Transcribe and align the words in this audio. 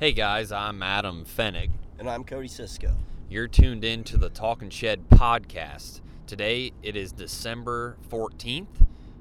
Hey 0.00 0.12
guys, 0.12 0.50
I'm 0.50 0.82
Adam 0.82 1.24
Fennig. 1.24 1.70
And 1.98 2.10
I'm 2.10 2.24
Cody 2.24 2.48
Cisco. 2.48 2.96
You're 3.28 3.46
tuned 3.46 3.84
in 3.84 4.02
to 4.04 4.16
the 4.16 4.30
Talking 4.30 4.68
Shed 4.70 5.08
podcast. 5.08 6.00
Today 6.26 6.72
it 6.82 6.96
is 6.96 7.12
December 7.12 7.96
14th, 8.10 8.66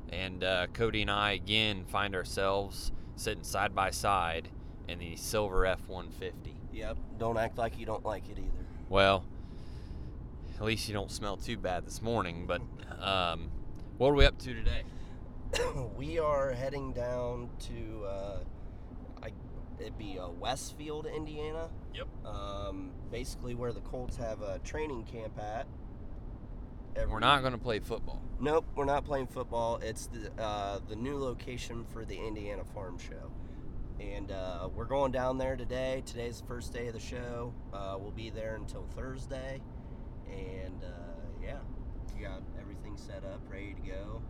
and 0.09 0.43
uh, 0.43 0.67
Cody 0.73 1.03
and 1.03 1.11
I 1.11 1.33
again 1.33 1.85
find 1.85 2.15
ourselves 2.15 2.91
sitting 3.15 3.43
side 3.43 3.75
by 3.75 3.91
side 3.91 4.49
in 4.87 4.97
the 4.99 5.15
silver 5.15 5.65
F 5.67 5.87
150. 5.87 6.55
Yep. 6.73 6.97
Don't 7.19 7.37
act 7.37 7.57
like 7.57 7.77
you 7.77 7.85
don't 7.85 8.03
like 8.03 8.27
it 8.29 8.39
either. 8.39 8.65
Well, 8.89 9.23
at 10.57 10.63
least 10.63 10.87
you 10.87 10.93
don't 10.93 11.11
smell 11.11 11.37
too 11.37 11.57
bad 11.57 11.85
this 11.85 12.01
morning, 12.01 12.47
but 12.47 12.61
um, 12.99 13.49
what 13.97 14.09
are 14.09 14.15
we 14.15 14.25
up 14.25 14.39
to 14.39 14.53
today? 14.53 14.83
we 15.97 16.17
are 16.17 16.51
heading 16.51 16.91
down 16.93 17.49
to, 17.59 18.05
uh, 18.05 18.37
it'd 19.81 19.97
be 19.97 20.17
uh, 20.19 20.29
Westfield, 20.29 21.05
Indiana. 21.05 21.69
Yep. 21.93 22.07
Um, 22.25 22.91
basically, 23.11 23.55
where 23.55 23.73
the 23.73 23.81
Colts 23.81 24.15
have 24.17 24.41
a 24.41 24.59
training 24.59 25.03
camp 25.03 25.37
at. 25.39 25.67
We're 27.09 27.19
not 27.19 27.41
going 27.41 27.53
to 27.53 27.59
play 27.59 27.79
football. 27.79 28.21
Nope, 28.39 28.65
we're 28.75 28.85
not 28.85 29.05
playing 29.05 29.27
football. 29.27 29.77
It's 29.77 30.07
the 30.07 30.31
uh, 30.41 30.79
the 30.89 30.95
new 30.95 31.17
location 31.17 31.85
for 31.85 32.03
the 32.03 32.15
Indiana 32.17 32.63
Farm 32.65 32.97
Show, 32.97 33.31
and 33.99 34.31
uh, 34.31 34.67
we're 34.73 34.85
going 34.85 35.13
down 35.13 35.37
there 35.37 35.55
today. 35.55 36.03
Today's 36.05 36.41
the 36.41 36.47
first 36.47 36.73
day 36.73 36.87
of 36.87 36.93
the 36.93 36.99
show. 36.99 37.53
Uh, 37.71 37.95
we'll 37.97 38.11
be 38.11 38.29
there 38.29 38.55
until 38.55 38.85
Thursday, 38.93 39.61
and 40.29 40.83
uh, 40.83 41.21
yeah, 41.41 41.59
we 42.13 42.23
got 42.23 42.41
everything 42.59 42.97
set 42.97 43.23
up, 43.23 43.39
ready 43.49 43.73
to 43.73 43.89
go. 43.89 44.21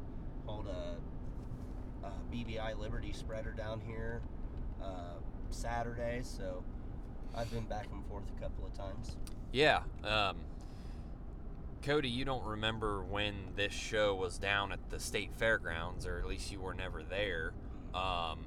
Hold 0.46 0.68
a, 0.68 0.98
a 2.06 2.12
BBI 2.32 2.78
Liberty 2.78 3.12
spreader 3.12 3.54
down 3.54 3.80
here 3.80 4.22
uh, 4.84 5.16
Saturday, 5.52 6.22
so 6.24 6.64
I've 7.36 7.52
been 7.52 7.66
back 7.66 7.88
and 7.92 8.06
forth 8.08 8.24
a 8.38 8.42
couple 8.42 8.66
of 8.66 8.74
times. 8.74 9.16
Yeah. 9.52 9.82
Um, 10.04 10.38
Cody, 11.82 12.10
you 12.10 12.26
don't 12.26 12.44
remember 12.46 13.04
when 13.04 13.36
this 13.56 13.74
show 13.74 14.16
was 14.16 14.38
down 14.38 14.72
at 14.72 14.90
the 14.90 15.00
state 15.00 15.32
fairgrounds, 15.36 16.06
or 16.06 16.20
at 16.20 16.28
least 16.28 16.52
you 16.52 16.60
were 16.60 16.74
never 16.74 17.04
there. 17.04 17.54
Um, 17.96 18.46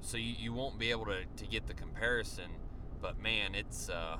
so 0.00 0.16
you, 0.16 0.34
you 0.38 0.52
won't 0.52 0.78
be 0.78 0.90
able 0.90 1.06
to, 1.06 1.24
to 1.36 1.46
get 1.46 1.66
the 1.66 1.74
comparison. 1.74 2.50
But 3.00 3.20
man, 3.20 3.54
it's 3.54 3.88
uh, 3.88 4.16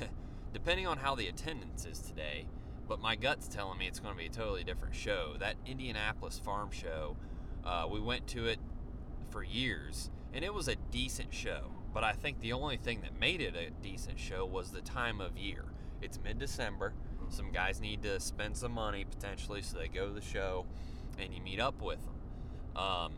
depending 0.52 0.86
on 0.86 0.98
how 0.98 1.14
the 1.14 1.26
attendance 1.26 1.84
is 1.84 2.00
today. 2.00 2.46
But 2.88 3.00
my 3.00 3.16
gut's 3.16 3.48
telling 3.48 3.78
me 3.78 3.86
it's 3.86 4.00
going 4.00 4.14
to 4.14 4.18
be 4.18 4.26
a 4.26 4.30
totally 4.30 4.64
different 4.64 4.94
show. 4.94 5.34
That 5.38 5.56
Indianapolis 5.66 6.40
Farm 6.42 6.70
Show, 6.70 7.16
uh, 7.64 7.86
we 7.90 8.00
went 8.00 8.26
to 8.28 8.46
it 8.46 8.58
for 9.30 9.42
years, 9.42 10.10
and 10.32 10.44
it 10.44 10.52
was 10.52 10.68
a 10.68 10.76
decent 10.90 11.32
show. 11.32 11.72
But 11.92 12.04
I 12.04 12.12
think 12.12 12.40
the 12.40 12.52
only 12.52 12.76
thing 12.76 13.00
that 13.00 13.18
made 13.18 13.40
it 13.40 13.54
a 13.56 13.70
decent 13.82 14.18
show 14.18 14.44
was 14.44 14.70
the 14.70 14.80
time 14.80 15.20
of 15.20 15.36
year. 15.36 15.64
It's 16.00 16.18
mid 16.22 16.38
December 16.38 16.92
some 17.30 17.50
guys 17.52 17.80
need 17.80 18.02
to 18.02 18.20
spend 18.20 18.56
some 18.56 18.72
money 18.72 19.04
potentially, 19.04 19.62
so 19.62 19.78
they 19.78 19.88
go 19.88 20.08
to 20.08 20.14
the 20.14 20.20
show 20.20 20.66
and 21.18 21.32
you 21.32 21.40
meet 21.40 21.60
up 21.60 21.80
with 21.82 21.98
them. 22.04 22.82
Um, 22.82 23.12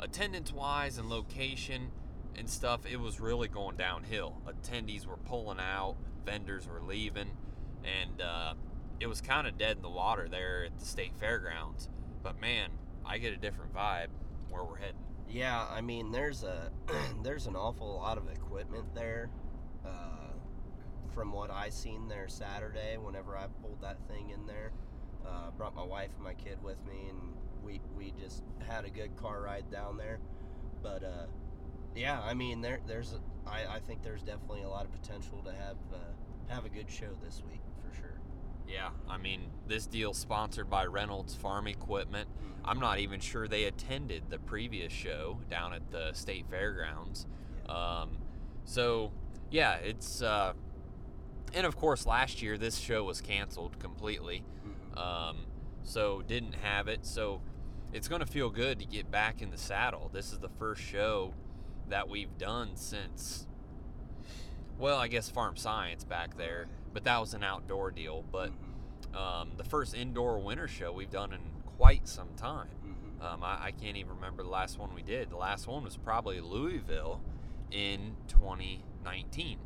attendance 0.00 0.52
wise 0.52 0.98
and 0.98 1.08
location 1.08 1.90
and 2.36 2.48
stuff, 2.48 2.80
it 2.90 2.98
was 2.98 3.20
really 3.20 3.48
going 3.48 3.76
downhill. 3.76 4.40
Attendees 4.46 5.06
were 5.06 5.16
pulling 5.16 5.60
out, 5.60 5.96
vendors 6.24 6.66
were 6.66 6.80
leaving, 6.80 7.30
and 7.84 8.20
uh, 8.20 8.54
it 8.98 9.06
was 9.06 9.20
kind 9.20 9.46
of 9.46 9.56
dead 9.58 9.76
in 9.76 9.82
the 9.82 9.90
water 9.90 10.28
there 10.28 10.64
at 10.64 10.78
the 10.78 10.84
state 10.84 11.14
fairgrounds. 11.16 11.88
But 12.22 12.40
man, 12.40 12.70
I 13.04 13.18
get 13.18 13.32
a 13.32 13.36
different 13.36 13.74
vibe 13.74 14.08
where 14.50 14.64
we're 14.64 14.78
heading. 14.78 14.96
Yeah, 15.28 15.66
I 15.70 15.80
mean, 15.80 16.12
there's 16.12 16.42
a 16.44 16.70
there's 17.22 17.46
an 17.46 17.56
awful 17.56 17.96
lot 17.96 18.18
of 18.18 18.28
equipment 18.28 18.94
there. 18.94 19.30
Uh, 19.84 20.32
from 21.12 21.32
what 21.32 21.50
I 21.50 21.68
seen 21.68 22.08
there 22.08 22.28
Saturday, 22.28 22.96
whenever 22.98 23.36
I 23.36 23.46
pulled 23.62 23.82
that 23.82 23.98
thing 24.08 24.30
in 24.30 24.46
there, 24.46 24.72
uh, 25.26 25.50
brought 25.56 25.74
my 25.74 25.84
wife 25.84 26.10
and 26.16 26.24
my 26.24 26.34
kid 26.34 26.62
with 26.62 26.84
me, 26.86 27.08
and 27.08 27.34
we 27.64 27.80
we 27.96 28.12
just 28.20 28.42
had 28.66 28.84
a 28.84 28.90
good 28.90 29.16
car 29.16 29.42
ride 29.42 29.70
down 29.70 29.96
there. 29.96 30.20
But 30.82 31.04
uh, 31.04 31.26
yeah, 31.94 32.20
I 32.20 32.34
mean, 32.34 32.60
there 32.60 32.80
there's 32.86 33.14
a, 33.14 33.20
I, 33.48 33.76
I 33.76 33.80
think 33.80 34.02
there's 34.02 34.22
definitely 34.22 34.62
a 34.62 34.68
lot 34.68 34.84
of 34.84 34.92
potential 34.92 35.42
to 35.44 35.52
have 35.52 35.76
uh, 35.92 36.52
have 36.52 36.64
a 36.64 36.68
good 36.68 36.90
show 36.90 37.10
this 37.22 37.42
week. 37.48 37.60
Yeah, 38.68 38.90
I 39.08 39.18
mean, 39.18 39.50
this 39.68 39.86
deal 39.86 40.14
sponsored 40.14 40.70
by 40.70 40.86
Reynolds 40.86 41.34
Farm 41.34 41.66
Equipment. 41.66 42.28
Mm-hmm. 42.28 42.70
I'm 42.70 42.80
not 42.80 42.98
even 42.98 43.20
sure 43.20 43.46
they 43.46 43.64
attended 43.64 44.24
the 44.30 44.38
previous 44.38 44.92
show 44.92 45.38
down 45.50 45.72
at 45.74 45.90
the 45.90 46.12
state 46.12 46.46
fairgrounds. 46.48 47.26
Um, 47.68 48.18
so, 48.64 49.12
yeah, 49.50 49.74
it's 49.76 50.22
uh, 50.22 50.54
and 51.54 51.66
of 51.66 51.76
course, 51.76 52.06
last 52.06 52.42
year 52.42 52.58
this 52.58 52.76
show 52.76 53.04
was 53.04 53.20
canceled 53.20 53.78
completely. 53.78 54.42
Mm-hmm. 54.66 54.98
Um, 54.98 55.46
so 55.84 56.22
didn't 56.26 56.54
have 56.54 56.88
it. 56.88 57.06
So 57.06 57.40
it's 57.92 58.08
going 58.08 58.20
to 58.20 58.26
feel 58.26 58.50
good 58.50 58.80
to 58.80 58.84
get 58.84 59.10
back 59.10 59.40
in 59.40 59.50
the 59.50 59.58
saddle. 59.58 60.10
This 60.12 60.32
is 60.32 60.38
the 60.38 60.48
first 60.48 60.82
show 60.82 61.32
that 61.88 62.08
we've 62.08 62.36
done 62.38 62.70
since, 62.74 63.46
well, 64.78 64.98
I 64.98 65.08
guess 65.08 65.28
Farm 65.30 65.56
Science 65.56 66.04
back 66.04 66.36
there, 66.36 66.66
but 66.92 67.04
that 67.04 67.20
was 67.20 67.34
an 67.34 67.42
outdoor 67.44 67.90
deal. 67.90 68.24
But 68.30 68.50
Mm-hmm. 68.50 69.16
um, 69.16 69.50
the 69.56 69.64
first 69.64 69.94
indoor 69.94 70.38
winter 70.38 70.66
show 70.68 70.92
we've 70.92 71.10
done 71.10 71.32
in 71.32 71.40
quite 71.76 72.06
some 72.08 72.28
time. 72.36 72.68
Mhm. 72.84 73.24
Um, 73.24 73.44
I, 73.44 73.66
I 73.66 73.70
can't 73.70 73.96
even 73.96 74.14
remember 74.16 74.42
the 74.42 74.48
last 74.48 74.78
one 74.78 74.94
we 74.94 75.02
did. 75.02 75.30
The 75.30 75.36
last 75.36 75.66
one 75.66 75.84
was 75.84 75.96
probably 75.96 76.40
Louisville 76.40 77.20
in 77.70 78.16
2019 78.28 79.58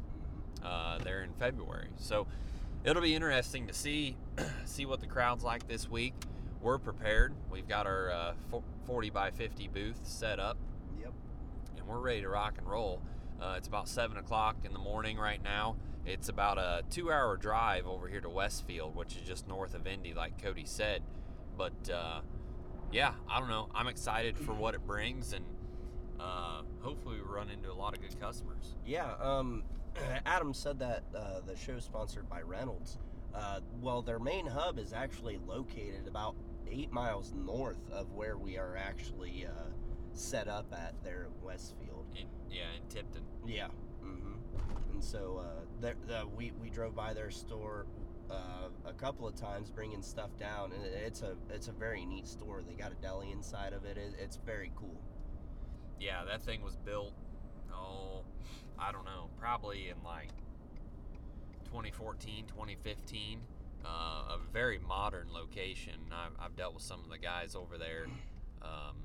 uh, 0.64 0.98
there 0.98 1.22
in 1.22 1.32
February. 1.34 1.88
So 1.96 2.26
it'll 2.84 3.02
be 3.02 3.14
interesting 3.14 3.66
to 3.66 3.72
see 3.74 4.16
see 4.64 4.86
what 4.86 5.00
the 5.00 5.06
crowd's 5.06 5.44
like 5.44 5.66
this 5.68 5.88
week. 5.90 6.14
We're 6.60 6.78
prepared. 6.78 7.34
We've 7.50 7.68
got 7.68 7.86
our 7.86 8.10
uh, 8.10 8.32
40 8.86 9.10
by 9.10 9.30
50 9.30 9.68
booth 9.68 10.00
set 10.02 10.40
up, 10.40 10.56
Yep. 11.00 11.12
and 11.78 11.86
we're 11.86 12.00
ready 12.00 12.20
to 12.22 12.28
rock 12.28 12.54
and 12.58 12.66
roll. 12.68 13.00
Uh, 13.40 13.54
it's 13.56 13.68
about 13.68 13.88
seven 13.88 14.16
o'clock 14.16 14.56
in 14.64 14.72
the 14.72 14.78
morning 14.78 15.16
right 15.16 15.42
now. 15.42 15.76
It's 16.04 16.28
about 16.28 16.58
a 16.58 16.82
two-hour 16.90 17.36
drive 17.36 17.86
over 17.86 18.08
here 18.08 18.20
to 18.20 18.28
Westfield, 18.28 18.96
which 18.96 19.14
is 19.16 19.22
just 19.22 19.46
north 19.46 19.74
of 19.74 19.86
Indy, 19.86 20.14
like 20.14 20.42
Cody 20.42 20.64
said. 20.64 21.02
But 21.56 21.90
uh, 21.92 22.20
yeah, 22.92 23.12
I 23.28 23.38
don't 23.38 23.48
know. 23.48 23.68
I'm 23.74 23.88
excited 23.88 24.36
for 24.36 24.54
what 24.54 24.74
it 24.74 24.86
brings, 24.86 25.32
and 25.32 25.44
uh, 26.18 26.62
hopefully 26.80 27.16
we 27.16 27.22
run 27.22 27.50
into 27.50 27.70
a 27.70 27.74
lot 27.74 27.94
of 27.94 28.00
good 28.00 28.18
customers. 28.18 28.74
Yeah, 28.86 29.12
um, 29.20 29.64
Adam 30.26 30.54
said 30.54 30.78
that 30.78 31.04
uh, 31.14 31.40
the 31.46 31.56
show's 31.56 31.84
sponsored 31.84 32.28
by 32.28 32.40
Reynolds. 32.42 32.98
Uh, 33.34 33.60
well, 33.80 34.02
their 34.02 34.18
main 34.18 34.46
hub 34.46 34.78
is 34.78 34.92
actually 34.92 35.38
located 35.46 36.08
about 36.08 36.34
eight 36.70 36.90
miles 36.90 37.32
north 37.34 37.88
of 37.92 38.12
where 38.12 38.36
we 38.36 38.56
are 38.56 38.76
actually 38.76 39.46
uh, 39.46 39.68
set 40.14 40.48
up 40.48 40.72
at 40.72 40.94
at 41.06 41.42
Westfield. 41.42 41.97
Yeah, 42.50 42.64
in 42.76 42.88
Tipton. 42.88 43.22
Yeah. 43.46 43.68
Mm-hmm. 44.04 44.92
And 44.92 45.04
so 45.04 45.42
uh, 45.44 45.64
there, 45.80 45.94
the, 46.06 46.24
we 46.36 46.52
we 46.60 46.70
drove 46.70 46.94
by 46.94 47.12
their 47.14 47.30
store 47.30 47.86
uh, 48.30 48.68
a 48.86 48.92
couple 48.92 49.26
of 49.26 49.34
times, 49.34 49.70
bringing 49.70 50.02
stuff 50.02 50.30
down, 50.38 50.72
and 50.72 50.84
it's 50.84 51.22
a 51.22 51.34
it's 51.50 51.68
a 51.68 51.72
very 51.72 52.04
neat 52.04 52.26
store. 52.26 52.62
They 52.66 52.74
got 52.74 52.92
a 52.92 52.96
deli 52.96 53.30
inside 53.32 53.72
of 53.72 53.84
it. 53.84 53.96
it 53.96 54.14
it's 54.18 54.36
very 54.44 54.70
cool. 54.76 55.00
Yeah, 56.00 56.24
that 56.26 56.42
thing 56.42 56.62
was 56.62 56.76
built, 56.76 57.12
oh, 57.72 58.22
I 58.78 58.92
don't 58.92 59.04
know, 59.04 59.28
probably 59.40 59.88
in 59.88 59.96
like 60.04 60.28
2014, 61.64 62.44
2015. 62.46 63.40
Uh, 63.84 63.88
a 63.88 64.38
very 64.52 64.78
modern 64.78 65.28
location. 65.32 65.94
I've, 66.12 66.32
I've 66.38 66.56
dealt 66.56 66.74
with 66.74 66.82
some 66.82 67.00
of 67.04 67.10
the 67.10 67.18
guys 67.18 67.54
over 67.54 67.78
there. 67.78 68.06
Um, 68.60 68.96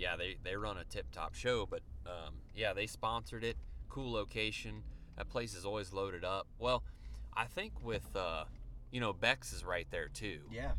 yeah, 0.00 0.16
they, 0.16 0.36
they 0.42 0.56
run 0.56 0.78
a 0.78 0.84
tip 0.84 1.06
top 1.12 1.34
show, 1.34 1.66
but 1.66 1.80
um, 2.06 2.34
yeah, 2.56 2.72
they 2.72 2.86
sponsored 2.86 3.44
it. 3.44 3.56
Cool 3.88 4.10
location. 4.12 4.82
That 5.16 5.28
place 5.28 5.54
is 5.54 5.64
always 5.66 5.92
loaded 5.92 6.24
up. 6.24 6.46
Well, 6.58 6.82
I 7.36 7.44
think 7.44 7.72
with, 7.84 8.16
uh, 8.16 8.44
you 8.90 9.00
know, 9.00 9.12
Beck's 9.12 9.52
is 9.52 9.64
right 9.64 9.86
there 9.90 10.08
too. 10.08 10.40
Yeah. 10.50 10.72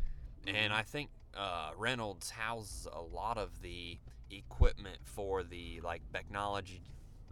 And 0.46 0.72
I 0.72 0.82
think 0.82 1.10
uh, 1.36 1.70
Reynolds 1.76 2.30
houses 2.30 2.88
a 2.92 3.00
lot 3.00 3.38
of 3.38 3.62
the 3.62 3.98
equipment 4.30 4.98
for 5.04 5.44
the 5.44 5.80
like 5.82 6.02
Becknology, 6.12 6.80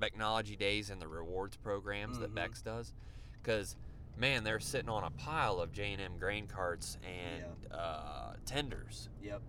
Becknology 0.01 0.57
days 0.57 0.91
and 0.91 1.03
the 1.03 1.09
rewards 1.09 1.57
programs 1.57 2.19
that 2.21 2.31
Mhm. 2.31 2.35
Beck's 2.37 2.63
does, 2.63 2.95
because 3.43 3.75
man, 4.17 4.45
they're 4.45 4.61
sitting 4.61 4.89
on 4.91 5.03
a 5.03 5.11
pile 5.11 5.59
of 5.61 5.73
J 5.73 5.93
and 5.95 6.01
M 6.03 6.19
grain 6.19 6.47
carts 6.47 6.99
and 7.05 7.45
uh, 7.75 8.35
tenders. 8.47 9.09
Yep. 9.23 9.43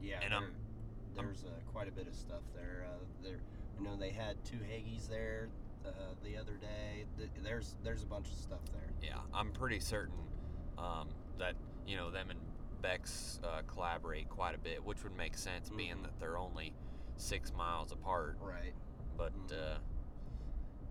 Yeah. 0.00 0.20
And 0.22 0.32
I'm- 0.34 0.54
there's 1.16 1.44
uh, 1.44 1.48
quite 1.72 1.88
a 1.88 1.92
bit 1.92 2.06
of 2.06 2.14
stuff 2.14 2.42
there. 2.54 2.86
Uh, 2.88 3.04
there, 3.22 3.40
you 3.78 3.84
know, 3.84 3.96
they 3.96 4.10
had 4.10 4.36
two 4.44 4.56
Hagies 4.58 5.08
there 5.08 5.48
uh, 5.86 5.90
the 6.24 6.36
other 6.36 6.54
day. 6.54 7.04
There's 7.42 7.76
there's 7.82 8.02
a 8.02 8.06
bunch 8.06 8.28
of 8.28 8.34
stuff 8.34 8.60
there. 8.72 8.90
Yeah, 9.02 9.18
I'm 9.32 9.50
pretty 9.52 9.80
certain 9.80 10.14
um, 10.78 11.08
that 11.38 11.54
you 11.86 11.96
know 11.96 12.10
them 12.10 12.30
and 12.30 12.38
Beck's 12.82 13.40
uh, 13.44 13.62
collaborate 13.72 14.28
quite 14.28 14.54
a 14.54 14.58
bit, 14.58 14.84
which 14.84 15.02
would 15.04 15.16
make 15.16 15.36
sense 15.36 15.70
being 15.70 15.96
Mhm. 15.96 16.02
that 16.02 16.20
they're 16.20 16.38
only 16.38 16.74
six 17.16 17.52
miles 17.54 17.92
apart. 17.92 18.36
Right. 18.40 18.74
But 19.16 19.32
Mhm. 19.48 19.52
uh, 19.74 19.78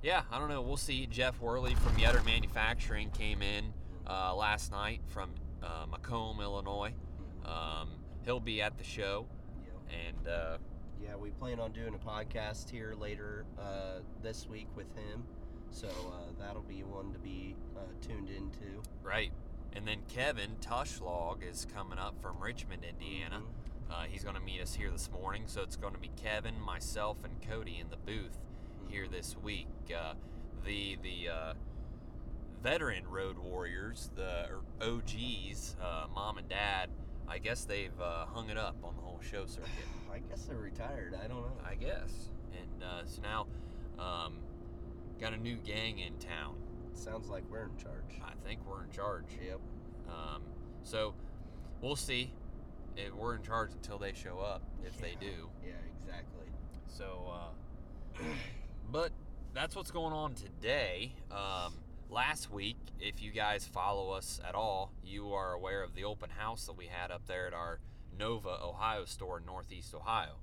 yeah, 0.01 0.23
I 0.31 0.39
don't 0.39 0.49
know. 0.49 0.61
We'll 0.61 0.77
see. 0.77 1.05
Jeff 1.07 1.39
Worley 1.39 1.75
from 1.75 1.95
Yetter 1.95 2.23
Manufacturing 2.25 3.11
came 3.11 3.41
in 3.41 3.73
uh, 4.07 4.33
last 4.35 4.71
night 4.71 5.01
from 5.07 5.33
uh, 5.61 5.85
Macomb, 5.89 6.41
Illinois. 6.41 6.93
Um, 7.45 7.89
he'll 8.25 8.39
be 8.41 8.61
at 8.61 8.77
the 8.77 8.83
show. 8.83 9.27
And 10.07 10.27
uh, 10.27 10.57
Yeah, 11.01 11.15
we 11.15 11.31
plan 11.31 11.59
on 11.59 11.71
doing 11.71 11.93
a 11.95 11.97
podcast 12.09 12.69
here 12.69 12.93
later 12.99 13.45
uh, 13.59 13.99
this 14.21 14.47
week 14.47 14.67
with 14.75 14.87
him, 14.95 15.23
so 15.71 15.87
uh, 15.87 16.31
that'll 16.39 16.61
be 16.63 16.83
one 16.83 17.11
to 17.13 17.19
be 17.19 17.55
uh, 17.77 17.79
tuned 18.05 18.29
into. 18.29 18.81
right. 19.03 19.31
And 19.75 19.87
then 19.87 19.99
Kevin 20.07 20.51
Tushlog 20.61 21.37
is 21.41 21.65
coming 21.73 21.97
up 21.97 22.21
from 22.21 22.39
Richmond, 22.39 22.83
Indiana. 22.87 23.41
Mhm. 23.41 23.91
Uh, 23.91 24.03
he's 24.07 24.23
going 24.23 24.35
to 24.35 24.41
meet 24.41 24.61
us 24.61 24.75
here 24.75 24.91
this 24.91 25.09
morning, 25.11 25.43
so 25.47 25.61
it's 25.63 25.75
going 25.75 25.93
to 25.93 25.99
be 25.99 26.11
Kevin, 26.15 26.59
myself, 26.61 27.17
and 27.23 27.41
Cody 27.41 27.79
in 27.79 27.89
the 27.89 27.97
booth 27.97 28.37
here 28.87 29.07
this 29.07 29.35
week. 29.41 29.67
Uh, 29.95 30.13
the 30.63 30.97
the 31.01 31.27
uh, 31.29 31.53
veteran 32.61 33.07
road 33.07 33.37
warriors, 33.39 34.09
the 34.15 34.47
OGs, 34.79 35.75
uh, 35.81 36.05
mom 36.13 36.37
and 36.37 36.47
dad. 36.47 36.89
I 37.27 37.37
guess 37.37 37.65
they've 37.65 37.99
uh, 38.01 38.25
hung 38.25 38.49
it 38.49 38.57
up 38.57 38.75
on 38.83 38.95
the 38.95 39.01
whole 39.01 39.19
show 39.21 39.45
circuit. 39.45 39.69
I 40.13 40.19
guess 40.19 40.43
they're 40.43 40.57
retired. 40.57 41.15
I 41.23 41.27
don't 41.27 41.41
know. 41.41 41.57
I 41.65 41.75
guess, 41.75 42.29
and 42.51 42.83
uh, 42.83 43.05
so 43.05 43.21
now 43.21 43.47
um, 43.97 44.37
got 45.19 45.33
a 45.33 45.37
new 45.37 45.55
gang 45.55 45.99
in 45.99 46.17
town. 46.17 46.55
Sounds 46.93 47.29
like 47.29 47.43
we're 47.49 47.63
in 47.63 47.77
charge. 47.77 48.21
I 48.23 48.33
think 48.47 48.59
we're 48.67 48.83
in 48.83 48.91
charge. 48.91 49.25
Yep. 49.43 49.59
Um, 50.07 50.41
so 50.83 51.15
we'll 51.81 51.95
see. 51.95 52.31
If 52.95 53.13
we're 53.15 53.35
in 53.35 53.41
charge 53.41 53.71
until 53.71 53.97
they 53.97 54.13
show 54.13 54.37
up, 54.37 54.61
if 54.85 54.99
they 55.01 55.15
do. 55.19 55.49
Yeah, 55.65 55.71
exactly. 55.97 56.45
So, 56.87 57.33
uh, 57.33 58.23
but 58.91 59.11
that's 59.53 59.75
what's 59.75 59.89
going 59.89 60.13
on 60.13 60.35
today. 60.35 61.13
Um, 61.31 61.73
last 62.09 62.51
week, 62.51 62.77
if 62.99 63.21
you 63.21 63.31
guys 63.31 63.65
follow 63.65 64.11
us 64.11 64.39
at 64.47 64.55
all, 64.55 64.91
you 65.03 65.33
are 65.33 65.53
aware 65.53 65.83
of 65.83 65.95
the 65.95 66.03
open 66.03 66.29
house 66.29 66.65
that 66.65 66.77
we 66.77 66.87
had 66.87 67.11
up 67.11 67.25
there 67.27 67.47
at 67.47 67.53
our 67.53 67.79
Nova, 68.17 68.57
Ohio 68.63 69.05
store 69.05 69.39
in 69.39 69.45
Northeast 69.45 69.93
Ohio. 69.95 70.35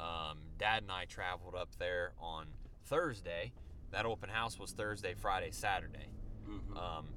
Um, 0.00 0.38
Dad 0.58 0.82
and 0.82 0.90
I 0.90 1.04
traveled 1.04 1.54
up 1.54 1.70
there 1.78 2.12
on 2.18 2.46
Thursday. 2.86 3.52
That 3.92 4.06
open 4.06 4.28
house 4.28 4.58
was 4.58 4.72
Thursday, 4.72 5.14
Friday, 5.14 5.50
Saturday. 5.52 6.08
Mhm. 6.46 6.76
Um, 6.76 7.14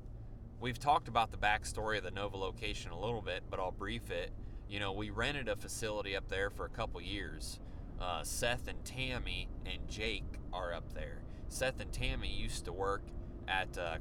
we've 0.60 0.80
talked 0.80 1.08
about 1.08 1.32
the 1.32 1.38
backstory 1.38 1.98
of 1.98 2.04
the 2.04 2.12
Nova 2.12 2.38
location 2.38 2.92
a 2.92 3.00
little 3.00 3.22
bit, 3.22 3.44
but 3.50 3.60
I'll 3.60 3.72
brief 3.72 4.12
it. 4.12 4.32
You 4.68 4.80
know, 4.80 4.92
we 4.92 5.10
rented 5.10 5.48
a 5.50 5.56
facility 5.56 6.16
up 6.16 6.28
there 6.28 6.50
for 6.50 6.66
a 6.66 6.70
couple 6.70 7.02
years. 7.02 7.60
Uh, 8.00 8.24
Seth 8.24 8.68
and 8.68 8.86
Tammy 8.86 9.50
and 9.66 9.88
Jake 9.90 10.38
are 10.54 10.74
up 10.74 10.94
there. 10.94 11.24
Seth 11.48 11.80
and 11.80 11.92
Tammy 11.92 12.30
used 12.30 12.66
to 12.66 12.72
work 12.74 13.02
at 13.48 13.78
uh, 13.78 13.98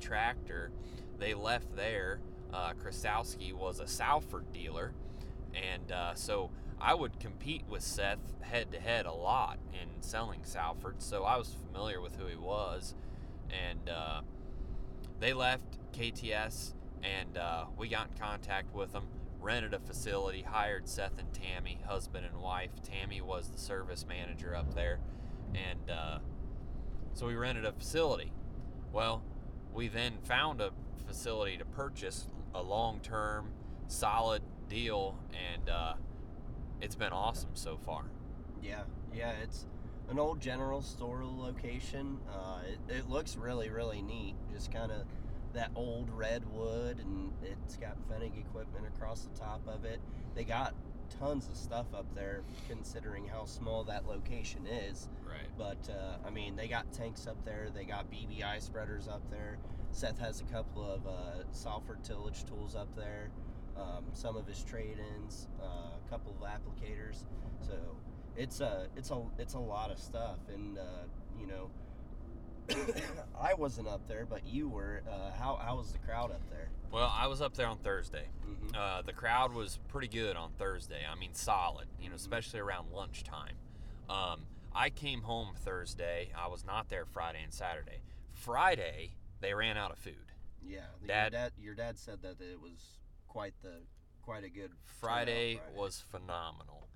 Tractor. 0.00 0.70
They 1.18 1.34
left 1.34 1.74
there. 1.74 2.20
Uh, 2.52 2.72
was 3.52 3.80
a 3.80 3.86
Salford 3.86 4.52
dealer, 4.52 4.92
and 5.54 5.90
uh, 5.92 6.14
so 6.14 6.50
I 6.80 6.94
would 6.94 7.18
compete 7.18 7.64
with 7.68 7.82
Seth 7.82 8.18
head 8.40 8.70
to 8.72 8.80
head 8.80 9.06
a 9.06 9.12
lot 9.12 9.58
in 9.72 10.02
selling 10.02 10.44
Salford. 10.44 11.02
So 11.02 11.24
I 11.24 11.36
was 11.36 11.54
familiar 11.66 12.00
with 12.00 12.16
who 12.16 12.26
he 12.26 12.36
was, 12.36 12.94
and 13.50 13.88
uh, 13.88 14.20
they 15.18 15.32
left 15.32 15.64
KTS, 15.92 16.74
and 17.02 17.36
uh, 17.36 17.64
we 17.76 17.88
got 17.88 18.08
in 18.08 18.18
contact 18.18 18.74
with 18.74 18.92
them. 18.92 19.06
Rented 19.40 19.74
a 19.74 19.78
facility, 19.78 20.42
hired 20.42 20.88
Seth 20.88 21.18
and 21.18 21.32
Tammy, 21.32 21.78
husband 21.86 22.26
and 22.26 22.40
wife. 22.40 22.70
Tammy 22.82 23.20
was 23.20 23.48
the 23.48 23.58
service 23.58 24.04
manager 24.08 24.56
up 24.56 24.74
there, 24.74 24.98
and 25.54 25.90
uh, 25.90 26.18
so 27.14 27.26
we 27.26 27.34
rented 27.34 27.64
a 27.64 27.72
facility. 27.72 28.32
Well, 28.96 29.20
we 29.74 29.88
then 29.88 30.14
found 30.22 30.62
a 30.62 30.70
facility 31.06 31.58
to 31.58 31.66
purchase 31.66 32.28
a 32.54 32.62
long-term, 32.62 33.52
solid 33.88 34.40
deal, 34.70 35.18
and 35.34 35.68
uh, 35.68 35.94
it's 36.80 36.94
been 36.94 37.12
awesome 37.12 37.50
so 37.52 37.76
far. 37.76 38.04
Yeah, 38.62 38.84
yeah, 39.14 39.32
it's 39.42 39.66
an 40.08 40.18
old 40.18 40.40
general 40.40 40.80
store 40.80 41.26
location. 41.26 42.16
Uh, 42.26 42.60
it, 42.66 42.94
it 42.94 43.10
looks 43.10 43.36
really, 43.36 43.68
really 43.68 44.00
neat. 44.00 44.34
Just 44.50 44.72
kind 44.72 44.90
of 44.90 45.02
that 45.52 45.72
old 45.76 46.08
red 46.08 46.50
wood, 46.50 46.98
and 46.98 47.32
it's 47.42 47.76
got 47.76 47.98
Fennig 48.08 48.40
equipment 48.40 48.86
across 48.86 49.26
the 49.26 49.38
top 49.38 49.60
of 49.68 49.84
it. 49.84 50.00
They 50.34 50.44
got 50.44 50.72
tons 51.18 51.48
of 51.48 51.56
stuff 51.56 51.86
up 51.94 52.06
there, 52.14 52.42
considering 52.68 53.26
how 53.26 53.44
small 53.44 53.84
that 53.84 54.06
location 54.06 54.66
is. 54.66 55.08
Right. 55.26 55.48
But 55.58 55.90
uh, 55.92 56.16
I 56.26 56.30
mean, 56.30 56.56
they 56.56 56.68
got 56.68 56.92
tanks 56.92 57.26
up 57.26 57.44
there. 57.44 57.68
They 57.74 57.84
got 57.84 58.10
BBI 58.10 58.60
spreaders 58.60 59.08
up 59.08 59.22
there. 59.30 59.58
Seth 59.92 60.18
has 60.18 60.40
a 60.40 60.44
couple 60.44 60.84
of 60.84 61.06
uh, 61.06 61.50
Salford 61.52 62.04
tillage 62.04 62.44
tools 62.44 62.74
up 62.74 62.94
there. 62.96 63.30
Um, 63.76 64.04
some 64.14 64.36
of 64.36 64.46
his 64.46 64.62
trade-ins, 64.62 65.48
uh, 65.62 65.64
a 65.64 66.10
couple 66.10 66.34
of 66.40 66.48
applicators. 66.48 67.24
So 67.60 67.74
it's 68.36 68.60
a 68.60 68.88
it's 68.96 69.10
a 69.10 69.22
it's 69.38 69.54
a 69.54 69.58
lot 69.58 69.90
of 69.90 69.98
stuff, 69.98 70.38
and 70.52 70.78
uh, 70.78 71.04
you 71.38 71.46
know, 71.46 71.70
I 73.40 73.54
wasn't 73.54 73.88
up 73.88 74.06
there, 74.08 74.26
but 74.28 74.46
you 74.46 74.68
were. 74.68 75.02
Uh, 75.08 75.32
how 75.38 75.56
how 75.56 75.76
was 75.76 75.92
the 75.92 75.98
crowd 75.98 76.30
up 76.30 76.40
there? 76.50 76.68
Well, 76.92 77.12
I 77.14 77.26
was 77.26 77.40
up 77.42 77.54
there 77.54 77.66
on 77.66 77.78
Thursday. 77.78 78.28
Mm-hmm. 78.48 78.76
Uh, 78.76 79.02
the 79.02 79.12
crowd 79.12 79.52
was 79.54 79.78
pretty 79.88 80.08
good 80.08 80.36
on 80.36 80.50
Thursday. 80.58 81.00
I 81.10 81.18
mean, 81.18 81.34
solid. 81.34 81.86
You 82.00 82.08
know, 82.10 82.16
especially 82.16 82.60
around 82.60 82.88
lunchtime. 82.92 83.54
Um, 84.08 84.42
I 84.74 84.90
came 84.90 85.22
home 85.22 85.54
Thursday. 85.64 86.30
I 86.36 86.48
was 86.48 86.64
not 86.64 86.88
there 86.88 87.04
Friday 87.06 87.40
and 87.42 87.52
Saturday. 87.52 88.02
Friday, 88.32 89.16
they 89.40 89.54
ran 89.54 89.76
out 89.76 89.90
of 89.90 89.98
food. 89.98 90.14
Yeah, 90.62 90.80
Dad- 91.06 91.32
Your 91.32 91.40
dad, 91.40 91.52
your 91.58 91.74
dad 91.74 91.98
said 91.98 92.22
that 92.22 92.40
it 92.40 92.60
was 92.60 92.98
quite 93.28 93.54
the 93.62 93.82
quite 94.22 94.44
a 94.44 94.48
good 94.48 94.72
Friday, 95.00 95.56
Friday. 95.56 95.78
was 95.78 96.04
phenomenal. 96.10 96.88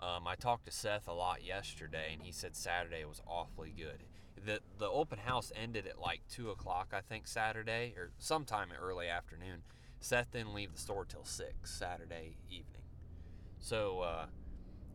Um, 0.00 0.26
I 0.26 0.36
talked 0.36 0.64
to 0.66 0.70
Seth 0.72 1.08
a 1.08 1.12
lot 1.12 1.44
yesterday, 1.44 2.10
and 2.12 2.22
he 2.22 2.32
said 2.32 2.54
Saturday 2.56 3.04
was 3.04 3.20
awfully 3.26 3.72
good. 3.76 4.04
The 4.44 4.60
The 4.78 4.88
open 4.88 5.18
house 5.18 5.52
ended 5.54 5.86
at 5.86 6.00
like 6.00 6.20
two 6.30 6.50
o'clock, 6.50 6.88
I 6.92 7.00
think, 7.00 7.26
Saturday 7.26 7.94
or 7.96 8.10
sometime 8.18 8.70
in 8.70 8.76
early 8.76 9.08
afternoon. 9.08 9.62
Seth 10.00 10.30
didn't 10.30 10.54
leave 10.54 10.72
the 10.72 10.78
store 10.78 11.04
till 11.04 11.24
six 11.24 11.72
Saturday 11.72 12.36
evening, 12.48 12.82
so 13.58 14.00
uh, 14.00 14.26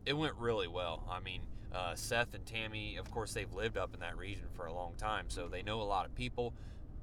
it 0.06 0.14
went 0.14 0.34
really 0.36 0.68
well. 0.68 1.04
I 1.10 1.20
mean, 1.20 1.42
uh, 1.74 1.94
Seth 1.94 2.34
and 2.34 2.46
Tammy, 2.46 2.96
of 2.96 3.10
course, 3.10 3.34
they've 3.34 3.52
lived 3.52 3.76
up 3.76 3.92
in 3.92 4.00
that 4.00 4.16
region 4.16 4.46
for 4.54 4.66
a 4.66 4.72
long 4.72 4.94
time, 4.96 5.26
so 5.28 5.48
they 5.48 5.62
know 5.62 5.80
a 5.80 5.84
lot 5.84 6.06
of 6.06 6.14
people. 6.14 6.54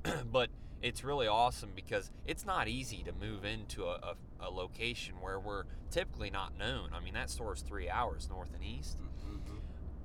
but 0.32 0.50
it's 0.82 1.04
really 1.04 1.28
awesome 1.28 1.72
because 1.76 2.10
it's 2.26 2.46
not 2.46 2.68
easy 2.68 3.04
to 3.04 3.12
move 3.14 3.46
into 3.46 3.86
a, 3.86 4.16
a, 4.40 4.48
a 4.48 4.50
location 4.50 5.16
where 5.22 5.40
we're 5.40 5.64
typically 5.92 6.30
not 6.30 6.58
known. 6.58 6.90
I 6.94 7.00
mean, 7.00 7.14
that 7.14 7.30
store 7.30 7.54
is 7.54 7.62
three 7.62 7.90
hours 7.90 8.28
north 8.30 8.54
and 8.54 8.64
east. 8.64 8.98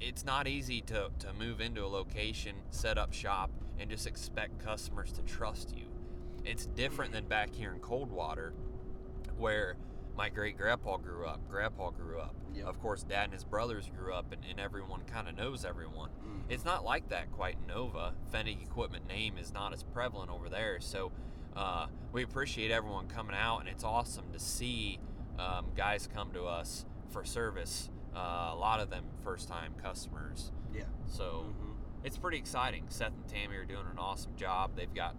It's 0.01 0.25
not 0.25 0.47
easy 0.47 0.81
to, 0.83 1.11
to 1.21 1.33
move 1.33 1.61
into 1.61 1.85
a 1.85 1.89
location, 1.89 2.57
set 2.71 2.99
up 2.99 3.13
shop, 3.13 3.51
and 3.79 3.91
just 3.91 4.07
expect 4.07 4.59
customers 4.65 5.13
to 5.13 5.23
trust 5.23 5.75
you. 5.77 5.87
It's 6.45 6.67
different 6.67 7.13
than 7.13 7.27
back 7.27 7.55
here 7.55 7.73
in 7.73 7.81
Coldwater, 7.81 8.53
where 9.39 9.77
my 10.17 10.29
great 10.29 10.57
grandpa 10.57 10.97
grew 10.97 11.27
up. 11.27 11.41
Grandpa 11.49 11.91
grew 11.91 12.19
up. 12.19 12.35
Yep. 12.55 12.67
Of 12.67 12.81
course, 12.81 13.03
dad 13.03 13.25
and 13.25 13.33
his 13.35 13.45
brothers 13.45 13.91
grew 13.95 14.15
up, 14.15 14.33
and, 14.33 14.43
and 14.49 14.59
everyone 14.59 15.03
kind 15.07 15.29
of 15.29 15.37
knows 15.37 15.65
everyone. 15.65 16.11
Mhm. 16.25 16.43
It's 16.49 16.65
not 16.65 16.85
like 16.85 17.09
that 17.11 17.31
quite 17.33 17.57
in 17.61 17.67
Nova. 17.67 18.15
Fennig 18.33 18.63
Equipment 18.63 19.07
name 19.09 19.37
is 19.37 19.53
not 19.53 19.73
as 19.75 19.83
prevalent 19.83 20.31
over 20.31 20.49
there, 20.49 20.81
so 20.81 21.13
uh, 21.55 21.87
we 22.13 22.23
appreciate 22.23 22.71
everyone 22.71 23.09
coming 23.09 23.37
out, 23.37 23.61
and 23.61 23.69
it's 23.69 23.85
awesome 23.85 24.33
to 24.33 24.39
see 24.39 24.99
um, 25.39 25.67
guys 25.77 26.09
come 26.15 26.33
to 26.33 26.45
us 26.45 26.87
for 27.11 27.25
service. 27.25 27.91
Uh, 28.17 28.51
a 28.53 28.57
lot 28.57 28.81
of 28.81 28.89
them 28.89 29.05
first-time 29.23 29.75
customers, 29.83 30.51
Yeah. 30.73 30.85
so 31.07 31.53
Mhm. 31.61 31.77
it's 32.03 32.17
pretty 32.17 32.39
exciting. 32.39 32.87
Seth 32.89 33.13
and 33.13 33.29
Tammy 33.29 33.57
are 33.57 33.67
doing 33.67 33.87
an 33.87 33.99
awesome 33.99 34.35
job. 34.37 34.75
They've 34.75 34.93
got 34.95 35.15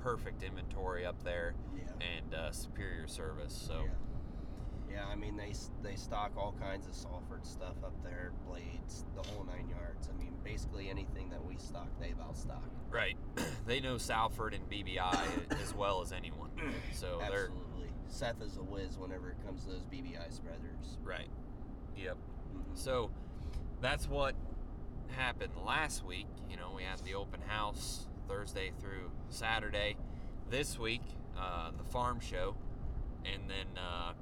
perfect 0.00 0.42
inventory 0.42 1.06
up 1.06 1.22
there 1.22 1.54
Yeah. 1.76 1.84
and 2.00 2.34
uh, 2.34 2.50
superior 2.52 3.06
service. 3.06 3.54
So 3.54 3.84
Yeah. 3.84 3.90
Yeah, 4.88 5.06
I 5.08 5.14
mean 5.14 5.36
they 5.36 5.52
they 5.82 5.94
stock 5.96 6.36
all 6.36 6.52
kinds 6.52 6.86
of 6.86 6.94
Salford 6.94 7.44
stuff 7.44 7.76
up 7.84 7.92
there, 8.02 8.32
blades, 8.46 9.04
the 9.14 9.22
whole 9.30 9.44
nine 9.44 9.68
yards. 9.68 10.08
I 10.08 10.12
mean, 10.14 10.34
basically 10.42 10.88
anything 10.88 11.28
that 11.30 11.44
we 11.44 11.56
stock, 11.58 11.88
they've 12.00 12.16
outstock. 12.18 12.62
right, 12.90 13.16
they 13.66 13.78
know 13.80 13.98
Salford 13.98 14.54
and 14.54 14.68
BBI 14.70 15.28
as 15.62 15.74
well 15.74 16.00
as 16.02 16.12
anyone. 16.12 16.50
So 16.92 17.18
they're 17.18 17.46
Absolutely. 17.48 17.92
Seth 18.08 18.40
is 18.40 18.56
a 18.56 18.62
whiz 18.62 18.96
whenever 18.98 19.30
it 19.30 19.44
comes 19.44 19.64
to 19.64 19.70
those 19.72 19.84
BBI 19.84 20.30
spreaders. 20.30 20.96
right. 21.04 21.28
Yep. 21.96 22.16
Mhm. 22.16 22.76
So 22.76 23.10
that's 23.80 24.08
what 24.08 24.34
happened 25.08 25.52
last 25.64 26.04
week. 26.04 26.26
You 26.50 26.56
know, 26.56 26.72
we 26.76 26.82
had 26.82 26.98
the 27.00 27.14
open 27.14 27.40
house 27.42 28.06
Thursday 28.28 28.72
through 28.80 29.10
Saturday. 29.28 29.96
This 30.50 30.78
week, 30.78 31.02
uh, 31.36 31.70
the 31.76 31.84
farm 31.84 32.20
show, 32.20 32.54
and 33.24 33.48
then 33.50 33.66
uh, 33.82 34.12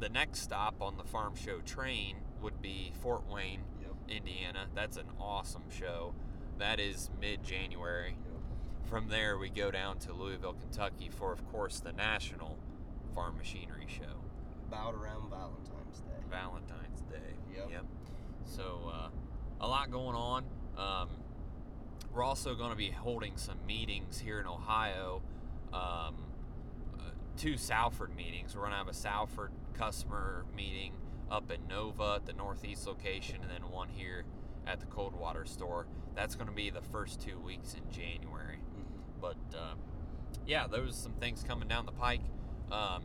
the 0.00 0.08
next 0.08 0.40
stop 0.40 0.80
on 0.82 0.96
the 0.96 1.04
farm 1.04 1.34
show 1.34 1.60
train 1.60 2.16
would 2.42 2.60
be 2.60 2.92
Fort 3.00 3.26
Wayne, 3.28 3.62
Yep. 3.80 3.92
Indiana. 4.08 4.66
That's 4.74 4.96
an 4.96 5.06
awesome 5.20 5.70
show. 5.70 6.14
that 6.58 6.78
is 6.78 7.10
mid-January. 7.20 8.14
From 8.84 9.08
there, 9.08 9.36
we 9.38 9.48
go 9.48 9.70
down 9.72 9.98
to 10.00 10.12
Louisville, 10.12 10.52
Kentucky 10.52 11.08
for, 11.08 11.32
of 11.32 11.44
course, 11.50 11.80
the 11.80 11.92
National 11.92 12.56
Farm 13.14 13.36
Machinery 13.38 13.86
Show. 13.88 14.20
About 14.68 14.94
around 14.94 15.28
Valentine's 15.30 16.00
Day. 16.00 16.22
Valentine's 16.30 16.91
Day. 17.12 17.62
Yep. 17.70 17.84
So 18.44 18.92
uh, 18.92 19.08
a 19.60 19.68
lot 19.68 19.90
going 19.90 20.16
on. 20.16 20.44
Um, 20.76 21.08
we're 22.12 22.24
also 22.24 22.54
going 22.54 22.70
to 22.70 22.76
be 22.76 22.90
holding 22.90 23.36
some 23.36 23.64
meetings 23.66 24.18
here 24.18 24.40
in 24.40 24.46
Ohio. 24.46 25.22
Um, 25.72 26.16
uh, 26.98 27.10
two 27.36 27.56
Salford 27.56 28.14
meetings. 28.14 28.54
We're 28.54 28.62
going 28.62 28.72
to 28.72 28.78
have 28.78 28.88
a 28.88 28.94
Salford 28.94 29.52
customer 29.74 30.44
meeting 30.54 30.92
up 31.30 31.50
in 31.50 31.66
Nova 31.68 32.14
at 32.16 32.26
the 32.26 32.34
Northeast 32.34 32.86
location, 32.86 33.38
and 33.40 33.50
then 33.50 33.70
one 33.70 33.88
here 33.88 34.24
at 34.66 34.80
the 34.80 34.86
Coldwater 34.86 35.46
store. 35.46 35.86
That's 36.14 36.34
going 36.34 36.48
to 36.48 36.54
be 36.54 36.68
the 36.68 36.82
first 36.82 37.20
two 37.20 37.38
weeks 37.38 37.74
in 37.74 37.90
January. 37.90 38.58
But 39.20 39.38
uh, 39.54 39.74
yeah, 40.46 40.66
those 40.66 40.96
some 40.96 41.12
things 41.12 41.42
coming 41.42 41.68
down 41.68 41.86
the 41.86 41.92
pike. 41.92 42.20
Um, 42.70 43.04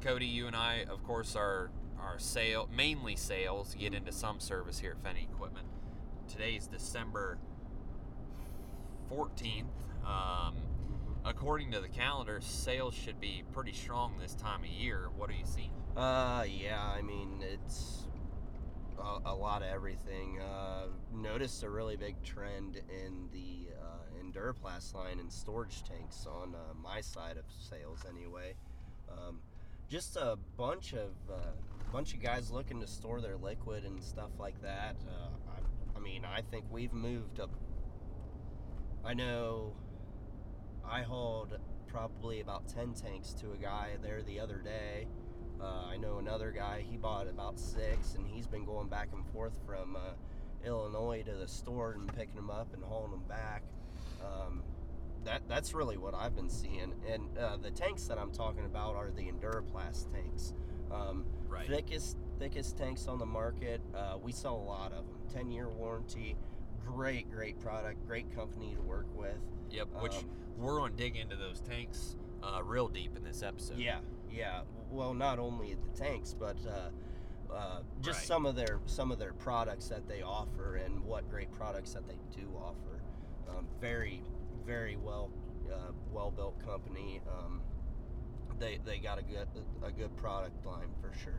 Cody, 0.00 0.26
you 0.26 0.46
and 0.46 0.54
I, 0.54 0.84
of 0.88 1.02
course, 1.02 1.34
are 1.34 1.70
are 2.02 2.18
sale 2.18 2.68
mainly 2.74 3.16
sales. 3.16 3.74
Get 3.78 3.94
into 3.94 4.12
some 4.12 4.40
service 4.40 4.78
here 4.78 4.92
at 4.92 5.02
Fennig 5.02 5.24
Equipment. 5.24 5.66
Today's 6.28 6.66
December 6.66 7.38
fourteenth. 9.08 9.68
Um, 10.06 10.56
according 11.24 11.72
to 11.72 11.80
the 11.80 11.88
calendar, 11.88 12.40
sales 12.40 12.94
should 12.94 13.20
be 13.20 13.42
pretty 13.52 13.72
strong 13.72 14.14
this 14.20 14.34
time 14.34 14.60
of 14.60 14.70
year. 14.70 15.08
What 15.16 15.30
are 15.30 15.34
you 15.34 15.44
seeing? 15.44 15.70
Uh, 15.96 16.44
yeah, 16.48 16.80
I 16.82 17.02
mean, 17.02 17.42
it's 17.42 18.06
a, 18.98 19.30
a 19.30 19.34
lot 19.34 19.62
of 19.62 19.68
everything. 19.68 20.40
Uh, 20.40 20.86
noticed 21.12 21.62
a 21.64 21.70
really 21.70 21.96
big 21.96 22.22
trend 22.22 22.80
in 22.88 23.28
the 23.32 23.68
uh, 23.82 24.22
Enduraplast 24.22 24.94
line 24.94 25.18
and 25.18 25.32
storage 25.32 25.82
tanks 25.82 26.26
on 26.26 26.54
uh, 26.54 26.74
my 26.82 27.00
side 27.00 27.36
of 27.36 27.44
sales, 27.58 28.04
anyway. 28.08 28.54
Um, 29.10 29.40
just 29.88 30.16
a 30.16 30.38
bunch 30.56 30.92
of 30.92 31.10
uh, 31.28 31.50
bunch 31.92 32.14
of 32.14 32.22
guys 32.22 32.50
looking 32.50 32.80
to 32.80 32.86
store 32.86 33.20
their 33.20 33.36
liquid 33.36 33.84
and 33.84 34.02
stuff 34.02 34.30
like 34.38 34.60
that. 34.62 34.96
Uh, 35.08 35.28
I, 35.56 35.98
I 35.98 36.00
mean, 36.00 36.24
I 36.24 36.40
think 36.40 36.64
we've 36.70 36.92
moved 36.92 37.40
up. 37.40 37.50
I 39.04 39.14
know 39.14 39.74
I 40.88 41.02
hauled 41.02 41.58
probably 41.86 42.40
about 42.40 42.68
10 42.68 42.94
tanks 42.94 43.32
to 43.34 43.52
a 43.52 43.56
guy 43.56 43.96
there 44.02 44.22
the 44.22 44.38
other 44.38 44.58
day. 44.58 45.06
Uh, 45.60 45.86
I 45.90 45.96
know 45.96 46.18
another 46.18 46.52
guy, 46.52 46.84
he 46.88 46.96
bought 46.96 47.28
about 47.28 47.58
six, 47.58 48.14
and 48.14 48.26
he's 48.26 48.46
been 48.46 48.64
going 48.64 48.88
back 48.88 49.08
and 49.12 49.26
forth 49.26 49.58
from 49.66 49.96
uh, 49.96 50.14
Illinois 50.64 51.22
to 51.22 51.32
the 51.32 51.48
store 51.48 51.92
and 51.92 52.14
picking 52.16 52.36
them 52.36 52.50
up 52.50 52.72
and 52.72 52.82
hauling 52.82 53.10
them 53.10 53.24
back. 53.28 53.62
Um, 54.24 54.62
that 55.24 55.42
That's 55.48 55.74
really 55.74 55.98
what 55.98 56.14
I've 56.14 56.34
been 56.34 56.48
seeing. 56.48 56.94
And 57.06 57.36
uh, 57.36 57.56
the 57.58 57.70
tanks 57.70 58.04
that 58.04 58.18
I'm 58.18 58.30
talking 58.30 58.64
about 58.64 58.96
are 58.96 59.10
the 59.10 59.22
Enduraplast 59.22 60.10
tanks. 60.12 60.54
Um, 60.90 61.24
Right. 61.50 61.66
Thickest, 61.66 62.16
thickest 62.38 62.76
tanks 62.78 63.06
on 63.08 63.18
the 63.18 63.26
market. 63.26 63.80
Uh, 63.94 64.16
we 64.22 64.32
sell 64.32 64.54
a 64.56 64.66
lot 64.66 64.92
of 64.92 65.04
them. 65.06 65.16
10 65.32 65.50
year 65.50 65.68
warranty. 65.68 66.36
Great, 66.86 67.30
great 67.30 67.58
product. 67.60 68.06
Great 68.06 68.34
company 68.34 68.74
to 68.74 68.80
work 68.80 69.06
with. 69.14 69.36
Yep. 69.70 69.88
Which 70.00 70.14
Um, 70.16 70.30
we're 70.58 70.76
going 70.78 70.92
to 70.92 70.96
dig 70.96 71.16
into 71.16 71.36
those 71.36 71.60
tanks 71.60 72.16
uh, 72.42 72.62
real 72.64 72.88
deep 72.88 73.16
in 73.16 73.22
this 73.24 73.42
episode. 73.42 73.78
Yeah, 73.78 73.98
yeah. 74.30 74.62
Well, 74.90 75.12
not 75.14 75.38
only 75.38 75.74
the 75.74 75.88
tanks, 75.98 76.34
but 76.38 76.56
uh, 76.66 77.52
uh, 77.54 77.80
just 78.00 78.20
Right. 78.20 78.26
some 78.26 78.46
of 78.46 78.56
their 78.56 78.80
some 78.86 79.12
of 79.12 79.18
their 79.18 79.32
products 79.34 79.88
that 79.88 80.08
they 80.08 80.22
offer 80.22 80.76
and 80.76 81.04
what 81.04 81.28
great 81.30 81.50
products 81.52 81.92
that 81.94 82.06
they 82.06 82.18
do 82.34 82.48
offer. 82.56 83.02
Um, 83.48 83.66
very, 83.80 84.22
very 84.64 84.96
well 84.96 85.30
uh, 85.70 85.92
well 86.12 86.30
built 86.30 86.58
company. 86.64 87.20
Um, 87.28 87.60
they 88.60 88.78
they 88.84 88.98
got 88.98 89.18
a 89.18 89.22
good 89.22 89.48
a 89.82 89.90
good 89.90 90.16
product 90.16 90.64
line 90.64 90.90
for 91.00 91.10
sure. 91.18 91.32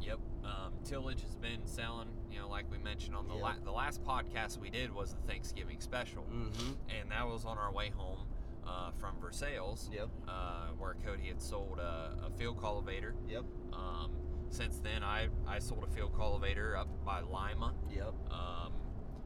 Yep. 0.00 0.18
Um, 0.44 0.74
tillage 0.84 1.22
has 1.22 1.34
been 1.34 1.64
selling, 1.66 2.08
you 2.30 2.38
know, 2.38 2.48
like 2.48 2.70
we 2.70 2.76
mentioned 2.78 3.16
on 3.16 3.26
the 3.26 3.34
Yep. 3.34 3.42
la- 3.42 3.64
the 3.64 3.72
last 3.72 4.04
podcast 4.04 4.58
we 4.58 4.68
did 4.68 4.92
was 4.92 5.14
the 5.14 5.20
Thanksgiving 5.22 5.80
special, 5.80 6.24
Mm-hmm. 6.24 6.72
and 7.00 7.10
that 7.10 7.26
was 7.26 7.44
on 7.46 7.56
our 7.56 7.72
way 7.72 7.88
home 7.90 8.26
uh, 8.66 8.90
from 8.98 9.18
Versailles, 9.20 9.88
Yep. 9.90 10.08
uh, 10.28 10.66
where 10.78 10.94
Cody 11.06 11.28
had 11.28 11.40
sold 11.40 11.78
a, 11.78 12.18
a 12.26 12.30
field 12.38 12.60
cultivator. 12.60 13.14
Yep. 13.28 13.44
Um, 13.72 14.10
since 14.50 14.78
then, 14.78 15.02
I 15.02 15.28
I 15.46 15.58
sold 15.58 15.84
a 15.84 15.86
field 15.94 16.14
cultivator 16.14 16.76
up 16.76 16.88
by 17.04 17.20
Lima. 17.22 17.72
Yep. 17.90 18.12
Um, 18.30 18.72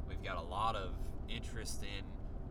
we've 0.08 0.22
got 0.22 0.36
a 0.36 0.42
lot 0.42 0.76
of 0.76 0.94
interest 1.28 1.82
in 1.82 2.04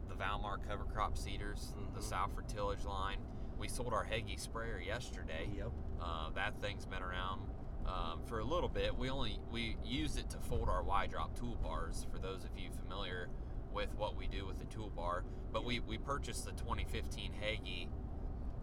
the 0.10 0.16
Valmar 0.16 0.58
cover 0.68 0.84
crop 0.84 1.18
seeders, 1.18 1.74
the 1.94 2.00
Mhm. 2.00 2.04
Salford 2.04 2.48
tillage 2.50 2.84
line. 2.86 3.20
We 3.60 3.68
sold 3.68 3.94
our 3.94 4.04
Hagie 4.04 4.38
sprayer 4.38 4.80
yesterday. 4.80 5.50
Yep. 5.56 5.72
Uh, 6.02 6.30
that 6.36 6.62
thing's 6.62 6.86
been 6.86 7.02
around 7.02 7.42
um, 7.88 8.22
for 8.28 8.40
a 8.40 8.44
little 8.44 8.70
bit. 8.70 8.96
We 8.96 9.10
only 9.10 9.40
we 9.52 9.78
used 9.84 10.20
it 10.20 10.30
to 10.32 10.38
fold 10.38 10.70
our 10.70 10.84
Y 10.84 11.08
drop 11.08 11.38
toolbars. 11.38 12.10
For 12.12 12.20
those 12.20 12.44
of 12.44 12.52
you 12.58 12.70
familiar 12.84 13.30
with 13.74 13.90
what 13.96 14.16
we 14.16 14.28
do 14.28 14.46
with 14.46 14.60
the 14.60 14.66
toolbar, 14.66 15.22
but 15.52 15.66
we 15.66 15.80
we 15.80 15.98
purchased 15.98 16.46
the 16.46 16.52
2015 16.52 17.34
Hagie. 17.40 17.90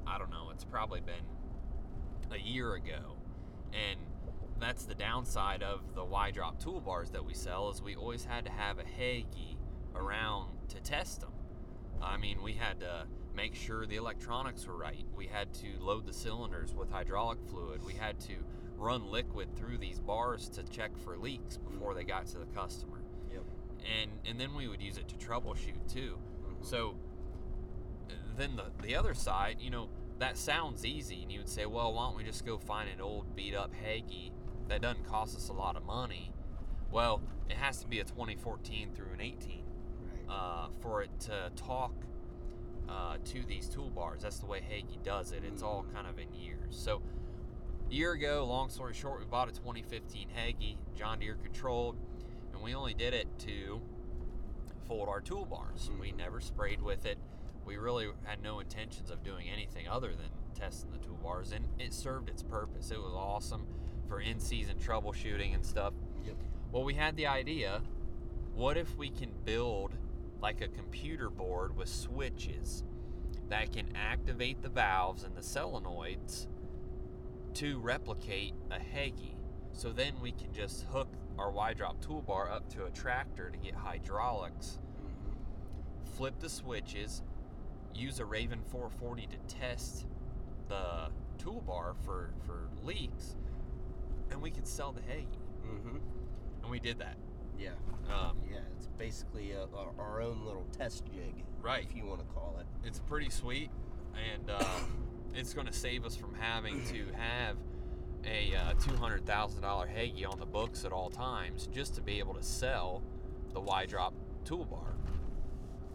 I 0.06 0.18
don't 0.18 0.30
know. 0.30 0.50
It's 0.52 0.64
probably 0.64 1.00
been 1.00 1.14
a 2.32 2.38
year 2.38 2.74
ago, 2.74 3.16
and 3.72 3.98
that's 4.60 4.84
the 4.84 4.94
downside 4.94 5.62
of 5.62 5.94
the 5.94 6.04
Y 6.04 6.30
drop 6.30 6.62
toolbars 6.62 7.12
that 7.12 7.24
we 7.24 7.34
sell 7.34 7.70
is 7.70 7.82
we 7.82 7.96
always 7.96 8.24
had 8.24 8.44
to 8.44 8.52
have 8.52 8.78
a 8.78 8.84
Hagie 8.84 9.58
around 9.94 10.50
to 10.68 10.80
test 10.80 11.20
them. 11.20 11.32
I 12.02 12.16
mean, 12.16 12.42
we 12.42 12.52
had 12.52 12.80
to 12.80 13.06
make 13.34 13.54
sure 13.54 13.86
the 13.86 13.96
electronics 13.96 14.66
were 14.66 14.76
right. 14.76 15.04
We 15.16 15.26
had 15.26 15.52
to 15.54 15.66
load 15.80 16.06
the 16.06 16.12
cylinders 16.12 16.74
with 16.74 16.90
hydraulic 16.90 17.38
fluid. 17.48 17.84
We 17.84 17.94
had 17.94 18.18
to 18.20 18.34
run 18.76 19.10
liquid 19.10 19.54
through 19.56 19.78
these 19.78 19.98
bars 19.98 20.48
to 20.50 20.62
check 20.64 20.96
for 20.98 21.16
leaks 21.16 21.56
before 21.56 21.94
they 21.94 22.04
got 22.04 22.26
to 22.26 22.38
the 22.38 22.46
customer. 22.46 23.00
Yep. 23.32 23.42
And 24.00 24.10
and 24.26 24.40
then 24.40 24.54
we 24.54 24.68
would 24.68 24.82
use 24.82 24.98
it 24.98 25.08
to 25.08 25.14
troubleshoot 25.16 25.92
too. 25.92 26.18
Mhm. 26.42 26.64
So 26.64 26.96
then 28.36 28.56
the 28.56 28.70
the 28.82 28.96
other 28.96 29.14
side, 29.14 29.58
you 29.60 29.70
know, 29.70 29.88
that 30.18 30.36
sounds 30.36 30.84
easy 30.84 31.22
and 31.22 31.32
you 31.32 31.38
would 31.38 31.48
say, 31.48 31.66
"Well, 31.66 31.92
why 31.92 32.06
don't 32.06 32.16
we 32.16 32.24
just 32.24 32.44
go 32.44 32.58
find 32.58 32.88
an 32.88 33.00
old 33.00 33.34
beat 33.34 33.54
up 33.54 33.72
Hagie 33.74 34.32
that 34.68 34.80
doesn't 34.80 35.04
cost 35.04 35.36
us 35.36 35.48
a 35.48 35.52
lot 35.52 35.76
of 35.76 35.84
money?" 35.84 36.32
Well, 36.90 37.20
it 37.48 37.56
has 37.56 37.80
to 37.80 37.88
be 37.88 37.98
a 38.00 38.04
2014 38.04 38.92
through 38.92 39.12
an 39.12 39.20
18 39.20 39.64
right. 40.00 40.28
uh, 40.28 40.68
for 40.80 41.02
it 41.02 41.10
to 41.20 41.50
talk 41.56 41.92
uh, 42.88 43.16
to 43.24 43.44
these 43.44 43.68
toolbars. 43.68 44.20
That's 44.20 44.38
the 44.38 44.46
way 44.46 44.60
Hagie 44.60 44.98
does 45.02 45.32
it. 45.32 45.42
It's 45.44 45.62
all 45.62 45.84
kind 45.94 46.06
of 46.06 46.18
in 46.18 46.32
years. 46.34 46.58
So, 46.70 47.02
a 47.90 47.92
year 47.92 48.12
ago, 48.12 48.44
long 48.46 48.68
story 48.70 48.94
short, 48.94 49.20
we 49.20 49.26
bought 49.26 49.48
a 49.48 49.52
2015 49.52 50.28
Hagie, 50.34 50.78
John 50.96 51.18
Deere 51.18 51.36
controlled, 51.36 51.96
and 52.52 52.62
we 52.62 52.74
only 52.74 52.94
did 52.94 53.14
it 53.14 53.26
to 53.40 53.80
fold 54.86 55.08
our 55.08 55.20
toolbars. 55.20 55.88
We 55.98 56.12
Mhm. 56.12 56.16
never 56.16 56.40
sprayed 56.40 56.82
with 56.82 57.06
it. 57.06 57.18
We 57.64 57.76
really 57.76 58.10
had 58.24 58.42
no 58.42 58.60
intentions 58.60 59.10
of 59.10 59.22
doing 59.22 59.48
anything 59.48 59.88
other 59.88 60.14
than 60.14 60.30
testing 60.54 60.90
the 60.92 60.98
toolbars, 60.98 61.52
and 61.52 61.66
it 61.80 61.92
served 61.94 62.28
its 62.28 62.42
purpose. 62.42 62.90
It 62.90 62.98
was 63.02 63.12
awesome 63.14 63.66
for 64.06 64.20
in 64.20 64.38
season 64.38 64.78
troubleshooting 64.78 65.54
and 65.54 65.64
stuff. 65.64 65.94
Yep. 66.24 66.36
Well, 66.70 66.84
we 66.84 66.94
had 66.94 67.16
the 67.16 67.26
idea 67.26 67.82
what 68.54 68.76
if 68.76 68.96
we 68.96 69.08
can 69.10 69.32
build 69.44 69.92
like 70.44 70.60
a 70.60 70.68
computer 70.68 71.30
board 71.30 71.74
with 71.74 71.88
switches 71.88 72.84
that 73.48 73.72
can 73.72 73.86
activate 73.96 74.60
the 74.60 74.68
valves 74.68 75.24
and 75.24 75.34
the 75.34 75.40
solenoids 75.40 76.48
to 77.54 77.78
replicate 77.78 78.52
a 78.70 78.78
Hagie? 78.78 79.38
So 79.72 79.90
then 79.90 80.12
we 80.20 80.32
can 80.32 80.52
just 80.52 80.84
hook 80.92 81.08
our 81.38 81.50
Y 81.50 81.72
drop 81.72 81.98
toolbar 82.04 82.52
up 82.52 82.68
to 82.74 82.84
a 82.84 82.90
tractor 82.90 83.48
to 83.48 83.56
get 83.56 83.74
hydraulics, 83.74 84.80
flip 86.14 86.38
the 86.40 86.50
switches, 86.50 87.22
use 87.94 88.20
a 88.20 88.26
Raven 88.26 88.60
440 88.70 89.26
to 89.28 89.36
test 89.48 90.04
the 90.68 91.08
toolbar 91.38 91.94
for, 92.04 92.34
for 92.46 92.68
leaks, 92.84 93.36
and 94.30 94.42
we 94.42 94.50
could 94.50 94.66
sell 94.66 94.92
the 94.92 95.00
Hagie. 95.00 95.38
Mhm. 95.64 96.00
And 96.60 96.70
we 96.70 96.80
did 96.80 96.98
that. 96.98 97.16
Yeah. 97.58 97.70
Um, 98.12 98.38
Yeah. 98.50 98.58
It's 98.76 98.86
basically 98.98 99.52
a, 99.52 99.62
a, 99.64 99.88
our 99.98 100.20
own 100.20 100.44
little 100.44 100.66
test 100.76 101.04
jig, 101.06 101.44
Right. 101.62 101.84
if 101.88 101.96
you 101.96 102.04
want 102.06 102.20
to 102.20 102.26
call 102.34 102.56
it. 102.60 102.66
it's 102.86 102.98
pretty 103.00 103.30
sweet, 103.30 103.70
and 104.34 104.50
uh, 104.50 104.64
it's 105.34 105.54
going 105.54 105.66
to 105.66 105.72
save 105.72 106.04
us 106.04 106.14
from 106.16 106.34
having 106.34 106.84
to 106.86 107.06
have 107.16 107.56
a 108.26 108.54
uh, 108.56 108.74
$200,000 108.74 109.88
Hagie 109.88 110.24
on 110.24 110.38
the 110.38 110.46
books 110.46 110.84
at 110.84 110.92
all 110.92 111.10
times 111.10 111.66
just 111.72 111.94
to 111.94 112.00
be 112.00 112.18
able 112.18 112.34
to 112.34 112.42
sell 112.42 113.02
the 113.52 113.60
Y 113.60 113.86
Drop 113.86 114.14
toolbar. 114.44 114.94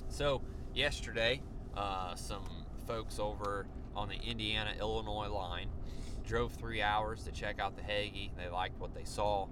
So, 0.09 0.41
yesterday, 0.73 1.41
uh, 1.75 2.15
some 2.15 2.43
folks 2.87 3.19
over 3.19 3.65
on 3.95 4.09
the 4.09 4.15
Indiana 4.15 4.73
Illinois 4.79 5.27
line 5.29 5.69
drove 6.25 6.51
three 6.53 6.81
hours 6.81 7.23
to 7.23 7.31
check 7.31 7.59
out 7.59 7.75
the 7.75 7.83
Hagie. 7.83 8.31
They 8.37 8.49
liked 8.49 8.79
what 8.79 8.93
they 8.93 9.03
saw, 9.03 9.47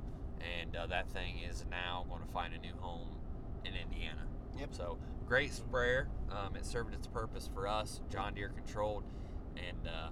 and 0.61 0.75
uh, 0.75 0.87
that 0.87 1.09
thing 1.11 1.39
is 1.49 1.65
now 1.69 2.05
going 2.09 2.21
to 2.21 2.27
find 2.31 2.53
a 2.53 2.57
new 2.59 2.73
home 2.79 3.09
in 3.65 3.73
Indiana. 3.75 4.21
Yep. 4.59 4.69
So 4.73 4.97
great 5.27 5.53
sprayer. 5.53 6.07
Um, 6.31 6.55
it 6.55 6.65
served 6.65 6.93
its 6.93 7.07
purpose 7.07 7.49
for 7.53 7.67
us, 7.67 8.01
John 8.11 8.33
Deere 8.33 8.49
controlled, 8.49 9.03
and 9.55 9.87
uh, 9.87 10.09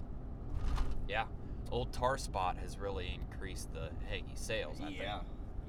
yeah, 1.08 1.24
old 1.70 1.92
tar 1.92 2.18
spot 2.18 2.56
has 2.58 2.78
really 2.78 3.18
increased 3.20 3.72
the 3.72 3.90
Hagie 4.08 4.34
sales. 4.34 4.78
I 4.84 4.88
yeah, 4.88 5.20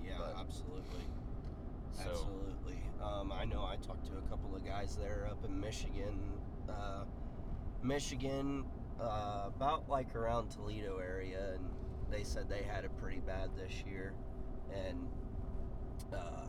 yeah, 0.06 0.12
But- 0.18 0.36
absolutely. 0.40 1.02
So 1.94 2.10
absolutely. 2.10 2.78
Um, 3.02 3.32
I 3.32 3.46
know. 3.46 3.64
I 3.64 3.76
talked 3.78 4.06
to 4.08 4.18
a 4.18 4.22
couple 4.30 4.56
of 4.56 4.66
guys 4.66 4.96
there 4.96 5.28
up 5.32 5.44
in 5.46 5.60
Michigan, 5.60 6.20
uh, 6.70 7.04
Michigan, 7.84 8.66
uh, 9.00 9.46
about 9.48 9.88
like 9.90 10.16
around 10.16 10.50
Toledo 10.50 10.98
area, 11.00 11.54
and 11.56 11.66
they 12.12 12.24
said 12.24 12.50
they 12.50 12.64
had 12.64 12.86
it 12.86 12.92
pretty 12.98 13.20
bad 13.20 13.50
this 13.56 13.84
year, 13.90 14.14
and 14.74 15.08
uh, 16.14 16.46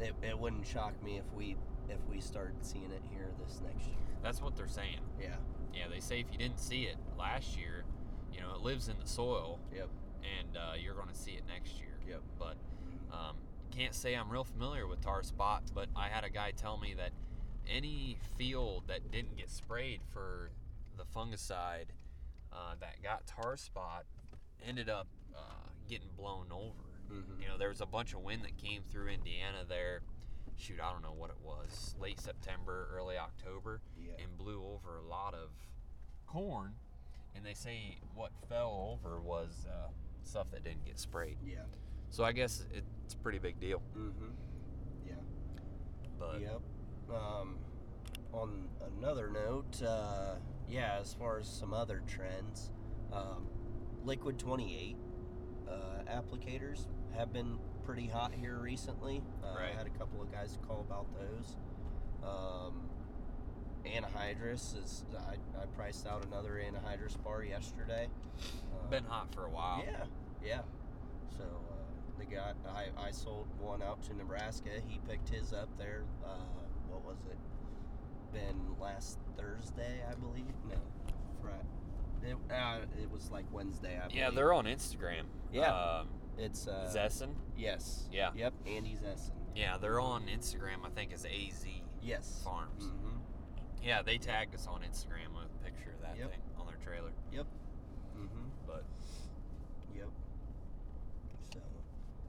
it, 0.00 0.14
it 0.22 0.38
wouldn't 0.38 0.66
shock 0.66 1.00
me 1.02 1.18
if 1.18 1.24
we 1.34 1.56
if 1.88 1.98
we 2.08 2.20
started 2.20 2.54
seeing 2.64 2.90
it 2.92 3.02
here 3.10 3.30
this 3.44 3.60
next 3.64 3.86
year. 3.86 3.96
that's 4.22 4.40
what 4.40 4.56
they're 4.56 4.68
saying. 4.68 5.00
Yeah. 5.20 5.34
Yeah, 5.74 5.88
they 5.92 6.00
say 6.00 6.20
if 6.20 6.26
you 6.32 6.38
didn't 6.38 6.60
see 6.60 6.82
it 6.84 6.96
last 7.18 7.56
year, 7.56 7.84
you 8.32 8.40
know, 8.40 8.54
it 8.54 8.60
lives 8.60 8.88
in 8.88 8.94
the 9.00 9.06
soil, 9.08 9.58
Yep. 9.74 9.88
and 10.38 10.56
uh, 10.56 10.72
you're 10.80 10.94
going 10.94 11.08
to 11.08 11.14
see 11.14 11.32
it 11.32 11.42
next 11.48 11.78
year. 11.78 11.98
Yep. 12.08 12.20
But 12.38 12.56
um, 13.12 13.36
can't 13.72 13.94
say 13.94 14.14
I'm 14.14 14.30
real 14.30 14.44
familiar 14.44 14.86
with 14.86 15.00
tar 15.00 15.22
spot, 15.24 15.64
but 15.74 15.88
I 15.96 16.08
had 16.08 16.22
a 16.24 16.30
guy 16.30 16.52
tell 16.52 16.76
me 16.76 16.94
that 16.94 17.10
any 17.68 18.16
field 18.36 18.84
that 18.88 19.10
didn't 19.10 19.36
get 19.36 19.50
sprayed 19.50 20.00
for 20.12 20.50
the 20.96 21.04
fungicide 21.04 21.86
uh, 22.52 22.74
that 22.80 23.02
got 23.02 23.26
tar 23.26 23.56
spot 23.56 24.04
ended 24.66 24.88
up 24.88 25.06
uh, 25.36 25.40
getting 25.88 26.08
blown 26.16 26.46
over. 26.52 26.89
Mhm. 27.10 27.40
You 27.42 27.48
know, 27.48 27.58
there 27.58 27.68
was 27.68 27.80
a 27.80 27.86
bunch 27.86 28.14
of 28.14 28.20
wind 28.20 28.44
that 28.44 28.56
came 28.56 28.82
through 28.84 29.08
Indiana 29.08 29.64
there. 29.68 30.02
Shoot, 30.56 30.80
I 30.80 30.92
don't 30.92 31.02
know 31.02 31.12
what 31.12 31.30
it 31.30 31.40
was, 31.42 31.94
late 31.98 32.20
September, 32.20 32.88
early 32.92 33.16
October 33.16 33.80
Yeah. 33.98 34.12
and 34.22 34.36
blew 34.36 34.62
over 34.64 34.98
a 34.98 35.02
lot 35.02 35.34
of 35.34 35.50
corn. 36.26 36.74
And 37.34 37.44
they 37.46 37.54
say 37.54 37.98
what 38.14 38.32
fell 38.48 38.98
over 39.02 39.20
was 39.20 39.66
uh, 39.66 39.88
stuff 40.24 40.50
that 40.50 40.62
didn't 40.64 40.84
get 40.84 40.98
sprayed. 40.98 41.38
Yeah. 41.42 41.64
So 42.10 42.24
I 42.24 42.32
guess 42.32 42.66
it's 42.72 43.14
a 43.14 43.18
pretty 43.18 43.38
big 43.38 43.58
deal. 43.60 43.80
Mm-hmm. 43.96 44.30
Yeah. 45.06 45.14
But 46.18 46.40
Yep. 46.40 46.60
Um, 47.10 47.58
on 48.32 48.68
another 48.98 49.28
note, 49.30 49.82
uh, 49.82 50.36
yeah, 50.68 50.98
as 51.00 51.14
far 51.14 51.38
as 51.38 51.48
some 51.48 51.72
other 51.72 52.02
trends, 52.06 52.70
um, 53.12 53.48
Liquid 54.04 54.38
28 54.38 54.96
uh, 55.68 55.72
applicators 56.08 56.86
have 57.16 57.32
been 57.32 57.58
pretty 57.84 58.06
hot 58.06 58.32
here 58.32 58.58
recently. 58.58 59.22
Uh, 59.42 59.56
Right. 59.58 59.72
I 59.74 59.76
had 59.76 59.86
a 59.86 59.90
couple 59.98 60.22
of 60.22 60.30
guys 60.32 60.58
call 60.66 60.80
about 60.88 61.06
those. 61.14 61.56
Um, 62.22 62.88
anhydrous 63.84 64.82
is 64.82 65.04
I, 65.18 65.34
I 65.60 65.66
priced 65.76 66.06
out 66.06 66.24
another 66.26 66.62
anhydrous 66.62 67.22
bar 67.22 67.42
yesterday. 67.42 68.08
Um, 68.82 68.90
been 68.90 69.04
hot 69.04 69.34
for 69.34 69.46
a 69.46 69.50
while. 69.50 69.82
yeah, 69.86 70.04
yeah. 70.44 70.60
So 71.36 71.44
uh, 71.44 72.18
the 72.18 72.26
guy, 72.26 72.52
I, 72.68 73.06
I 73.08 73.10
sold 73.10 73.46
one 73.58 73.82
out 73.82 74.02
to 74.04 74.14
Nebraska. 74.16 74.70
He 74.86 75.00
picked 75.08 75.28
his 75.30 75.52
up 75.52 75.68
there. 75.78 76.04
Uh, 76.24 76.28
what 76.88 77.04
was 77.04 77.18
it? 77.30 77.38
Been 78.32 78.76
last 78.80 79.18
Thursday, 79.36 80.00
I 80.08 80.14
believe. 80.14 80.44
No, 80.68 80.76
Friday. 81.42 81.64
It, 82.22 82.36
uh, 82.54 82.78
it 83.02 83.10
was 83.10 83.30
like 83.30 83.46
Wednesday. 83.50 83.96
I 83.98 84.06
believe. 84.08 84.16
Yeah, 84.18 84.30
they're 84.30 84.52
on 84.52 84.66
Instagram. 84.66 85.22
Yeah. 85.52 85.72
Um, 85.74 86.08
It's 86.40 86.66
uh, 86.66 86.90
Zesson. 86.94 87.34
Yes. 87.56 88.08
Yeah. 88.10 88.30
Yep. 88.34 88.54
Andy 88.66 88.96
Zesson. 88.96 89.32
Yeah, 89.54 89.76
they're 89.78 90.00
on 90.00 90.22
Instagram. 90.26 90.84
I 90.84 90.88
think 90.90 91.12
as 91.12 91.24
AZ 91.26 91.66
Yes. 92.02 92.40
Farms. 92.44 92.84
Mm-hmm. 92.84 93.18
Yeah, 93.82 94.02
they 94.02 94.16
tagged 94.16 94.54
us 94.54 94.66
on 94.66 94.80
Instagram 94.80 95.34
with 95.36 95.50
a 95.60 95.64
picture 95.64 95.90
of 95.90 96.00
that 96.02 96.16
Yep. 96.18 96.30
thing 96.30 96.40
on 96.58 96.66
their 96.66 96.76
trailer. 96.82 97.10
Yep. 97.32 97.46
Mm-hmm. 98.16 98.48
But 98.66 98.84
Yep. 99.94 100.08
So 101.52 101.60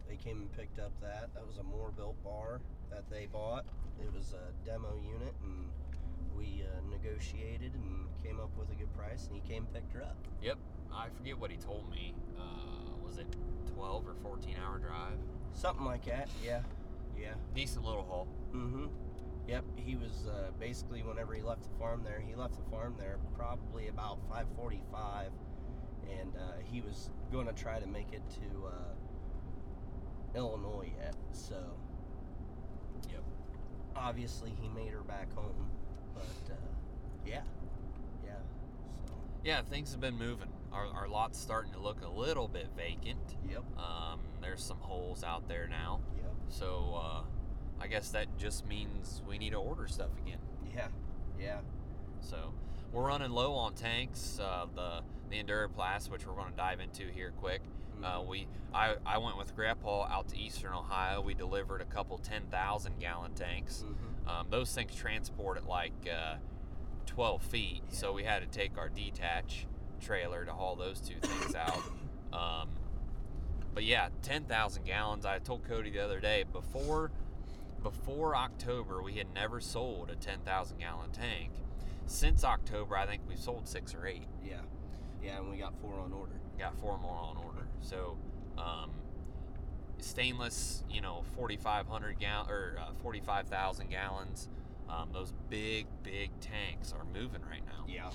they 0.10 0.18
came 0.18 0.38
and 0.42 0.52
picked 0.58 0.80
up 0.80 0.92
that. 1.02 1.30
That 1.34 1.48
was 1.48 1.58
a 1.58 1.64
more 1.64 1.92
built 1.96 2.22
bar 2.24 2.60
that 2.90 3.10
they 3.10 3.28
bought. 3.32 3.66
It 4.02 4.12
was 4.14 4.34
a 4.34 4.52
demo 4.68 5.00
unit, 5.06 5.34
and 5.44 5.70
we 6.36 6.64
uh, 6.66 6.82
negotiated 6.90 7.74
and 7.76 8.08
came 8.24 8.40
up 8.40 8.50
with 8.58 8.70
a 8.72 8.76
good 8.76 8.92
price. 8.98 9.28
And 9.28 9.36
he 9.36 9.42
came 9.48 9.64
and 9.64 9.74
picked 9.74 9.94
her 9.94 10.02
up. 10.02 10.18
yep, 10.42 10.58
I 10.94 11.08
forget 11.18 11.38
what 11.38 11.52
he 11.52 11.58
told 11.58 11.90
me. 11.90 12.14
Uh, 12.38 12.91
was 13.12 13.20
it 13.20 13.28
12 13.76 14.08
or 14.08 14.14
14 14.24 14.56
hour 14.66 14.80
drive? 14.80 15.18
Something 15.54 15.86
like 15.86 16.06
that. 16.06 16.30
Yeah. 16.44 16.62
Yeah. 17.20 17.34
Decent 17.54 17.84
little 17.84 18.04
haul. 18.04 18.28
Mm-hmm. 18.54 18.86
Yep. 19.50 19.66
He 19.76 19.96
was 19.96 20.28
uh, 20.28 20.52
basically 20.60 21.04
whenever 21.04 21.34
he 21.34 21.42
left 21.42 21.64
the 21.64 21.78
farm 21.78 22.04
there. 22.06 22.24
He 22.26 22.36
left 22.36 22.56
the 22.56 22.72
farm 22.72 22.96
there 22.98 23.18
probably 23.36 23.90
about 23.90 24.20
5:45, 24.30 25.28
and 26.10 26.36
uh, 26.38 26.54
he 26.64 26.80
was 26.80 27.10
going 27.34 27.48
to 27.48 27.54
try 27.54 27.80
to 27.80 27.88
make 27.88 28.14
it 28.14 28.22
to 28.30 28.68
uh, 28.68 30.38
Illinois 30.38 30.92
yet. 30.98 31.16
So. 31.34 31.58
Yep. 33.10 33.24
Obviously, 33.96 34.54
he 34.62 34.70
made 34.70 34.94
her 34.94 35.02
back 35.02 35.34
home, 35.34 35.70
but 36.14 36.54
uh, 36.54 36.56
yeah, 37.26 37.42
yeah. 38.26 38.36
So. 39.06 39.14
Yeah, 39.44 39.64
things 39.64 39.92
have 39.92 40.00
been 40.00 40.18
moving. 40.18 40.48
Our, 40.74 40.86
our 40.88 41.08
lot's 41.08 41.40
starting 41.40 41.74
to 41.74 41.80
look 41.80 42.02
a 42.02 42.10
little 42.10 42.48
bit 42.48 42.68
vacant. 42.78 43.36
Yep. 43.50 43.64
Um, 43.78 44.20
there's 44.42 44.64
some 44.64 44.78
holes 44.80 45.24
out 45.24 45.48
there 45.48 45.68
now. 45.68 46.00
Yep. 46.18 46.34
So 46.50 47.02
uh, 47.02 47.22
I 47.82 47.88
guess 47.88 48.10
that 48.12 48.38
just 48.38 48.66
means 48.66 49.22
we 49.28 49.38
need 49.38 49.52
to 49.52 49.58
order 49.58 49.88
stuff 49.88 50.10
again. 50.26 50.40
Yeah. 50.74 50.88
Yeah. 51.40 51.60
So 52.22 52.54
we're 52.94 53.06
running 53.08 53.32
low 53.32 53.54
on 53.54 53.74
tanks. 53.74 54.40
Uh, 54.42 54.66
the 54.76 55.02
the 55.30 55.42
Enduraplast, 55.42 56.10
which 56.10 56.26
we're 56.26 56.34
going 56.34 56.52
to 56.52 56.58
dive 56.58 56.80
into 56.82 57.04
here 57.10 57.32
quick. 57.38 57.62
Uh, 58.04 58.22
we 58.28 58.48
I, 58.74 58.96
I 59.06 59.18
went 59.18 59.38
with 59.38 59.56
Grandpa 59.56 60.08
out 60.10 60.30
to 60.30 60.38
Eastern 60.38 60.74
Ohio. 60.74 61.22
We 61.22 61.34
delivered 61.34 61.82
a 61.82 61.86
couple 61.86 62.18
10,000 62.18 63.00
gallon 63.00 63.34
tanks. 63.34 63.84
Mhm. 63.86 64.30
Um, 64.30 64.48
those 64.50 64.74
things 64.74 64.96
transport 64.96 65.58
at 65.58 65.68
like 65.68 65.94
uh, 66.12 66.36
12 67.06 67.42
feet, 67.44 67.82
so 67.90 68.14
we 68.14 68.24
had 68.24 68.40
to 68.42 68.48
take 68.48 68.78
our 68.78 68.90
detach 68.90 69.66
trailer 70.02 70.46
to 70.46 70.52
haul 70.52 70.76
those 70.76 71.00
two 71.00 71.16
things 71.22 71.56
out. 71.56 71.84
Um, 72.34 72.70
but 73.74 73.84
yeah, 73.84 74.10
10,000 74.24 74.84
gallons. 74.84 75.26
I 75.26 75.40
told 75.40 75.64
Cody 75.64 75.92
the 75.92 76.04
other 76.04 76.20
day 76.20 76.44
before 76.52 77.12
before 77.84 78.36
October, 78.36 79.02
we 79.02 79.14
had 79.14 79.34
never 79.34 79.60
sold 79.60 80.10
a 80.12 80.16
10,000 80.16 80.78
gallon 80.78 81.12
tank. 81.12 81.52
Since 82.06 82.44
October, 82.44 82.96
I 82.96 83.06
think 83.06 83.24
we've 83.28 83.40
sold 83.40 83.68
six 83.68 83.96
or 83.96 84.06
eight. 84.06 84.28
Yeah. 84.46 84.62
Yeah, 85.24 85.38
and 85.38 85.50
we 85.50 85.58
got 85.58 85.74
four 85.82 85.94
on 86.00 86.14
order. 86.14 86.34
Got 86.60 86.78
four 86.80 86.98
more 86.98 87.18
on 87.18 87.38
order. 87.38 87.68
So, 87.82 88.18
um, 88.58 88.92
stainless, 90.00 90.84
you 90.90 91.02
know, 91.02 91.24
4,500 91.36 92.20
gal 92.20 92.48
or 92.50 92.78
uh, 92.80 92.94
45,000 93.02 93.90
gallons. 93.90 94.50
Um, 94.90 95.10
those 95.14 95.34
big, 95.50 95.88
big 96.04 96.32
tanks 96.40 96.94
are 96.94 97.06
moving 97.14 97.42
right 97.50 97.66
now. 97.66 97.86
Yeah. 97.88 98.10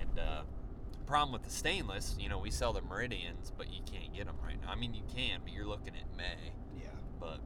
And 0.00 0.18
uh, 0.18 0.42
problem 1.08 1.32
with 1.32 1.42
the 1.42 1.50
stainless, 1.50 2.14
you 2.20 2.28
know, 2.28 2.38
we 2.38 2.50
sell 2.50 2.72
the 2.74 2.82
Meridians, 2.82 3.50
but 3.56 3.72
you 3.72 3.80
can't 3.90 4.12
get 4.14 4.26
them 4.26 4.36
right 4.44 4.60
now. 4.60 4.70
I 4.70 4.74
mean, 4.76 4.92
you 4.94 5.02
can, 5.14 5.40
but 5.42 5.52
you're 5.52 5.66
looking 5.66 5.94
at 5.96 6.16
May. 6.16 6.52
Yeah. 6.78 6.88
But 7.18 7.38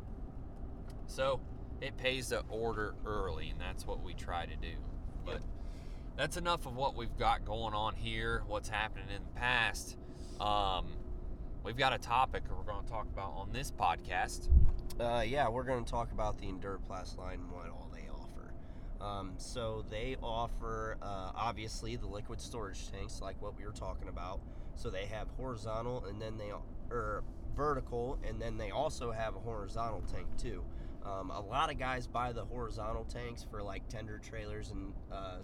so 1.07 1.41
it 1.81 1.97
pays 1.97 2.29
to 2.31 2.43
order 2.51 2.95
early, 3.07 3.51
and 3.51 3.61
that's 3.61 3.87
what 3.87 4.03
we 4.03 4.15
try 4.15 4.47
to 4.47 4.57
do. 4.57 4.75
But 5.25 5.35
Yep. 5.35 5.43
that's 6.17 6.37
enough 6.37 6.67
of 6.67 6.75
what 6.77 6.97
we've 6.97 7.17
got 7.17 7.45
going 7.45 7.73
on 7.75 7.95
here, 7.95 8.43
what's 8.49 8.69
happening 8.69 9.09
in 9.15 9.23
the 9.25 9.41
past. 9.41 9.97
Um, 10.41 10.97
we've 11.63 11.77
got 11.77 11.93
a 11.93 11.99
topic 11.99 12.43
we're 12.51 12.65
going 12.65 12.85
to 12.85 12.91
talk 12.91 13.07
about 13.07 13.33
on 13.37 13.53
this 13.53 13.71
podcast. 13.71 14.49
Uh, 15.01 15.23
yeah, 15.27 15.49
we're 15.49 15.63
going 15.65 15.85
to 15.85 15.91
talk 15.91 16.11
about 16.13 16.39
the 16.39 16.47
Enduraplast 16.47 17.17
line 17.17 17.35
and 17.41 17.51
what 17.53 17.65
all 17.65 17.65
they 17.65 17.71
offer. 17.71 17.82
Um, 19.03 19.33
so 19.37 19.85
they 19.91 20.17
offer 20.23 20.97
uh, 21.03 21.33
obviously 21.35 21.97
the 21.97 22.07
liquid 22.07 22.41
storage 22.41 22.91
tanks, 22.91 23.21
like 23.21 23.41
what 23.43 23.57
we 23.59 23.65
were 23.65 23.73
talking 23.73 24.09
about. 24.09 24.41
So 24.75 24.91
they 24.91 25.07
have 25.07 25.29
horizontal 25.37 26.05
and 26.07 26.23
then 26.23 26.39
they 26.39 26.53
or 26.91 27.25
vertical, 27.57 28.19
and 28.27 28.41
then 28.41 28.57
they 28.57 28.71
also 28.71 29.11
have 29.11 29.35
a 29.35 29.39
horizontal 29.39 30.03
tank 30.13 30.27
too. 30.39 30.63
Um, 31.05 31.31
a 31.31 31.41
lot 31.41 31.71
of 31.71 31.79
guys 31.79 32.07
buy 32.07 32.33
the 32.33 32.45
horizontal 32.45 33.05
tanks 33.05 33.45
for 33.51 33.63
like 33.63 33.89
tender 33.89 34.19
trailers 34.19 34.71
and 34.71 34.93
uh, 35.11 35.39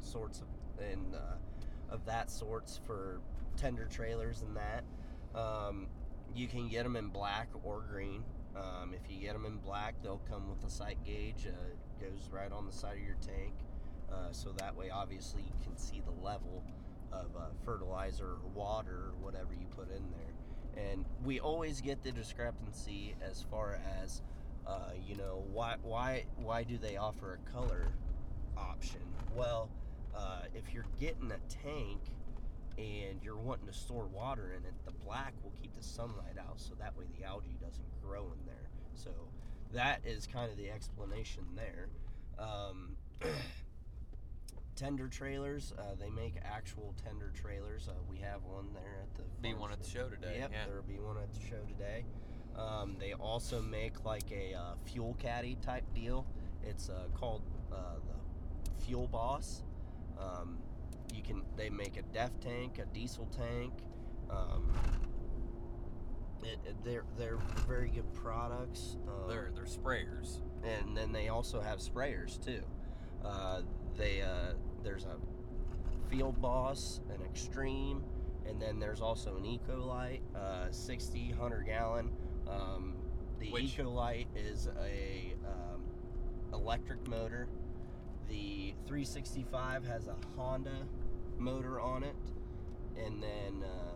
sorts 0.00 0.40
of 0.40 0.46
and 0.82 1.14
uh, 1.14 1.94
of 1.94 2.04
that 2.06 2.30
sorts 2.30 2.80
for 2.86 3.20
tender 3.56 3.86
trailers 3.90 4.42
and 4.42 4.56
that. 4.56 4.84
Um, 5.38 5.88
you 6.34 6.46
can 6.46 6.68
get 6.68 6.84
them 6.84 6.96
in 6.96 7.08
black 7.08 7.48
or 7.62 7.82
green. 7.90 8.22
Um, 8.56 8.94
if 8.94 9.10
you 9.10 9.20
get 9.20 9.34
them 9.34 9.44
in 9.44 9.58
black, 9.58 9.94
they'll 10.02 10.22
come 10.30 10.48
with 10.48 10.64
a 10.64 10.70
sight 10.70 10.98
gauge. 11.04 11.46
Uh, 11.46 12.04
goes 12.04 12.28
right 12.30 12.52
on 12.52 12.66
the 12.66 12.72
side 12.72 12.96
of 12.96 13.02
your 13.02 13.16
tank, 13.20 13.54
uh, 14.12 14.30
so 14.32 14.52
that 14.58 14.76
way, 14.76 14.90
obviously, 14.90 15.42
you 15.42 15.54
can 15.64 15.76
see 15.76 16.00
the 16.04 16.24
level 16.24 16.62
of 17.12 17.26
uh, 17.36 17.46
fertilizer 17.64 18.26
or 18.26 18.48
water 18.54 19.10
or 19.10 19.14
whatever 19.20 19.52
you 19.52 19.66
put 19.76 19.90
in 19.90 20.04
there. 20.10 20.84
And 20.90 21.04
we 21.24 21.40
always 21.40 21.80
get 21.80 22.02
the 22.02 22.12
discrepancy 22.12 23.14
as 23.20 23.44
far 23.50 23.80
as 24.02 24.22
Uh, 24.68 24.92
you 25.08 25.16
know 25.16 25.42
why 25.50 25.76
why 25.82 26.26
why 26.36 26.62
do 26.62 26.76
they 26.76 26.98
offer 26.98 27.38
a 27.40 27.50
color 27.50 27.88
option? 28.54 29.00
Well, 29.34 29.70
uh, 30.14 30.42
if 30.54 30.74
you're 30.74 30.90
getting 31.00 31.32
a 31.32 31.38
tank 31.48 32.00
and 32.78 33.22
you're 33.22 33.36
wanting 33.36 33.66
to 33.66 33.72
store 33.72 34.06
water 34.06 34.54
in 34.56 34.64
it, 34.64 34.74
the 34.84 34.92
black 35.04 35.34
will 35.42 35.52
keep 35.60 35.74
the 35.74 35.82
sunlight 35.82 36.38
out, 36.38 36.60
so 36.60 36.74
that 36.78 36.96
way 36.96 37.06
the 37.18 37.24
algae 37.24 37.56
doesn't 37.60 38.02
grow 38.02 38.32
in 38.32 38.46
there. 38.46 38.70
So 38.94 39.10
that 39.72 40.00
is 40.04 40.26
kind 40.26 40.50
of 40.50 40.56
the 40.56 40.70
explanation 40.70 41.44
there. 41.56 41.88
Um, 42.38 42.96
tender 44.76 45.08
trailers, 45.08 45.72
uh, 45.76 45.96
they 45.98 46.10
make 46.10 46.34
actual 46.44 46.94
tender 47.04 47.32
trailers. 47.34 47.88
Uh, 47.88 47.94
we 48.08 48.18
have 48.18 48.44
one 48.44 48.68
there 48.72 49.02
at 49.02 49.14
the 49.16 49.22
Be 49.42 49.54
one 49.54 49.72
at 49.72 49.82
the 49.82 49.88
show 49.88 50.08
today. 50.08 50.36
Yep, 50.38 50.50
yeah. 50.52 50.66
there'll 50.66 50.82
be 50.82 50.98
one 51.00 51.16
at 51.18 51.32
the 51.32 51.40
show 51.40 51.62
today. 51.66 52.04
Um, 52.56 52.96
they 52.98 53.12
also 53.12 53.60
make 53.60 54.04
like 54.04 54.30
a 54.32 54.54
uh, 54.54 54.74
fuel 54.84 55.16
caddy 55.18 55.56
type 55.62 55.84
deal. 55.94 56.26
It's 56.62 56.88
uh, 56.88 57.06
called 57.14 57.42
uh, 57.72 57.96
the 58.06 58.84
Fuel 58.84 59.08
Boss. 59.08 59.62
Um, 60.18 60.58
you 61.14 61.22
can 61.22 61.42
they 61.56 61.70
make 61.70 61.96
a 61.96 62.02
DEF 62.02 62.30
tank, 62.40 62.78
a 62.78 62.86
diesel 62.94 63.26
tank. 63.36 63.72
Um, 64.30 64.72
it, 66.42 66.58
it- 66.66 66.84
they're 66.84 67.04
they're 67.16 67.38
very 67.66 67.88
good 67.88 68.12
products. 68.14 68.96
Um, 69.08 69.28
They're 69.28 69.50
they're 69.54 69.64
sprayers. 69.64 70.38
and 70.64 70.96
then 70.96 71.12
they 71.12 71.28
also 71.28 71.60
have 71.60 71.78
sprayers 71.78 72.42
too. 72.44 72.62
Uh, 73.24 73.62
they 73.96 74.22
uh, 74.22 74.52
there's 74.82 75.04
a 75.04 75.16
Field 76.08 76.40
Boss, 76.40 77.00
an 77.14 77.20
Extreme, 77.22 78.02
and 78.46 78.60
then 78.62 78.78
there's 78.78 79.00
also 79.02 79.36
an 79.36 79.42
Ecolite, 79.44 80.20
uh, 80.34 80.70
60, 80.70 81.30
100 81.32 81.66
gallon. 81.66 82.10
Um, 82.48 82.94
the 83.40 83.50
Which- 83.50 83.76
Ecolite 83.76 84.26
is 84.36 84.68
a 84.82 85.34
um, 85.46 85.82
electric 86.54 87.06
motor. 87.08 87.48
The 88.28 88.74
365 88.86 89.84
has 89.86 90.06
a 90.06 90.16
Honda 90.36 90.86
motor 91.38 91.80
on 91.80 92.02
it, 92.02 92.16
and 93.04 93.22
then 93.22 93.64
uh, 93.64 93.94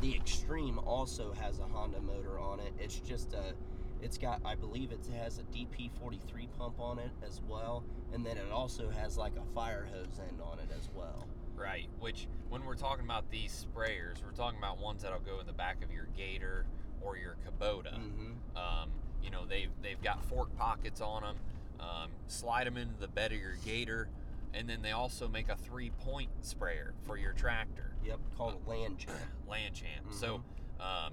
the 0.00 0.14
Extreme 0.14 0.78
also 0.80 1.32
has 1.32 1.58
a 1.58 1.64
Honda 1.64 2.00
motor 2.00 2.38
on 2.38 2.60
it. 2.60 2.72
It's 2.78 3.00
just 3.00 3.32
a 3.32 3.54
it's 4.00 4.18
got, 4.18 4.40
I 4.44 4.54
believe 4.54 4.92
it 4.92 5.00
has 5.20 5.38
a 5.38 5.42
DP43 5.42 6.46
pump 6.56 6.78
on 6.78 6.98
it 6.98 7.10
as 7.26 7.40
well, 7.48 7.84
and 8.12 8.24
then 8.24 8.36
it 8.36 8.50
also 8.52 8.90
has 8.90 9.16
like 9.16 9.32
a 9.36 9.54
fire 9.54 9.88
hose 9.92 10.20
end 10.20 10.40
on 10.40 10.58
it 10.58 10.68
as 10.76 10.88
well. 10.94 11.26
Right. 11.56 11.88
Which, 11.98 12.28
when 12.48 12.64
we're 12.64 12.76
talking 12.76 13.04
about 13.04 13.28
these 13.30 13.66
sprayers, 13.66 14.22
we're 14.24 14.32
talking 14.36 14.58
about 14.58 14.78
ones 14.78 15.02
that'll 15.02 15.18
go 15.18 15.40
in 15.40 15.46
the 15.46 15.52
back 15.52 15.82
of 15.82 15.92
your 15.92 16.06
Gator 16.16 16.66
or 17.00 17.16
your 17.16 17.36
Kubota. 17.44 17.94
Mm-hmm. 17.94 18.56
Um, 18.56 18.90
you 19.22 19.30
know, 19.30 19.44
they've 19.44 19.70
they've 19.82 20.00
got 20.00 20.24
fork 20.24 20.56
pockets 20.56 21.00
on 21.00 21.22
them. 21.22 21.36
Um, 21.80 22.10
slide 22.26 22.66
them 22.66 22.76
into 22.76 22.98
the 22.98 23.08
bed 23.08 23.32
of 23.32 23.38
your 23.38 23.54
Gator, 23.64 24.08
and 24.54 24.68
then 24.68 24.82
they 24.82 24.92
also 24.92 25.28
make 25.28 25.48
a 25.48 25.56
three-point 25.56 26.30
sprayer 26.40 26.94
for 27.04 27.16
your 27.16 27.32
tractor, 27.32 27.92
Yep, 28.04 28.18
called 28.36 28.60
a 28.66 28.70
land 28.70 28.98
champ. 29.06 29.16
Land 29.48 29.74
Champ. 29.74 30.06
So, 30.10 30.42
um, 30.80 31.12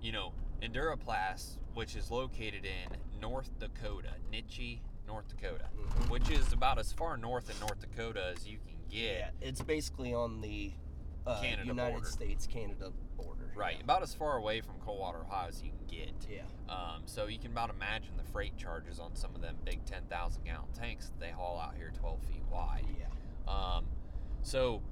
you 0.00 0.12
know, 0.12 0.32
Enduraplast, 0.62 1.58
which 1.74 1.96
is 1.96 2.10
located 2.10 2.64
in 2.64 3.20
North 3.20 3.50
Dakota, 3.58 4.10
Neche, 4.32 4.80
North 5.06 5.26
Dakota, 5.28 5.68
Mhm. 5.76 6.10
which 6.10 6.30
is 6.30 6.52
about 6.52 6.78
as 6.78 6.92
far 6.92 7.16
north 7.16 7.50
in 7.50 7.58
North 7.60 7.80
Dakota 7.80 8.32
as 8.36 8.46
you 8.46 8.58
can 8.66 8.76
get. 8.88 8.98
Yeah, 9.18 9.30
it's 9.48 9.62
basically 9.62 10.12
on 10.14 10.40
the 10.40 10.72
uh, 11.26 11.42
United 11.64 11.92
border. 11.92 12.06
States 12.06 12.46
Canada 12.46 12.92
Right, 13.56 13.80
about 13.82 14.02
as 14.02 14.12
far 14.12 14.36
away 14.36 14.60
from 14.60 14.74
Coldwater, 14.84 15.20
Ohio 15.20 15.48
as 15.48 15.62
you 15.62 15.70
can 15.70 15.86
get. 15.86 16.12
Yeah. 16.30 16.42
Um, 16.68 17.02
so 17.06 17.26
you 17.26 17.38
can 17.38 17.52
about 17.52 17.70
imagine 17.70 18.10
the 18.16 18.30
freight 18.30 18.56
charges 18.58 18.98
on 18.98 19.16
some 19.16 19.34
of 19.34 19.40
them 19.40 19.56
big 19.64 19.84
10,000 19.86 20.44
gallon 20.44 20.68
tanks 20.78 21.06
that 21.06 21.18
they 21.18 21.30
haul 21.30 21.58
out 21.58 21.74
here 21.76 21.90
12 21.98 22.20
feet 22.22 22.42
wide. 22.52 22.84
Yeah. 22.98 23.52
Um, 23.52 23.86
so, 24.42 24.82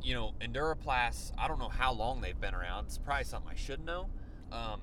you 0.00 0.14
know, 0.14 0.32
Enduraplast, 0.40 1.32
I 1.36 1.48
don't 1.48 1.58
know 1.58 1.68
how 1.68 1.92
long 1.92 2.20
they've 2.20 2.40
been 2.40 2.54
around. 2.54 2.84
It's 2.84 2.98
probably 2.98 3.24
something 3.24 3.50
I 3.50 3.56
should 3.56 3.84
know. 3.84 4.10
Um, 4.52 4.82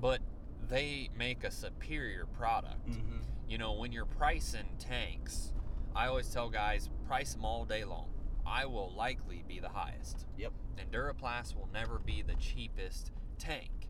but 0.00 0.20
they 0.68 1.10
make 1.16 1.44
a 1.44 1.50
superior 1.50 2.26
product. 2.26 2.90
Mm-hmm. 2.90 3.18
You 3.48 3.58
know, 3.58 3.74
when 3.74 3.92
you're 3.92 4.06
pricing 4.06 4.68
tanks, 4.78 5.52
I 5.94 6.08
always 6.08 6.28
tell 6.28 6.48
guys, 6.48 6.90
price 7.06 7.34
them 7.34 7.44
all 7.44 7.64
day 7.64 7.84
long. 7.84 8.08
I 8.46 8.66
will 8.66 8.92
likely 8.94 9.44
be 9.46 9.58
the 9.60 9.68
highest. 9.70 10.26
Yep. 10.36 10.52
Enduraplast 10.78 11.54
will 11.56 11.68
never 11.72 11.98
be 11.98 12.22
the 12.22 12.34
cheapest 12.34 13.10
tank. 13.38 13.88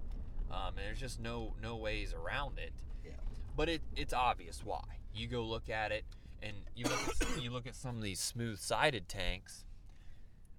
Um, 0.50 0.68
and 0.76 0.78
there's 0.86 1.00
just 1.00 1.20
no 1.20 1.54
no 1.60 1.76
ways 1.76 2.14
around 2.14 2.58
it. 2.58 2.72
Yeah. 3.04 3.12
But 3.56 3.68
it 3.68 3.82
it's 3.96 4.12
obvious 4.12 4.62
why. 4.64 4.82
You 5.14 5.26
go 5.28 5.42
look 5.44 5.68
at 5.68 5.92
it, 5.92 6.04
and 6.42 6.56
you 6.74 6.84
look 6.84 7.00
at, 7.08 7.38
you 7.42 7.50
look 7.50 7.66
at 7.66 7.74
some 7.76 7.96
of 7.96 8.02
these 8.02 8.20
smooth-sided 8.20 9.08
tanks. 9.08 9.64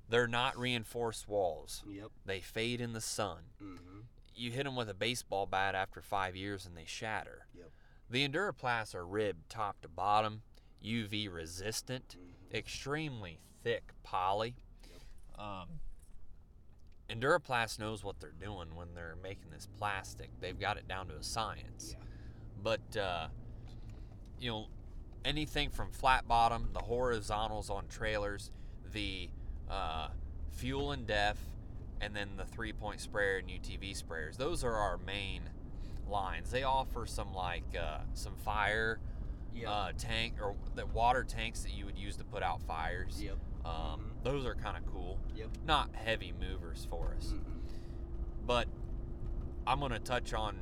They're 0.10 0.28
not 0.28 0.58
reinforced 0.58 1.28
walls. 1.28 1.84
Yep. 1.88 2.12
They 2.26 2.40
fade 2.40 2.80
in 2.80 2.94
the 2.94 3.02
sun. 3.02 3.40
Mm-hmm. 3.62 4.00
You 4.36 4.52
hit 4.52 4.66
them 4.66 4.76
with 4.76 4.90
a 4.90 4.94
baseball 4.94 5.46
bat 5.48 5.74
after 5.76 6.02
five 6.02 6.36
years, 6.36 6.66
and 6.66 6.78
they 6.78 6.86
shatter. 6.86 7.48
Yep. 7.58 7.72
The 8.10 8.28
Enduraplasts 8.28 8.94
are 8.94 9.06
ribbed 9.06 9.50
top 9.50 9.82
to 9.82 9.88
bottom, 9.88 10.44
UV 10.84 11.28
resistant, 11.28 12.18
Mhm. 12.20 12.54
extremely 12.56 13.40
thick 13.66 13.84
poly. 14.04 14.54
Um, 15.40 15.68
Enduraplast 17.10 17.80
knows 17.80 18.04
what 18.04 18.20
they're 18.20 18.32
doing 18.40 18.76
when 18.76 18.94
they're 18.94 19.18
making 19.22 19.50
this 19.52 19.68
plastic. 19.78 20.30
They've 20.40 20.58
got 20.58 20.78
it 20.78 20.88
down 20.88 21.08
to 21.08 21.16
a 21.16 21.24
science. 21.24 21.96
Yeah. 21.98 22.06
But 22.64 22.98
uh, 22.98 23.28
you 24.40 24.52
know, 24.52 24.68
anything 25.26 25.72
from 25.72 25.92
flat 25.92 26.28
bottom, 26.28 26.70
the 26.74 26.80
horizontals 26.80 27.70
on 27.72 27.88
trailers, 27.88 28.52
the 28.94 29.30
uh, 29.70 30.10
fuel 30.52 30.92
and 30.92 31.08
def, 31.08 31.40
and 32.02 32.16
then 32.16 32.30
the 32.38 32.46
three 32.46 32.72
point 32.72 33.02
sprayer 33.02 33.38
and 33.38 33.50
UTV 33.50 34.00
sprayers. 34.02 34.38
Those 34.38 34.64
are 34.64 34.76
our 34.76 34.98
main 34.98 35.42
lines. 36.08 36.52
They 36.52 36.64
offer 36.64 37.08
some 37.08 37.34
like 37.34 37.64
uh, 37.80 38.00
some 38.14 38.36
fire 38.38 39.00
Yep. 39.56 39.70
uh, 39.70 39.92
tank 39.98 40.34
or 40.42 40.54
the 40.76 40.86
water 40.86 41.24
tanks 41.24 41.62
that 41.62 41.72
you 41.72 41.86
would 41.86 41.98
use 41.98 42.18
to 42.18 42.26
put 42.26 42.44
out 42.44 42.62
fires. 42.64 43.22
yep. 43.24 43.38
Um. 43.66 44.12
Those 44.24 44.46
are 44.46 44.56
kind 44.56 44.76
of 44.76 44.86
cool. 44.92 45.20
Yep. 45.36 45.50
Not 45.68 45.90
heavy 45.94 46.34
movers 46.40 46.88
for 46.90 47.16
us, 47.16 47.28
Mm-mm. 47.28 47.60
but 48.46 48.68
I'm 49.68 49.80
going 49.80 49.92
to 49.92 50.00
touch 50.00 50.34
on 50.34 50.58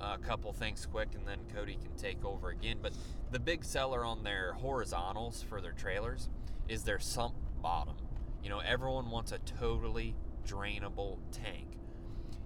a 0.00 0.18
couple 0.18 0.52
things 0.52 0.86
quick 0.86 1.08
and 1.14 1.26
then 1.26 1.38
Cody 1.54 1.78
can 1.82 1.94
take 1.96 2.24
over 2.24 2.50
again. 2.50 2.78
But 2.82 2.92
the 3.30 3.38
big 3.40 3.64
seller 3.64 4.04
on 4.04 4.22
their 4.22 4.52
horizontals 4.52 5.44
for 5.48 5.60
their 5.60 5.72
trailers 5.72 6.28
is 6.68 6.84
their 6.84 6.98
sump 6.98 7.34
bottom. 7.60 7.96
You 8.42 8.50
know, 8.50 8.58
everyone 8.60 9.10
wants 9.10 9.32
a 9.32 9.38
totally 9.38 10.14
drainable 10.46 11.18
tank. 11.30 11.78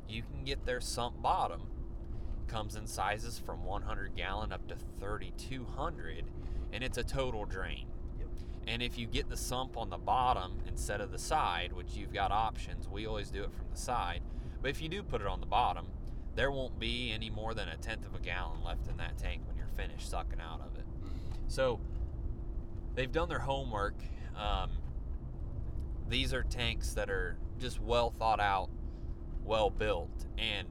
You 0.09 0.23
can 0.23 0.45
get 0.45 0.65
their 0.67 0.81
sump 0.81 1.21
bottom 1.23 1.63
comes 2.47 2.77
in 2.77 2.87
sizes 2.87 3.39
from 3.39 3.65
100 3.65 4.15
gallon 4.15 4.53
up 4.53 4.69
to 4.69 4.77
3200 5.01 6.25
and 6.73 6.85
it's 6.85 6.99
a 6.99 7.03
total 7.03 7.45
drain. 7.45 7.87
And 8.67 8.83
if 8.83 8.99
you 8.99 9.07
get 9.07 9.29
the 9.29 9.37
sump 9.37 9.77
on 9.77 9.91
the 9.91 9.99
bottom 9.99 10.59
instead 10.67 11.01
of 11.01 11.13
the 11.13 11.19
side, 11.19 11.73
which 11.73 11.95
you've 11.95 12.13
got 12.13 12.33
options, 12.33 12.89
we 12.89 13.07
always 13.07 13.31
do 13.31 13.45
it 13.45 13.53
from 13.53 13.67
the 13.71 13.77
side. 13.77 14.23
But 14.61 14.71
if 14.71 14.83
you 14.83 14.89
do 14.89 15.03
put 15.03 15.21
it 15.21 15.27
on 15.27 15.41
the 15.41 15.47
bottom, 15.47 15.87
there 16.35 16.51
won't 16.51 16.79
be 16.79 17.13
any 17.13 17.31
more 17.31 17.55
than 17.55 17.69
a 17.69 17.77
tenth 17.77 18.05
of 18.07 18.15
a 18.15 18.19
gallon 18.19 18.63
left 18.65 18.89
in 18.89 18.97
that 18.97 19.17
tank 19.17 19.43
when 19.47 19.57
you're 19.57 19.69
finished 19.69 20.11
sucking 20.11 20.41
out 20.41 20.61
of 20.61 20.77
it. 20.77 20.85
So 21.49 21.81
they've 22.95 23.11
done 23.11 23.29
their 23.29 23.39
homework. 23.39 23.95
Um, 24.37 24.71
these 26.09 26.35
are 26.35 26.43
tanks 26.43 26.93
that 26.95 27.09
are 27.09 27.37
just 27.59 27.81
well 27.81 28.11
thought 28.11 28.41
out, 28.41 28.69
well 29.45 29.71
built, 29.71 30.27
and 30.37 30.69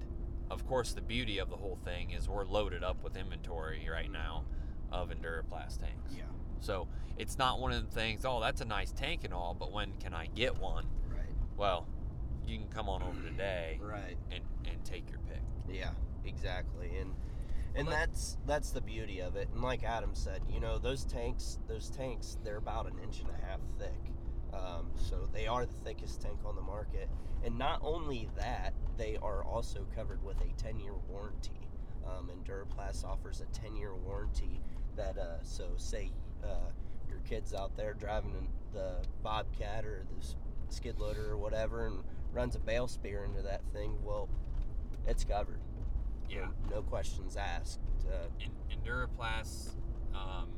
of 0.51 0.67
course 0.67 0.93
the 0.93 1.01
beauty 1.01 1.39
of 1.39 1.49
the 1.49 1.57
whole 1.57 1.79
thing 1.83 2.11
is 2.11 2.29
we're 2.29 2.45
loaded 2.45 2.83
up 2.83 3.03
with 3.03 3.15
inventory 3.17 3.87
right 3.91 4.11
now 4.11 4.43
of 4.91 5.09
Enduraplast 5.09 5.79
tanks. 5.79 6.13
Yeah. 6.15 6.23
So 6.59 6.87
it's 7.17 7.37
not 7.37 7.59
one 7.59 7.71
of 7.71 7.85
the 7.87 7.91
things, 7.93 8.25
oh, 8.25 8.39
that's 8.41 8.61
a 8.61 8.65
nice 8.65 8.91
tank 8.91 9.23
and 9.23 9.33
all, 9.33 9.55
but 9.57 9.71
when 9.71 9.93
can 9.99 10.13
I 10.13 10.27
get 10.27 10.57
one? 10.57 10.85
Right. 11.09 11.21
Well, 11.57 11.87
you 12.47 12.57
can 12.57 12.67
come 12.67 12.89
on 12.89 13.01
over 13.03 13.21
today 13.21 13.79
Right. 13.81 14.17
and, 14.31 14.43
and 14.69 14.83
take 14.83 15.09
your 15.09 15.19
pick. 15.19 15.41
Yeah, 15.69 15.91
exactly. 16.25 16.97
And 16.99 17.13
and 17.77 17.87
Well, 17.87 17.97
that's 17.97 18.37
that's 18.45 18.71
the 18.71 18.79
beauty 18.81 19.19
of 19.19 19.35
it. 19.35 19.49
And 19.53 19.61
like 19.61 19.83
Adam 19.83 20.11
said, 20.13 20.41
you 20.49 20.59
know, 20.61 20.77
those 20.77 21.03
tanks, 21.03 21.59
those 21.67 21.89
tanks, 21.89 22.37
they're 22.43 22.57
about 22.57 22.85
an 22.85 22.97
inch 23.03 23.19
and 23.19 23.29
a 23.29 23.45
half 23.45 23.59
thick. 23.77 24.13
Um, 24.53 24.91
so 24.95 25.27
they 25.33 25.47
are 25.47 25.65
the 25.65 25.73
thickest 25.73 26.21
tank 26.21 26.39
on 26.45 26.55
the 26.55 26.61
market. 26.61 27.09
And 27.43 27.57
not 27.57 27.79
only 27.83 28.29
that, 28.37 28.73
they 28.97 29.17
are 29.21 29.43
also 29.43 29.85
covered 29.93 30.23
with 30.23 30.37
a 30.39 30.45
10-year 30.63 30.93
warranty. 31.09 31.59
Um, 32.07 32.29
Enduraplast 32.33 33.03
offers 33.03 33.41
a 33.41 33.45
10-year 33.59 33.93
warranty 33.93 34.61
that, 34.95 35.17
uh, 35.17 35.43
so 35.43 35.65
say 35.75 36.11
uh, 36.45 36.69
your 37.09 37.19
kid's 37.27 37.53
out 37.53 37.75
there 37.75 37.93
driving 37.93 38.47
the 38.73 38.95
Bobcat 39.23 39.85
or 39.85 40.05
the 40.19 40.25
skid 40.73 40.99
loader 40.99 41.31
or 41.31 41.37
whatever 41.37 41.85
and 41.87 42.03
runs 42.33 42.55
a 42.55 42.59
bale 42.59 42.87
spear 42.87 43.23
into 43.23 43.41
that 43.41 43.61
thing, 43.73 43.97
well, 44.03 44.29
it's 45.07 45.23
covered. 45.23 45.59
Yeah. 46.29 46.47
No, 46.69 46.77
no 46.77 46.81
questions 46.81 47.37
asked. 47.37 47.79
Uh, 48.07 48.27
In, 48.39 48.51
Enduraplast, 48.77 49.75
um, 50.13 50.49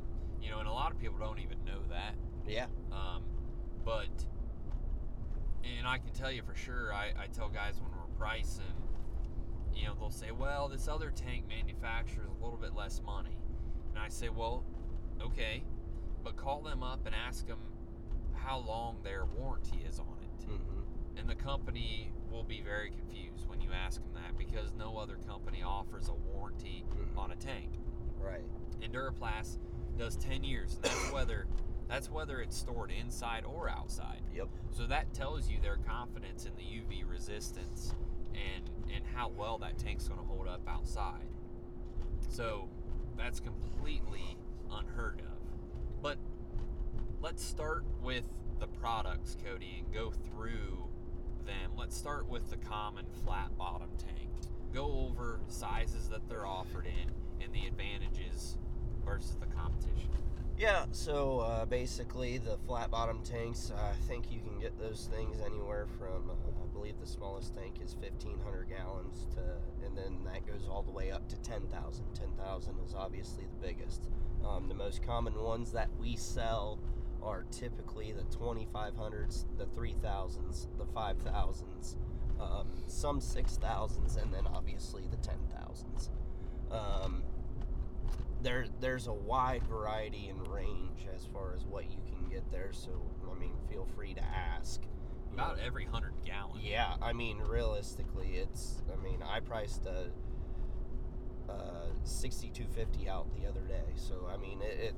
you 0.42 0.50
know, 0.50 0.58
and 0.58 0.68
a 0.68 0.72
lot 0.72 0.90
of 0.90 0.98
people 0.98 1.18
don't 1.18 1.38
even 1.38 1.64
know 1.64 1.80
that. 1.90 2.14
yeah. 2.46 2.66
Um, 2.90 3.22
but, 3.84 4.08
and 5.64 5.86
I 5.86 5.98
can 5.98 6.10
tell 6.12 6.32
you 6.32 6.42
for 6.42 6.54
sure, 6.54 6.92
I, 6.92 7.12
I 7.18 7.26
tell 7.32 7.48
guys 7.48 7.80
when 7.80 7.90
we're 7.92 8.18
pricing, 8.18 8.64
you 9.74 9.86
know, 9.86 9.94
they'll 9.94 10.10
say, 10.10 10.30
well, 10.32 10.68
this 10.68 10.88
other 10.88 11.10
tank 11.14 11.44
manufacturer 11.48 12.24
is 12.24 12.30
a 12.30 12.42
little 12.44 12.58
bit 12.58 12.74
less 12.74 13.00
money. 13.04 13.38
And 13.90 13.98
I 13.98 14.08
say, 14.08 14.28
well, 14.28 14.64
okay, 15.22 15.62
but 16.22 16.36
call 16.36 16.60
them 16.62 16.82
up 16.82 17.06
and 17.06 17.14
ask 17.14 17.46
them 17.46 17.58
how 18.34 18.58
long 18.58 18.96
their 19.02 19.24
warranty 19.24 19.84
is 19.88 19.98
on 19.98 20.16
it. 20.22 20.44
hmm 20.44 20.80
And 21.18 21.28
the 21.28 21.34
company 21.34 22.12
will 22.30 22.44
be 22.44 22.60
very 22.62 22.90
confused 22.90 23.48
when 23.48 23.60
you 23.60 23.70
ask 23.72 24.00
them 24.00 24.12
that 24.14 24.36
because 24.38 24.72
no 24.78 24.96
other 24.96 25.16
company 25.26 25.62
offers 25.62 26.08
a 26.08 26.14
warranty 26.14 26.84
Mhm. 26.90 27.18
on 27.18 27.30
a 27.32 27.36
tank. 27.36 27.72
Right. 28.20 28.44
Enduraplast 28.80 29.58
does 29.96 30.16
10 30.16 30.44
years, 30.44 30.74
and 30.76 30.84
that's 30.84 31.12
whether 31.12 31.46
that's 31.88 32.10
whether 32.10 32.42
it's 32.42 32.54
stored 32.56 32.90
inside 32.90 33.44
or 33.46 33.68
outside. 33.70 34.20
Yep. 34.34 34.48
So 34.72 34.86
that 34.88 35.14
tells 35.14 35.48
you 35.48 35.58
their 35.60 35.78
confidence 35.78 36.44
in 36.44 36.54
the 36.56 36.62
UV 36.62 37.02
resistance 37.02 37.94
and 38.34 38.70
and 38.94 39.04
how 39.06 39.30
well 39.30 39.58
that 39.58 39.78
tank's 39.78 40.06
going 40.06 40.20
to 40.20 40.26
hold 40.26 40.46
up 40.46 40.60
outside. 40.68 41.26
So 42.28 42.68
that's 43.16 43.40
completely 43.40 44.36
unheard 44.70 45.20
of. 45.20 45.37
But 46.02 46.18
let's 47.20 47.42
start 47.44 47.84
with 48.02 48.24
the 48.60 48.66
products, 48.66 49.36
Cody, 49.44 49.82
and 49.84 49.92
go 49.92 50.10
through 50.10 50.88
them. 51.46 51.72
Let's 51.76 51.96
start 51.96 52.28
with 52.28 52.50
the 52.50 52.56
common 52.56 53.06
flat 53.24 53.56
bottom 53.56 53.90
tank. 53.98 54.30
Go 54.72 55.08
over 55.08 55.40
sizes 55.48 56.08
that 56.08 56.28
they're 56.28 56.46
offered 56.46 56.86
in 56.86 57.10
and 57.42 57.52
the 57.52 57.66
advantages 57.66 58.58
versus 59.04 59.36
the 59.40 59.46
competition. 59.46 60.10
Yeah, 60.58 60.86
so 60.90 61.40
uh, 61.40 61.64
basically 61.66 62.38
the 62.38 62.58
flat 62.66 62.90
bottom 62.90 63.22
tanks, 63.22 63.72
I 63.76 63.92
think 64.08 64.32
you 64.32 64.40
can 64.40 64.58
get 64.58 64.78
those 64.78 65.08
things 65.14 65.36
anywhere 65.46 65.86
from, 65.98 66.30
uh, 66.30 66.57
believe 66.78 67.00
the 67.00 67.06
smallest 67.06 67.54
tank 67.54 67.80
is 67.84 67.96
1,500 67.96 68.68
gallons 68.68 69.26
to, 69.34 69.40
and 69.84 69.96
then 69.96 70.16
that 70.24 70.46
goes 70.46 70.68
all 70.70 70.82
the 70.82 70.92
way 70.92 71.10
up 71.10 71.28
to 71.28 71.36
10,000. 71.38 72.04
10,000 72.14 72.74
is 72.86 72.94
obviously 72.94 73.44
the 73.46 73.66
biggest. 73.66 74.08
Um, 74.46 74.68
the 74.68 74.74
most 74.74 75.02
common 75.02 75.34
ones 75.34 75.72
that 75.72 75.88
we 75.98 76.14
sell 76.14 76.78
are 77.20 77.44
typically 77.50 78.12
the 78.12 78.22
2,500s, 78.36 79.46
the 79.56 79.66
3,000s, 79.66 80.68
the 80.78 80.84
5,000s, 80.84 81.96
um, 82.40 82.68
some 82.86 83.20
6,000s, 83.20 84.22
and 84.22 84.32
then 84.32 84.46
obviously 84.46 85.02
the 85.10 85.16
10,000s. 85.16 86.10
Um, 86.70 87.24
there 88.40 88.66
there's 88.80 89.08
a 89.08 89.12
wide 89.12 89.64
variety 89.64 90.28
and 90.28 90.46
range 90.46 91.08
as 91.12 91.26
far 91.26 91.54
as 91.56 91.64
what 91.64 91.90
you 91.90 91.98
can 92.06 92.28
get 92.30 92.48
there. 92.52 92.70
So 92.70 92.90
I 93.28 93.36
mean, 93.36 93.54
feel 93.68 93.88
free 93.96 94.14
to 94.14 94.22
ask. 94.24 94.82
About 95.38 95.58
every 95.64 95.84
hundred 95.84 96.14
gallon. 96.24 96.58
Yeah, 96.60 96.94
I 97.00 97.12
mean, 97.12 97.38
realistically, 97.38 98.38
it's. 98.38 98.82
I 98.92 99.00
mean, 99.02 99.22
I 99.22 99.38
priced 99.38 99.86
a, 99.86 100.10
uh, 101.48 101.86
sixty-two 102.02 102.66
fifty 102.74 103.08
out 103.08 103.28
the 103.40 103.48
other 103.48 103.60
day. 103.60 103.94
So 103.94 104.28
I 104.28 104.36
mean, 104.36 104.60
it, 104.62 104.80
it. 104.80 104.94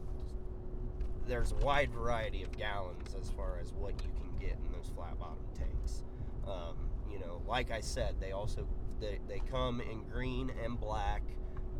There's 1.27 1.53
a 1.53 1.57
wide 1.57 1.91
variety 1.93 2.43
of 2.43 2.57
gallons 2.57 3.15
as 3.21 3.29
far 3.31 3.59
as 3.61 3.75
what 3.75 3.93
you 4.03 4.11
can 4.17 4.39
get 4.41 4.57
in 4.65 4.73
those 4.73 4.91
flat 4.95 5.19
bottom 5.19 5.45
tanks. 5.55 6.05
Um, 6.49 6.89
you 7.13 7.19
know, 7.19 7.43
like 7.47 7.71
I 7.71 7.81
said, 7.81 8.17
they 8.19 8.33
also 8.33 8.67
they, 8.99 9.19
they 9.29 9.43
come 9.51 9.83
in 9.83 10.05
green 10.05 10.51
and 10.65 10.81
black. 10.81 11.23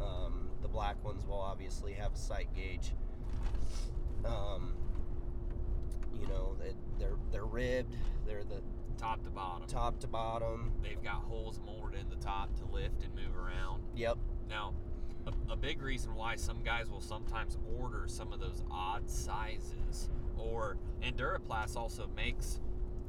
Um, 0.03 0.51
the 0.61 0.69
black 0.69 1.03
ones 1.03 1.27
will 1.27 1.41
obviously 1.41 1.95
have 1.95 2.13
a 2.13 2.19
sight 2.19 2.55
gauge. 2.55 2.93
Um, 4.27 4.75
you 6.19 6.27
know, 6.27 6.57
they, 6.59 6.73
they're 6.99 7.17
they're 7.31 7.45
ribbed. 7.45 7.95
They're 8.27 8.45
the 8.45 8.63
Top 8.99 9.23
to 9.25 9.31
bottom. 9.31 9.67
top 9.67 9.99
to 10.01 10.07
bottom. 10.07 10.73
They've 10.83 11.03
got 11.03 11.23
holes 11.23 11.59
molded 11.65 11.99
in 11.99 12.11
the 12.11 12.17
top 12.17 12.55
to 12.57 12.67
lift 12.67 13.03
and 13.03 13.15
move 13.15 13.35
around. 13.35 13.83
Yep. 13.97 14.19
Now, 14.47 14.75
a, 15.27 15.53
a 15.53 15.57
big 15.57 15.81
reason 15.81 16.15
why 16.15 16.37
some 16.37 16.63
guys 16.63 16.91
will 16.91 17.01
sometimes 17.01 17.57
order 17.79 18.05
some 18.09 18.31
of 18.31 18.41
those 18.41 18.63
odd 18.71 19.09
sizes, 19.09 20.11
or 20.37 20.77
Enduraplast 21.03 21.77
also 21.77 22.11
makes 22.15 22.61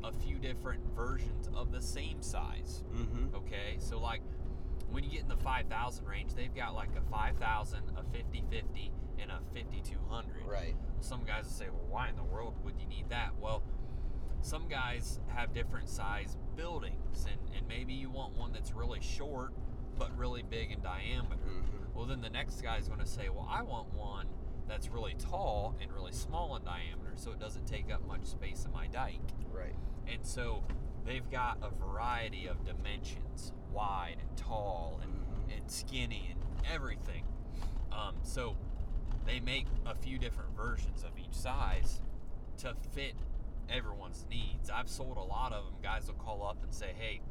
a 0.01 0.13
few 0.13 0.37
different 0.39 0.81
versions 0.95 1.49
of 1.53 1.73
the 1.73 1.81
same 1.81 2.21
size. 2.21 2.83
Mm-hmm. 2.95 3.35
Okay, 3.35 3.75
so 3.77 3.99
like 3.99 4.21
when 4.91 5.03
you 5.03 5.09
get 5.09 5.21
in 5.23 5.27
the 5.27 5.35
5,000 5.37 6.05
range, 6.05 6.33
they've 6.35 6.55
got 6.55 6.73
like 6.73 6.95
a 6.97 7.01
5,000, 7.11 7.79
a 7.97 8.03
50 8.15 8.43
50, 8.49 8.91
and 9.21 9.31
a 9.31 9.39
5200. 9.53 10.45
Right. 10.45 10.75
Some 10.99 11.23
guys 11.23 11.43
will 11.45 11.51
say, 11.51 11.65
well, 11.69 11.85
why 11.89 12.09
in 12.09 12.15
the 12.15 12.23
world 12.23 12.55
would 12.63 12.79
you 12.79 12.87
need 12.87 13.09
that? 13.09 13.31
Well, 13.39 13.63
some 14.41 14.67
guys 14.67 15.19
have 15.27 15.53
different 15.53 15.87
size 15.89 16.35
buildings, 16.55 17.25
and, 17.29 17.55
and 17.55 17.67
maybe 17.67 17.93
you 17.93 18.09
want 18.09 18.35
one 18.37 18.51
that's 18.51 18.71
really 18.73 18.99
short 19.01 19.53
but 19.97 20.15
really 20.17 20.41
big 20.41 20.71
in 20.71 20.81
diameter. 20.81 21.35
Mm-hmm. 21.47 21.93
Well, 21.93 22.05
then 22.05 22.21
the 22.21 22.29
next 22.29 22.61
guy 22.61 22.77
is 22.77 22.87
going 22.87 23.01
to 23.01 23.05
say, 23.05 23.29
well, 23.29 23.47
I 23.49 23.61
want 23.61 23.93
one 23.93 24.25
that's 24.67 24.89
really 24.89 25.13
tall 25.19 25.75
and 25.81 25.91
really 25.91 26.13
small 26.13 26.55
in 26.55 26.63
diameter 26.63 27.11
so 27.15 27.31
it 27.31 27.39
doesn't 27.39 27.67
take 27.67 27.91
up 27.93 28.05
much 28.07 28.23
space 28.25 28.65
in 28.65 28.71
my 28.71 28.87
dike. 28.87 29.19
Right. 29.51 29.75
And 30.11 30.25
so 30.25 30.63
they've 31.05 31.29
got 31.29 31.57
a 31.61 31.69
variety 31.85 32.47
of 32.47 32.65
dimensions 32.65 33.51
wide 33.71 34.17
and 34.19 34.37
tall 34.37 34.99
and, 35.03 35.11
Mhm. 35.13 35.57
and 35.57 35.69
skinny 35.69 36.29
and 36.33 36.65
everything. 36.73 37.25
Um, 37.91 38.15
so 38.23 38.55
they 39.25 39.39
make 39.39 39.67
a 39.85 39.95
few 39.95 40.17
different 40.17 40.55
versions 40.55 41.03
of 41.03 41.17
each 41.17 41.33
size 41.33 42.01
to 42.57 42.73
fit 42.93 43.13
everyone's 43.69 44.25
needs. 44.29 44.69
I've 44.69 44.89
sold 44.89 45.17
a 45.17 45.21
lot 45.21 45.53
of 45.53 45.65
them. 45.65 45.73
Guys 45.81 46.07
will 46.07 46.15
call 46.15 46.45
up 46.45 46.57
and 46.63 46.73
say, 46.73 46.93
hey, 46.97 47.21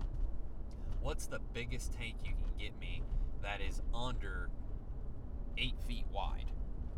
what's 1.03 1.27
the 1.27 1.39
biggest 1.53 1.93
tank 1.93 2.17
you 2.25 2.33
can 2.33 2.51
get 2.59 2.79
me 2.81 3.03
that 3.43 3.61
is 3.61 3.83
under 3.95 4.49
eight 5.59 5.77
feet 5.87 6.07
wide? 6.13 6.51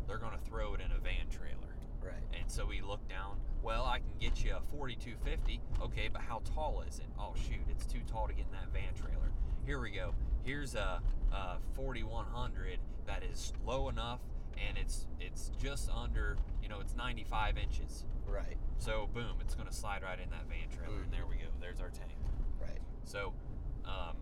They're 0.07 0.17
going 0.17 0.37
to 0.37 0.49
throw 0.49 0.73
it 0.73 0.81
in 0.81 0.91
a 0.91 0.99
van 0.99 1.29
trailer. 1.29 1.75
Right. 2.01 2.39
And 2.39 2.51
so 2.51 2.65
we 2.65 2.81
look 2.81 3.07
down. 3.07 3.37
Well, 3.61 3.85
I 3.85 3.99
can 3.99 4.11
get 4.19 4.43
you 4.43 4.55
a 4.55 4.61
4250. 4.77 5.61
Okay, 5.83 6.09
but 6.11 6.21
how 6.21 6.41
tall 6.53 6.83
is 6.87 6.99
it? 6.99 7.05
Oh 7.17 7.33
shoot, 7.35 7.63
it's 7.69 7.85
too 7.85 8.01
tall 8.11 8.27
to 8.27 8.33
get 8.33 8.45
in 8.45 8.51
that 8.51 8.73
van 8.73 8.93
trailer. 8.93 9.31
Here 9.65 9.79
we 9.79 9.91
go. 9.91 10.13
Here's 10.43 10.75
a, 10.75 11.01
a 11.31 11.57
4100 11.75 12.79
that 13.05 13.23
is 13.23 13.53
low 13.65 13.87
enough, 13.87 14.19
and 14.67 14.77
it's 14.77 15.07
it's 15.19 15.51
just 15.61 15.89
under. 15.89 16.37
You 16.61 16.69
know, 16.69 16.79
it's 16.79 16.95
95 16.95 17.57
inches. 17.57 18.05
Right. 18.25 18.57
So 18.77 19.09
boom, 19.13 19.37
it's 19.41 19.53
going 19.55 19.67
to 19.67 19.73
slide 19.73 20.01
right 20.03 20.19
in 20.19 20.29
that 20.31 20.47
van 20.47 20.69
trailer, 20.75 21.01
and 21.03 21.11
there 21.11 21.25
we 21.27 21.35
go. 21.35 21.45
There's 21.59 21.81
our 21.81 21.89
tank. 21.89 22.11
Right. 22.61 22.79
So 23.03 23.33
um, 23.85 24.15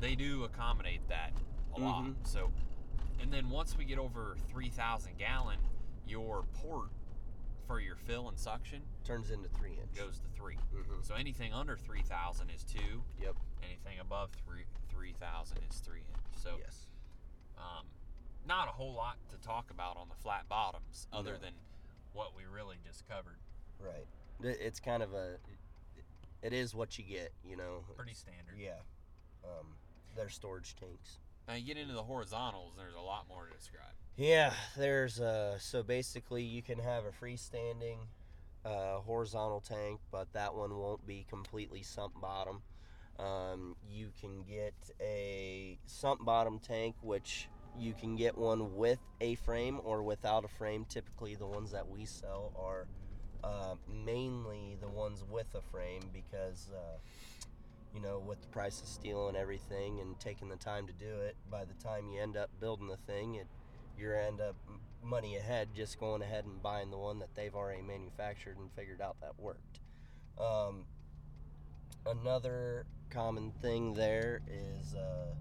they 0.00 0.14
do 0.14 0.44
accommodate 0.44 1.00
that 1.08 1.32
a 1.76 1.80
lot. 1.80 2.04
Mhm. 2.04 2.14
So, 2.24 2.50
and 3.20 3.32
then 3.32 3.48
once 3.48 3.78
we 3.78 3.84
get 3.84 3.98
over 3.98 4.36
3,000 4.50 5.16
gallon, 5.18 5.58
your 6.06 6.42
port 6.62 6.88
for 7.66 7.78
your 7.80 7.94
fill 7.96 8.28
and 8.28 8.36
suction 8.38 8.82
Turns 9.04 9.30
into 9.30 9.48
three 9.50 9.72
inch. 9.80 9.94
goes 9.96 10.18
to 10.18 10.26
3 10.36 10.56
Mm-hmm. 10.56 11.02
So 11.02 11.14
anything 11.14 11.52
under 11.52 11.76
3,000 11.76 12.50
is 12.50 12.64
two. 12.64 13.04
Yep. 13.20 13.36
Anything 13.62 14.00
above 14.00 14.30
three 14.44 14.64
3,000 14.90 15.58
is 15.70 15.78
three 15.78 16.00
inch. 16.00 16.42
So 16.42 16.56
yes. 16.58 16.86
um, 17.56 17.86
not 18.46 18.68
a 18.68 18.72
whole 18.72 18.94
lot 18.94 19.16
to 19.30 19.36
talk 19.38 19.70
about 19.70 19.96
on 19.96 20.08
the 20.08 20.14
flat 20.16 20.48
bottoms, 20.48 21.06
other 21.12 21.32
No. 21.32 21.38
than 21.38 21.54
what 22.12 22.34
we 22.36 22.44
really 22.44 22.76
just 22.84 23.06
covered. 23.08 23.38
Right. 23.78 24.06
It's 24.42 24.80
kind 24.80 25.02
of 25.02 25.12
a. 25.14 25.38
It 26.42 26.52
is 26.52 26.74
what 26.74 26.98
you 26.98 27.04
get. 27.04 27.32
You 27.48 27.56
know. 27.56 27.84
Pretty 27.96 28.14
standard. 28.14 28.56
Yeah. 28.58 28.80
Um, 29.44 29.76
they're 30.16 30.28
storage 30.28 30.74
tanks. 30.76 31.18
Now 31.48 31.54
you 31.54 31.64
get 31.66 31.76
into 31.76 31.94
the 31.94 32.02
horizontals, 32.02 32.74
there's 32.76 32.94
a 32.94 33.00
lot 33.00 33.26
more 33.28 33.46
to 33.46 33.52
describe. 33.56 33.92
Yeah, 34.16 34.52
there's 34.76 35.20
uh 35.20 35.58
so 35.58 35.82
basically 35.82 36.42
you 36.42 36.62
can 36.62 36.78
have 36.78 37.04
a 37.04 37.10
freestanding 37.10 37.98
uh, 38.64 38.98
horizontal 38.98 39.60
tank, 39.60 40.00
but 40.12 40.32
that 40.34 40.54
one 40.54 40.76
won't 40.76 41.04
be 41.06 41.26
completely 41.28 41.82
sump 41.82 42.20
bottom. 42.20 42.62
Um, 43.18 43.74
you 43.90 44.12
can 44.20 44.42
get 44.44 44.74
a 45.00 45.78
sump 45.86 46.24
bottom 46.24 46.60
tank, 46.60 46.94
which 47.02 47.48
you 47.78 47.94
can 47.94 48.16
get 48.16 48.36
one 48.36 48.76
with 48.76 48.98
a 49.20 49.34
frame 49.36 49.80
or 49.84 50.02
without 50.02 50.44
a 50.44 50.48
frame. 50.48 50.84
Typically, 50.88 51.34
the 51.34 51.46
ones 51.46 51.72
that 51.72 51.88
we 51.88 52.04
sell 52.04 52.52
are 52.58 52.86
uh, 53.42 53.74
mainly 53.88 54.76
the 54.80 54.88
ones 54.88 55.24
with 55.28 55.54
a 55.54 55.62
frame 55.70 56.02
because. 56.12 56.70
Uh, 56.74 56.98
you 57.94 58.00
know, 58.00 58.18
with 58.26 58.40
the 58.40 58.48
price 58.48 58.80
of 58.80 58.88
steel 58.88 59.28
and 59.28 59.36
everything, 59.36 60.00
and 60.00 60.18
taking 60.18 60.48
the 60.48 60.56
time 60.56 60.86
to 60.86 60.94
do 60.94 61.20
it, 61.20 61.36
by 61.50 61.62
the 61.62 61.74
time 61.74 62.08
you 62.08 62.22
end 62.22 62.38
up 62.38 62.48
building 62.58 62.86
the 62.86 62.96
thing, 62.96 63.34
it 63.34 63.46
you 63.98 64.12
end 64.12 64.40
up 64.40 64.56
money 65.02 65.36
ahead 65.36 65.68
just 65.74 65.98
going 65.98 66.22
ahead 66.22 66.44
and 66.44 66.62
buying 66.62 66.90
the 66.90 66.96
one 66.96 67.18
that 67.18 67.34
they've 67.34 67.54
already 67.54 67.82
manufactured 67.82 68.56
and 68.58 68.70
figured 68.72 69.00
out 69.00 69.16
that 69.20 69.38
worked. 69.38 69.80
Um, 70.40 70.84
another 72.06 72.86
common 73.10 73.52
thing 73.60 73.94
there 73.94 74.40
is 74.48 74.94
uh, 74.94 75.34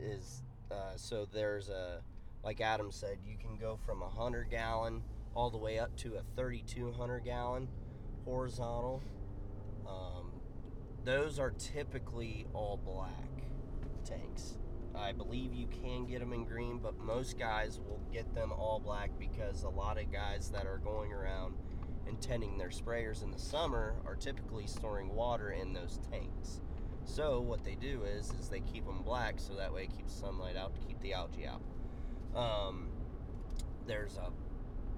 is 0.00 0.42
uh, 0.70 0.96
so 0.96 1.26
there's 1.32 1.68
a 1.68 2.02
like 2.44 2.60
Adam 2.60 2.90
said, 2.90 3.18
you 3.24 3.36
can 3.36 3.56
go 3.56 3.78
from 3.84 4.02
a 4.02 4.08
hundred 4.08 4.50
gallon 4.50 5.02
all 5.34 5.50
the 5.50 5.58
way 5.58 5.78
up 5.78 5.94
to 5.96 6.14
a 6.16 6.22
3200 6.36 7.24
gallon 7.24 7.68
horizontal. 8.24 9.02
Um, 9.86 10.32
those 11.04 11.38
are 11.38 11.50
typically 11.50 12.46
all 12.52 12.76
black 12.76 13.12
tanks. 14.04 14.58
I 14.94 15.12
believe 15.12 15.54
you 15.54 15.66
can 15.66 16.06
get 16.06 16.20
them 16.20 16.32
in 16.32 16.44
green, 16.44 16.78
but 16.78 16.98
most 16.98 17.38
guys 17.38 17.78
will 17.78 18.00
get 18.12 18.34
them 18.34 18.52
all 18.52 18.80
black 18.80 19.10
because 19.18 19.62
a 19.62 19.68
lot 19.68 20.00
of 20.00 20.10
guys 20.12 20.50
that 20.50 20.66
are 20.66 20.78
going 20.78 21.12
around 21.12 21.54
and 22.06 22.20
tending 22.20 22.58
their 22.58 22.70
sprayers 22.70 23.22
in 23.22 23.30
the 23.30 23.38
summer 23.38 23.96
are 24.06 24.16
typically 24.16 24.66
storing 24.66 25.14
water 25.14 25.50
in 25.50 25.72
those 25.72 26.00
tanks. 26.10 26.60
So 27.08 27.40
what 27.40 27.64
they 27.64 27.74
do 27.74 28.02
is 28.04 28.30
is 28.38 28.48
they 28.48 28.60
keep 28.60 28.86
them 28.86 29.02
black 29.02 29.34
so 29.38 29.54
that 29.54 29.72
way 29.72 29.84
it 29.84 29.96
keeps 29.96 30.12
sunlight 30.12 30.56
out 30.56 30.74
to 30.74 30.80
keep 30.86 31.00
the 31.00 31.14
algae 31.14 31.46
out. 31.46 31.62
Um, 32.36 32.88
there's 33.86 34.18
a 34.18 34.30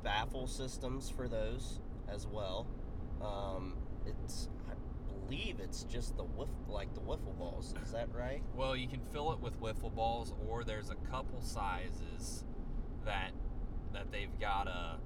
baffle 0.03 0.47
systems 0.47 1.09
for 1.09 1.29
those 1.29 1.79
as 2.13 2.27
well. 2.27 2.67
Um, 3.23 3.77
it's 4.05 4.49
I 4.69 4.75
believe 5.09 5.61
it's 5.61 5.85
just 5.85 6.17
the 6.17 6.27
like 6.69 6.93
the 6.95 7.01
wiffle 7.01 7.39
balls. 7.39 7.75
Is 7.85 7.93
that 7.93 8.09
right? 8.13 8.43
Well, 8.55 8.77
you 8.77 8.89
can 8.89 9.01
fill 9.01 9.33
it 9.33 9.41
with 9.41 9.59
wiffle 9.61 9.95
balls, 9.95 10.35
or 10.47 10.65
there's 10.65 10.91
a 10.91 10.97
couple 11.11 11.41
sizes 11.41 12.45
that 13.05 13.31
that 13.93 14.11
they've 14.11 14.39
got 14.41 14.67
a 14.67 14.99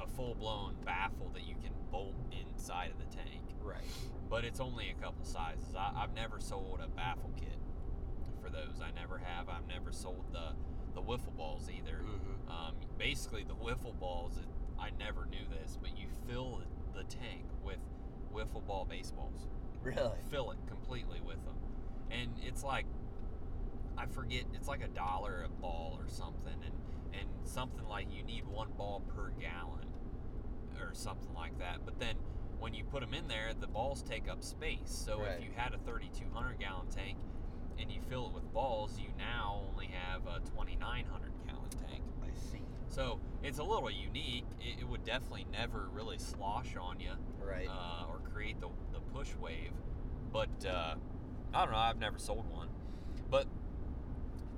a 0.00 0.06
full 0.16 0.34
blown 0.36 0.76
baffle 0.84 1.30
that 1.34 1.46
you 1.46 1.54
can 1.56 1.72
bolt 1.90 2.14
inside 2.32 2.92
of 2.92 2.98
the 2.98 3.16
tank. 3.16 3.39
Right. 3.70 3.84
But 4.28 4.44
it's 4.44 4.60
only 4.60 4.90
a 4.90 5.02
couple 5.02 5.24
sizes. 5.24 5.74
I, 5.76 5.92
I've 5.96 6.14
never 6.14 6.40
sold 6.40 6.80
a 6.82 6.88
baffle 6.88 7.30
kit 7.36 7.58
for 8.42 8.50
those. 8.50 8.80
I 8.82 8.90
never 8.98 9.18
have. 9.18 9.48
I've 9.48 9.66
never 9.68 9.92
sold 9.92 10.24
the 10.32 10.54
the 10.94 11.02
wiffle 11.02 11.36
balls 11.36 11.68
either. 11.70 12.02
Mm-hmm. 12.02 12.50
Um, 12.50 12.74
basically, 12.98 13.44
the 13.44 13.54
wiffle 13.54 13.98
balls. 13.98 14.36
It, 14.38 14.46
I 14.78 14.90
never 14.98 15.26
knew 15.26 15.44
this, 15.60 15.78
but 15.80 15.96
you 15.98 16.06
fill 16.28 16.62
the 16.94 17.04
tank 17.04 17.44
with 17.64 17.78
wiffle 18.34 18.66
ball 18.66 18.86
baseballs. 18.88 19.48
Really? 19.82 20.18
Fill 20.30 20.50
it 20.52 20.58
completely 20.68 21.20
with 21.20 21.44
them, 21.44 21.56
and 22.10 22.30
it's 22.42 22.62
like 22.62 22.86
I 23.96 24.06
forget. 24.06 24.44
It's 24.54 24.68
like 24.68 24.82
a 24.82 24.88
dollar 24.88 25.44
a 25.44 25.48
ball 25.48 25.98
or 26.00 26.08
something, 26.08 26.54
and 26.64 26.74
and 27.18 27.28
something 27.44 27.86
like 27.88 28.06
you 28.12 28.22
need 28.22 28.46
one 28.46 28.68
ball 28.76 29.02
per 29.14 29.30
gallon 29.40 29.88
or 30.80 30.94
something 30.94 31.34
like 31.34 31.58
that. 31.58 31.84
But 31.84 31.98
then 31.98 32.16
when 32.60 32.74
you 32.74 32.84
put 32.84 33.00
them 33.00 33.14
in 33.14 33.26
there, 33.26 33.52
the 33.58 33.66
balls 33.66 34.02
take 34.02 34.28
up 34.28 34.42
space. 34.42 34.78
So 34.84 35.20
Right. 35.20 35.38
if 35.38 35.44
you 35.44 35.50
had 35.56 35.74
a 35.74 35.78
3,200 35.78 36.58
gallon 36.58 36.86
tank 36.88 37.18
and 37.78 37.90
you 37.90 38.00
fill 38.02 38.26
it 38.26 38.32
with 38.32 38.52
balls, 38.52 38.98
you 38.98 39.08
now 39.18 39.62
only 39.70 39.86
have 39.86 40.26
a 40.26 40.40
2,900 40.40 41.32
gallon 41.46 41.70
tank. 41.88 42.02
I 42.22 42.34
see. 42.38 42.62
So 42.88 43.18
it's 43.42 43.58
a 43.58 43.64
little 43.64 43.90
unique. 43.90 44.44
It, 44.60 44.80
it 44.80 44.88
would 44.88 45.04
definitely 45.04 45.46
never 45.50 45.88
really 45.92 46.18
slosh 46.18 46.76
on 46.76 47.00
you 47.00 47.12
Right. 47.42 47.68
uh, 47.68 48.04
or 48.08 48.18
create 48.32 48.60
the, 48.60 48.68
the 48.92 49.00
push 49.14 49.34
wave. 49.36 49.72
But 50.32 50.64
uh, 50.66 50.94
I 51.54 51.64
don't 51.64 51.72
know. 51.72 51.78
I've 51.78 51.98
never 51.98 52.18
sold 52.18 52.48
one. 52.50 52.68
But 53.30 53.46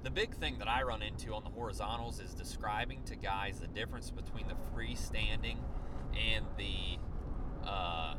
the 0.03 0.11
big 0.11 0.35
thing 0.35 0.59
that 0.59 0.69
I 0.69 0.83
run 0.83 1.03
into 1.03 1.33
on 1.35 1.45
the 1.45 1.51
horizontals 1.51 2.19
is 2.21 2.35
describing 2.35 3.03
to 3.05 3.15
guys 3.17 3.61
the 3.61 3.69
difference 3.69 4.11
between 4.11 4.49
the 4.49 4.57
freestanding 4.75 5.59
and 6.13 6.45
the 6.59 6.99
uh, 7.67 8.15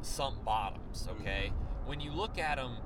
sump 0.00 0.44
bottoms. 0.44 1.08
Okay, 1.20 1.52
when 1.86 2.00
you 2.00 2.12
look 2.12 2.38
at 2.38 2.56
them 2.56 2.76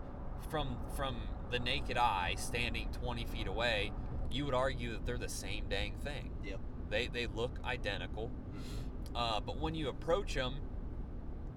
from 0.51 0.77
from 0.95 1.17
the 1.51 1.59
naked 1.59 1.97
eye, 1.97 2.35
standing 2.37 2.89
20 2.93 3.25
feet 3.27 3.47
away, 3.47 3.93
you 4.31 4.45
would 4.45 4.55
argue 4.55 4.93
that 4.93 5.07
they're 5.07 5.19
the 5.19 5.29
same 5.29 5.67
dang 5.69 5.95
thing. 5.99 6.31
Yep. 6.45 6.61
They 6.91 7.07
they 7.09 7.27
look 7.27 7.59
identical. 7.65 8.31
Mhm. 8.55 9.15
Uh, 9.15 9.41
but 9.41 9.59
when 9.59 9.75
you 9.75 9.89
approach 9.89 10.35
them, 10.35 10.57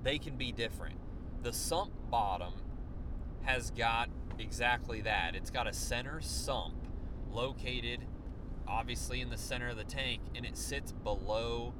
they 0.03 0.17
can 0.17 0.37
be 0.37 0.51
different. 0.51 0.99
The 1.41 1.53
sump 1.53 1.91
bottom 2.09 2.53
has 3.41 3.71
got 3.71 4.09
exactly 4.37 5.01
that. 5.01 5.35
It's 5.35 5.49
got 5.49 5.67
a 5.67 5.73
center 5.73 6.21
sump 6.21 6.75
located 7.31 8.05
obviously 8.67 9.19
in 9.21 9.29
the 9.29 9.37
center 9.37 9.69
of 9.69 9.77
the 9.77 9.83
tank 9.83 10.21
and 10.35 10.45
it 10.45 10.55
sits 10.55 10.91
below 10.91 11.73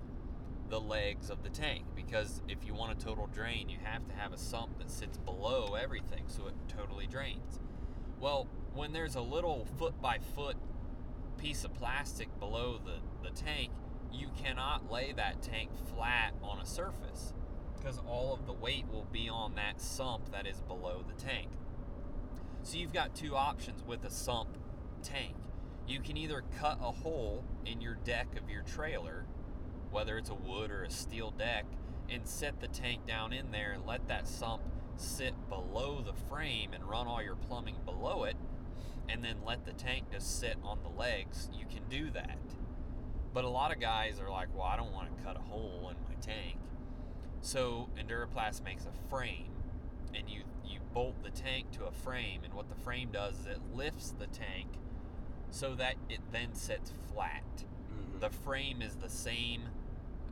the 0.70 0.80
legs 0.80 1.30
of 1.30 1.44
the 1.44 1.50
tank 1.50 1.86
because 1.96 2.42
if 2.48 2.66
you 2.66 2.74
want 2.74 3.00
a 3.00 3.04
total 3.04 3.28
drain, 3.28 3.70
you 3.70 3.78
have 3.84 4.08
to 4.08 4.14
have 4.16 4.34
a 4.34 4.38
sump 4.38 4.78
that 4.78 4.90
sits 4.90 5.18
below 5.18 5.76
everything 5.76 6.24
so 6.28 6.48
it 6.48 6.54
totally 6.68 7.08
drains. 7.08 7.60
Well, 8.20 8.48
when 8.74 8.94
there's 8.94 9.16
a 9.16 9.22
little 9.22 9.66
foot 9.78 10.02
by 10.02 10.20
foot 10.36 10.58
piece 11.38 11.64
of 11.64 11.74
plastic 11.74 12.38
below 12.40 12.80
the, 12.84 13.28
the 13.28 13.34
tank, 13.34 13.72
you 14.12 14.30
cannot 14.44 14.92
lay 14.92 15.14
that 15.14 15.42
tank 15.42 15.72
flat 15.94 16.34
on 16.44 16.60
a 16.60 16.66
surface 16.66 17.34
because 17.78 18.00
all 18.08 18.34
of 18.34 18.46
the 18.46 18.54
weight 18.54 18.86
will 18.92 19.08
be 19.12 19.30
on 19.30 19.56
that 19.56 19.80
sump 19.80 20.32
that 20.32 20.46
is 20.46 20.62
below 20.62 21.04
the 21.08 21.22
tank. 21.22 21.50
So 22.64 22.78
you've 22.78 22.94
got 22.94 23.16
two 23.16 23.36
options 23.36 23.84
with 23.84 24.04
a 24.04 24.12
sump 24.12 24.58
tank. 25.02 25.36
You 25.88 26.02
can 26.02 26.18
either 26.18 26.44
cut 26.60 26.78
a 26.82 26.92
hole 26.92 27.44
in 27.66 27.82
your 27.82 27.96
deck 27.96 28.28
of 28.38 28.50
your 28.50 28.62
trailer, 28.64 29.26
whether 29.92 30.18
it's 30.18 30.30
a 30.30 30.36
wood 30.36 30.72
or 30.72 30.84
a 30.84 30.90
steel 30.90 31.32
deck, 31.32 31.66
and 32.10 32.28
set 32.28 32.60
the 32.60 32.68
tank 32.68 33.06
down 33.06 33.34
in 33.34 33.52
there 33.52 33.72
and 33.72 33.86
let 33.86 34.08
that 34.08 34.28
sump 34.28 34.62
sit 34.96 35.34
below 35.50 36.02
the 36.02 36.14
frame 36.14 36.74
and 36.74 36.84
run 36.84 37.08
all 37.08 37.22
your 37.22 37.36
plumbing 37.36 37.78
below 37.86 38.24
it, 38.24 38.36
and 39.08 39.24
then 39.24 39.38
let 39.46 39.66
the 39.66 39.74
tank 39.74 40.06
just 40.12 40.40
sit 40.40 40.58
on 40.64 40.80
the 40.84 40.90
legs. 40.90 41.50
You 41.54 41.66
can 41.66 41.84
do 41.90 42.12
that. 42.12 42.38
But 43.34 43.44
a 43.44 43.50
lot 43.50 43.72
of 43.72 43.80
guys 43.80 44.20
are 44.20 44.30
like, 44.30 44.48
well, 44.56 44.66
I 44.66 44.76
don't 44.76 44.92
want 44.92 45.16
to 45.16 45.24
cut 45.24 45.38
a 45.38 45.40
hole 45.40 45.92
in 45.92 45.98
my 46.08 46.16
tank. 46.20 46.58
So 47.42 47.90
Enduraplast 47.98 48.64
makes 48.64 48.86
a 48.86 49.10
frame, 49.10 49.52
and 50.14 50.30
you 50.30 50.42
you 50.66 50.80
bolt 50.94 51.24
the 51.24 51.30
tank 51.30 51.72
to 51.72 51.86
a 51.86 51.92
frame, 51.92 52.42
and 52.44 52.54
what 52.54 52.70
the 52.70 52.76
frame 52.76 53.10
does 53.12 53.42
is 53.42 53.46
it 53.46 53.60
lifts 53.74 54.12
the 54.12 54.28
tank 54.28 54.68
so 55.52 55.74
that 55.76 55.96
it 56.10 56.20
then 56.32 56.54
sits 56.54 56.92
flat. 57.12 57.64
Mhm. 57.92 58.20
The 58.20 58.30
frame 58.30 58.82
is 58.82 58.98
the 58.98 59.10
same; 59.10 59.70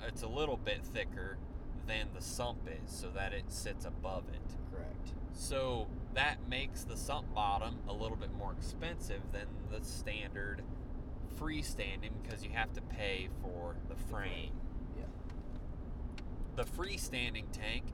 it's 0.05 0.23
a 0.23 0.27
little 0.27 0.57
bit 0.57 0.83
thicker 0.83 1.37
than 1.85 2.07
the 2.13 2.21
sump 2.21 2.67
is, 2.67 2.91
so 2.91 3.09
that 3.09 3.33
it 3.33 3.51
sits 3.51 3.85
above 3.85 4.23
it. 4.29 4.55
Correct. 4.71 5.13
So 5.33 5.87
that 6.13 6.47
makes 6.49 6.83
the 6.83 6.97
sump 6.97 7.33
bottom 7.33 7.77
a 7.87 7.93
little 7.93 8.17
bit 8.17 8.33
more 8.33 8.53
expensive 8.53 9.21
than 9.31 9.47
the 9.71 9.83
standard 9.85 10.63
freestanding 11.39 12.11
because 12.23 12.43
you 12.43 12.49
have 12.51 12.73
to 12.73 12.81
pay 12.81 13.29
for 13.41 13.75
the 13.87 13.95
frame. 13.95 14.51
Yeah. 14.97 15.05
The 16.55 16.63
freestanding 16.63 17.45
tank, 17.51 17.85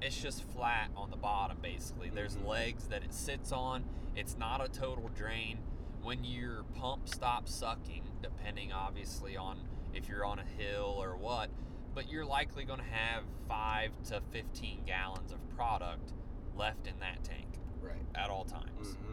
it's 0.00 0.20
just 0.20 0.42
flat 0.42 0.90
on 0.96 1.10
the 1.10 1.16
bottom 1.16 1.58
basically. 1.62 2.10
There's 2.10 2.36
Mhm. 2.36 2.46
legs 2.46 2.88
that 2.88 3.04
it 3.04 3.14
sits 3.14 3.52
on. 3.52 3.84
It's 4.16 4.36
not 4.36 4.60
a 4.60 4.68
total 4.68 5.08
drain. 5.08 5.58
When 6.02 6.24
your 6.24 6.64
pump 6.64 7.08
stops 7.08 7.54
sucking, 7.54 8.02
depending 8.20 8.72
obviously 8.72 9.36
on 9.36 9.68
if 9.94 10.08
you're 10.08 10.24
on 10.24 10.38
a 10.38 10.62
hill 10.62 10.96
or 10.98 11.16
what, 11.16 11.50
but 11.94 12.10
you're 12.10 12.24
likely 12.24 12.64
going 12.64 12.78
to 12.78 12.84
have 12.84 13.24
5 13.48 13.90
to 14.10 14.20
15 14.32 14.84
gallons 14.86 15.32
of 15.32 15.38
product 15.56 16.12
left 16.56 16.86
in 16.86 16.98
that 17.00 17.22
tank 17.24 17.46
Right. 17.80 17.96
at 18.14 18.30
all 18.30 18.44
times. 18.44 18.88
Mm-hmm. 18.88 19.12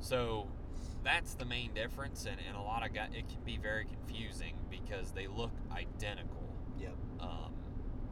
So 0.00 0.48
that's 1.04 1.34
the 1.34 1.44
main 1.44 1.72
difference, 1.74 2.26
and, 2.26 2.36
and 2.46 2.56
a 2.56 2.60
lot 2.60 2.84
of 2.86 2.92
guys, 2.94 3.10
it 3.14 3.28
can 3.28 3.40
be 3.44 3.56
very 3.56 3.84
confusing 3.84 4.54
because 4.70 5.12
they 5.12 5.26
look 5.26 5.52
identical. 5.72 6.42
Yep. 6.80 6.94
Um, 7.20 7.52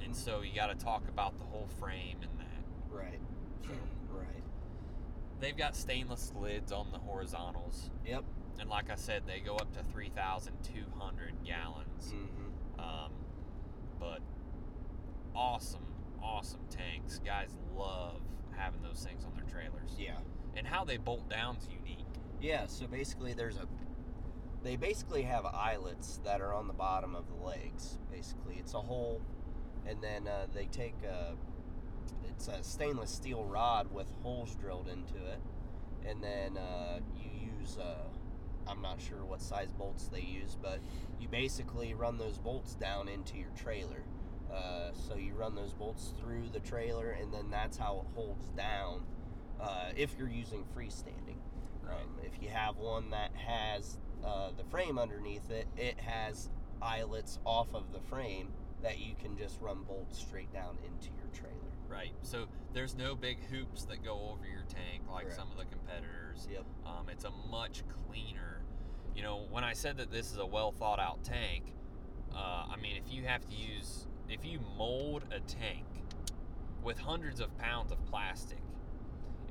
and 0.02 0.14
so 0.14 0.42
you 0.42 0.54
got 0.54 0.68
to 0.68 0.74
talk 0.84 1.02
about 1.08 1.38
the 1.38 1.44
whole 1.44 1.68
frame 1.78 2.18
and 2.22 2.30
that. 2.38 2.94
Right. 2.96 3.20
So, 3.64 3.70
right. 4.10 4.26
They've 5.40 5.56
got 5.56 5.76
stainless 5.76 6.32
lids 6.40 6.72
on 6.72 6.90
the 6.92 6.98
horizontals, 6.98 7.90
Yep. 8.06 8.24
And 8.60 8.68
like 8.68 8.90
I 8.90 8.94
said, 8.94 9.22
they 9.26 9.40
go 9.40 9.56
up 9.56 9.72
to 9.74 9.82
3,200 9.82 11.32
gallons. 11.44 12.14
Mm-hmm. 12.14 12.80
Um, 12.80 13.12
but 13.98 14.20
awesome, 15.34 15.86
awesome 16.22 16.60
tanks. 16.70 17.20
Guys 17.24 17.56
love 17.76 18.20
having 18.56 18.82
those 18.82 19.04
things 19.06 19.24
on 19.24 19.34
their 19.34 19.44
trailers. 19.44 19.96
Yeah. 19.98 20.18
And 20.56 20.66
how 20.66 20.84
they 20.84 20.96
bolt 20.96 21.28
down's 21.28 21.68
unique. 21.68 22.06
Yeah. 22.40 22.66
So 22.66 22.86
basically, 22.86 23.32
there's 23.32 23.56
a. 23.56 23.66
They 24.62 24.76
basically 24.76 25.22
have 25.22 25.44
eyelets 25.44 26.20
that 26.24 26.40
are 26.40 26.54
on 26.54 26.68
the 26.68 26.72
bottom 26.72 27.14
of 27.14 27.26
the 27.28 27.44
legs. 27.44 27.98
Basically, 28.10 28.56
it's 28.58 28.72
a 28.72 28.80
hole, 28.80 29.20
and 29.86 30.02
then 30.02 30.26
uh, 30.28 30.46
they 30.54 30.66
take 30.66 30.94
a. 31.02 31.34
It's 32.28 32.48
a 32.48 32.62
stainless 32.62 33.10
steel 33.10 33.44
rod 33.44 33.92
with 33.92 34.10
holes 34.22 34.54
drilled 34.56 34.88
into 34.88 35.14
it, 35.26 35.40
and 36.08 36.22
then 36.22 36.56
uh, 36.56 37.00
you 37.16 37.48
use. 37.58 37.78
Uh, 37.78 38.08
I'm 38.66 38.82
not 38.82 39.00
sure 39.00 39.24
what 39.24 39.42
size 39.42 39.72
bolts 39.72 40.08
they 40.08 40.20
use, 40.20 40.56
but 40.60 40.80
you 41.20 41.28
basically 41.28 41.94
run 41.94 42.18
those 42.18 42.38
bolts 42.38 42.74
down 42.74 43.08
into 43.08 43.36
your 43.36 43.50
trailer. 43.56 44.04
Uh, 44.52 44.90
so 44.92 45.16
you 45.16 45.34
run 45.34 45.54
those 45.54 45.72
bolts 45.72 46.12
through 46.20 46.48
the 46.52 46.60
trailer, 46.60 47.10
and 47.10 47.32
then 47.32 47.50
that's 47.50 47.76
how 47.76 48.04
it 48.04 48.14
holds 48.14 48.48
down 48.50 49.04
uh, 49.60 49.88
if 49.96 50.14
you're 50.18 50.28
using 50.28 50.64
freestanding. 50.76 51.38
Right. 51.82 52.00
Um, 52.00 52.18
if 52.22 52.42
you 52.42 52.48
have 52.48 52.76
one 52.76 53.10
that 53.10 53.32
has 53.34 53.98
uh, 54.24 54.50
the 54.56 54.64
frame 54.64 54.98
underneath 54.98 55.50
it, 55.50 55.66
it 55.76 55.98
has 56.00 56.48
eyelets 56.80 57.38
off 57.44 57.74
of 57.74 57.92
the 57.92 58.00
frame 58.00 58.52
that 58.84 58.98
you 58.98 59.14
can 59.20 59.36
just 59.36 59.60
run 59.60 59.82
bolts 59.82 60.18
straight 60.18 60.52
down 60.52 60.76
into 60.84 61.08
your 61.16 61.26
trailer. 61.32 61.54
Right. 61.88 62.12
So 62.22 62.46
there's 62.72 62.94
no 62.94 63.14
big 63.14 63.38
hoops 63.46 63.84
that 63.86 64.04
go 64.04 64.30
over 64.30 64.46
your 64.46 64.62
tank 64.68 65.02
like 65.10 65.24
Correct. 65.24 65.36
some 65.36 65.50
of 65.50 65.56
the 65.56 65.64
competitors. 65.64 66.46
Yep. 66.50 66.64
Um, 66.86 67.08
it's 67.08 67.24
a 67.24 67.30
much 67.50 67.82
cleaner. 68.06 68.60
You 69.16 69.22
know, 69.22 69.46
when 69.50 69.64
I 69.64 69.72
said 69.72 69.96
that 69.96 70.12
this 70.12 70.30
is 70.30 70.38
a 70.38 70.46
well 70.46 70.70
thought 70.70 71.00
out 71.00 71.24
tank, 71.24 71.72
uh, 72.34 72.66
I 72.70 72.76
mean, 72.80 72.96
if 72.96 73.12
you 73.12 73.24
have 73.24 73.48
to 73.48 73.54
use, 73.54 74.06
if 74.28 74.44
you 74.44 74.60
mold 74.76 75.24
a 75.30 75.40
tank 75.40 75.86
with 76.82 76.98
hundreds 76.98 77.40
of 77.40 77.56
pounds 77.58 77.90
of 77.90 78.04
plastic, 78.06 78.58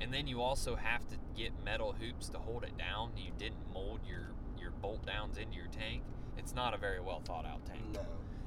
and 0.00 0.12
then 0.12 0.26
you 0.26 0.40
also 0.40 0.76
have 0.76 1.06
to 1.08 1.16
get 1.36 1.52
metal 1.64 1.92
hoops 1.92 2.28
to 2.28 2.38
hold 2.38 2.62
it 2.62 2.76
down, 2.78 3.12
you 3.16 3.32
didn't 3.38 3.72
mold 3.72 4.00
your 4.08 4.30
your 4.60 4.70
bolt 4.70 5.04
downs 5.06 5.38
into 5.38 5.56
your 5.56 5.66
tank. 5.68 6.02
It's 6.36 6.54
not 6.54 6.74
a 6.74 6.76
very 6.76 7.00
well 7.00 7.22
thought 7.24 7.46
out 7.46 7.64
tank. 7.66 7.82
No. 7.94 8.00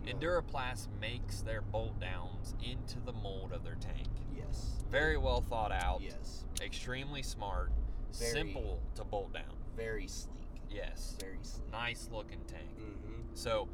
No. 0.08 0.20
Enduraplast 0.20 0.88
makes 1.00 1.42
their 1.42 1.62
bolt 1.62 2.00
downs 2.00 2.56
into 2.64 3.00
the 3.06 3.14
mold 3.14 3.52
of 3.54 3.64
their 3.64 3.76
tank. 3.76 4.08
Yes. 4.36 4.84
Very 4.92 5.18
well 5.18 5.42
thought 5.42 5.72
out. 5.72 6.02
Yes. 6.02 6.46
Extremely 6.62 7.22
smart. 7.22 7.72
Very- 8.18 8.32
simple 8.32 8.80
to 8.96 9.04
bolt 9.04 9.34
down. 9.34 9.56
Very 9.76 10.08
sleek. 10.08 10.38
Yes. 10.70 11.16
Very 11.20 11.38
sleek. 11.42 11.72
Nice 11.72 12.10
looking 12.12 12.42
tank. 12.48 12.78
Mm-hmm. 12.80 13.22
So, 13.34 13.68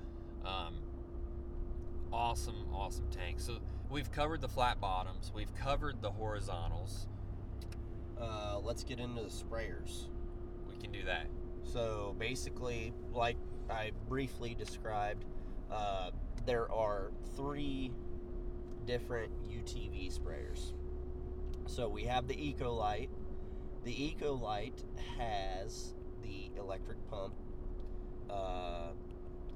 um, 0.45 0.75
awesome, 2.11 2.67
awesome 2.73 3.07
tank. 3.09 3.39
So 3.39 3.59
we've 3.89 4.11
covered 4.11 4.41
the 4.41 4.49
flat 4.49 4.79
bottoms. 4.81 5.31
We've 5.33 5.53
covered 5.55 6.01
the 6.01 6.11
horizontals. 6.11 7.07
Uh, 8.19 8.59
let's 8.61 8.83
get 8.83 8.99
into 8.99 9.21
the 9.21 9.29
sprayers. 9.29 10.07
We 10.69 10.75
can 10.75 10.91
do 10.91 11.03
that. 11.05 11.27
So 11.63 12.15
basically, 12.19 12.93
like 13.13 13.37
I 13.69 13.91
briefly 14.07 14.53
described, 14.55 15.25
uh, 15.71 16.11
there 16.45 16.71
are 16.71 17.11
three 17.35 17.91
different 18.85 19.31
UTV 19.49 20.11
sprayers. 20.17 20.73
So 21.65 21.87
we 21.87 22.03
have 22.03 22.27
the 22.27 22.35
Ecolite. 22.35 23.09
The 23.83 23.93
Ecolite 23.93 24.83
has 25.17 25.93
the 26.21 26.51
electric 26.57 26.97
pump. 27.09 27.33
Uh, 28.29 28.91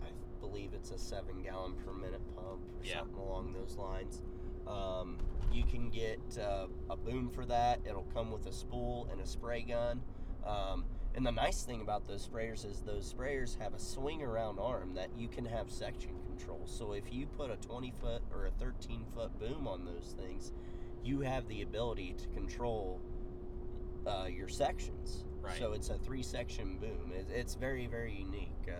I 0.02 0.10
believe 0.40 0.72
it's 0.74 0.92
a 0.92 0.98
seven 0.98 1.42
gallon 1.44 1.74
per 1.86 1.92
minute 1.94 2.22
pump 2.36 2.60
or 2.80 2.86
Yeah. 2.86 3.00
something 3.00 3.18
along 3.18 3.54
those 3.54 3.76
lines. 3.78 4.22
Um, 4.68 5.18
you 5.52 5.64
can 5.64 5.90
get 5.90 6.20
uh, 6.40 6.68
a 6.90 6.98
boom 6.98 7.30
for 7.30 7.46
that. 7.46 7.80
It'll 7.86 8.08
come 8.14 8.32
with 8.32 8.46
a 8.48 8.52
spool 8.54 9.08
and 9.12 9.22
a 9.22 9.26
spray 9.26 9.62
gun. 9.62 10.02
Um, 10.46 10.86
and 11.18 11.26
the 11.26 11.32
nice 11.32 11.64
thing 11.64 11.82
about 11.82 12.08
those 12.08 12.28
sprayers 12.28 12.64
is 12.64 12.82
those 12.82 13.12
sprayers 13.12 13.58
have 13.58 13.74
a 13.74 13.80
swing 13.80 14.22
around 14.22 14.60
arm 14.60 14.94
that 14.94 15.10
you 15.18 15.28
can 15.28 15.46
have 15.46 15.72
section 15.72 16.12
control. 16.28 16.62
So 16.66 16.94
if 16.94 17.12
you 17.12 17.26
put 17.26 17.50
a 17.50 17.56
20 17.56 17.92
foot 18.00 18.22
or 18.32 18.46
a 18.46 18.52
13 18.52 19.04
foot 19.16 19.38
boom 19.40 19.68
on 19.68 19.84
those 19.84 20.14
things, 20.16 20.52
you 21.04 21.22
have 21.22 21.48
the 21.48 21.64
ability 21.64 22.14
to 22.20 22.28
control 22.28 23.02
uh, 24.06 24.28
your 24.28 24.48
sections. 24.48 25.26
Right. 25.42 25.58
So 25.58 25.74
it's 25.74 25.90
a 25.90 25.98
three 25.98 26.22
section 26.22 26.78
boom. 26.78 27.12
It, 27.12 27.26
it's 27.34 27.56
very, 27.56 27.88
very 27.88 28.14
unique. 28.14 28.52
Uh, 28.68 28.74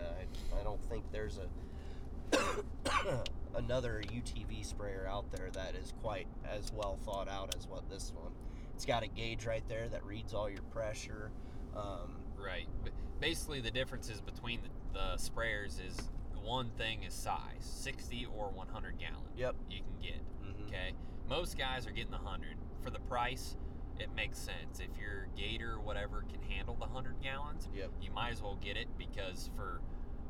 I, 0.54 0.60
I 0.60 0.62
don't 0.62 0.82
think 0.88 1.10
there's 1.10 1.40
a 1.40 2.38
another 3.56 4.00
UTV 4.06 4.64
sprayer 4.64 5.08
out 5.10 5.28
there 5.32 5.50
that 5.54 5.74
is 5.74 5.92
quite 6.02 6.28
as 6.48 6.72
well 6.72 7.00
thought 7.04 7.28
out 7.28 7.52
as 7.56 7.66
what 7.66 7.90
this 7.90 8.12
one. 8.14 8.30
It's 8.76 8.84
got 8.84 9.02
a 9.02 9.08
gauge 9.08 9.44
right 9.44 9.66
there 9.68 9.88
that 9.88 10.04
reads 10.04 10.34
all 10.34 10.48
your 10.48 10.62
pressure. 10.70 11.32
Um, 11.74 12.17
Right. 12.42 12.66
But 12.82 12.92
basically, 13.20 13.60
the 13.60 13.70
differences 13.70 14.20
between 14.20 14.60
the, 14.62 14.98
the 14.98 15.16
sprayers 15.22 15.78
is 15.86 15.96
one 16.42 16.70
thing 16.78 17.02
is 17.02 17.12
size 17.14 17.40
60 17.60 18.26
or 18.36 18.50
100 18.50 18.98
gallon. 18.98 19.16
Yep. 19.36 19.54
You 19.70 19.80
can 19.80 20.02
get. 20.02 20.20
mhm. 20.44 20.66
Okay. 20.68 20.92
Most 21.28 21.58
guys 21.58 21.86
are 21.86 21.90
getting 21.90 22.10
the 22.10 22.16
100. 22.18 22.56
For 22.82 22.90
the 22.90 23.00
price, 23.00 23.56
it 23.98 24.08
makes 24.16 24.38
sense. 24.38 24.80
If 24.80 24.96
your 24.98 25.26
Gator 25.36 25.74
or 25.74 25.80
whatever 25.80 26.24
can 26.30 26.40
handle 26.50 26.74
the 26.74 26.86
100 26.86 27.20
gallons, 27.22 27.68
Yep. 27.74 27.90
you 28.00 28.10
might 28.12 28.30
as 28.32 28.40
well 28.42 28.56
get 28.62 28.76
it 28.76 28.86
because 28.96 29.50
for 29.56 29.80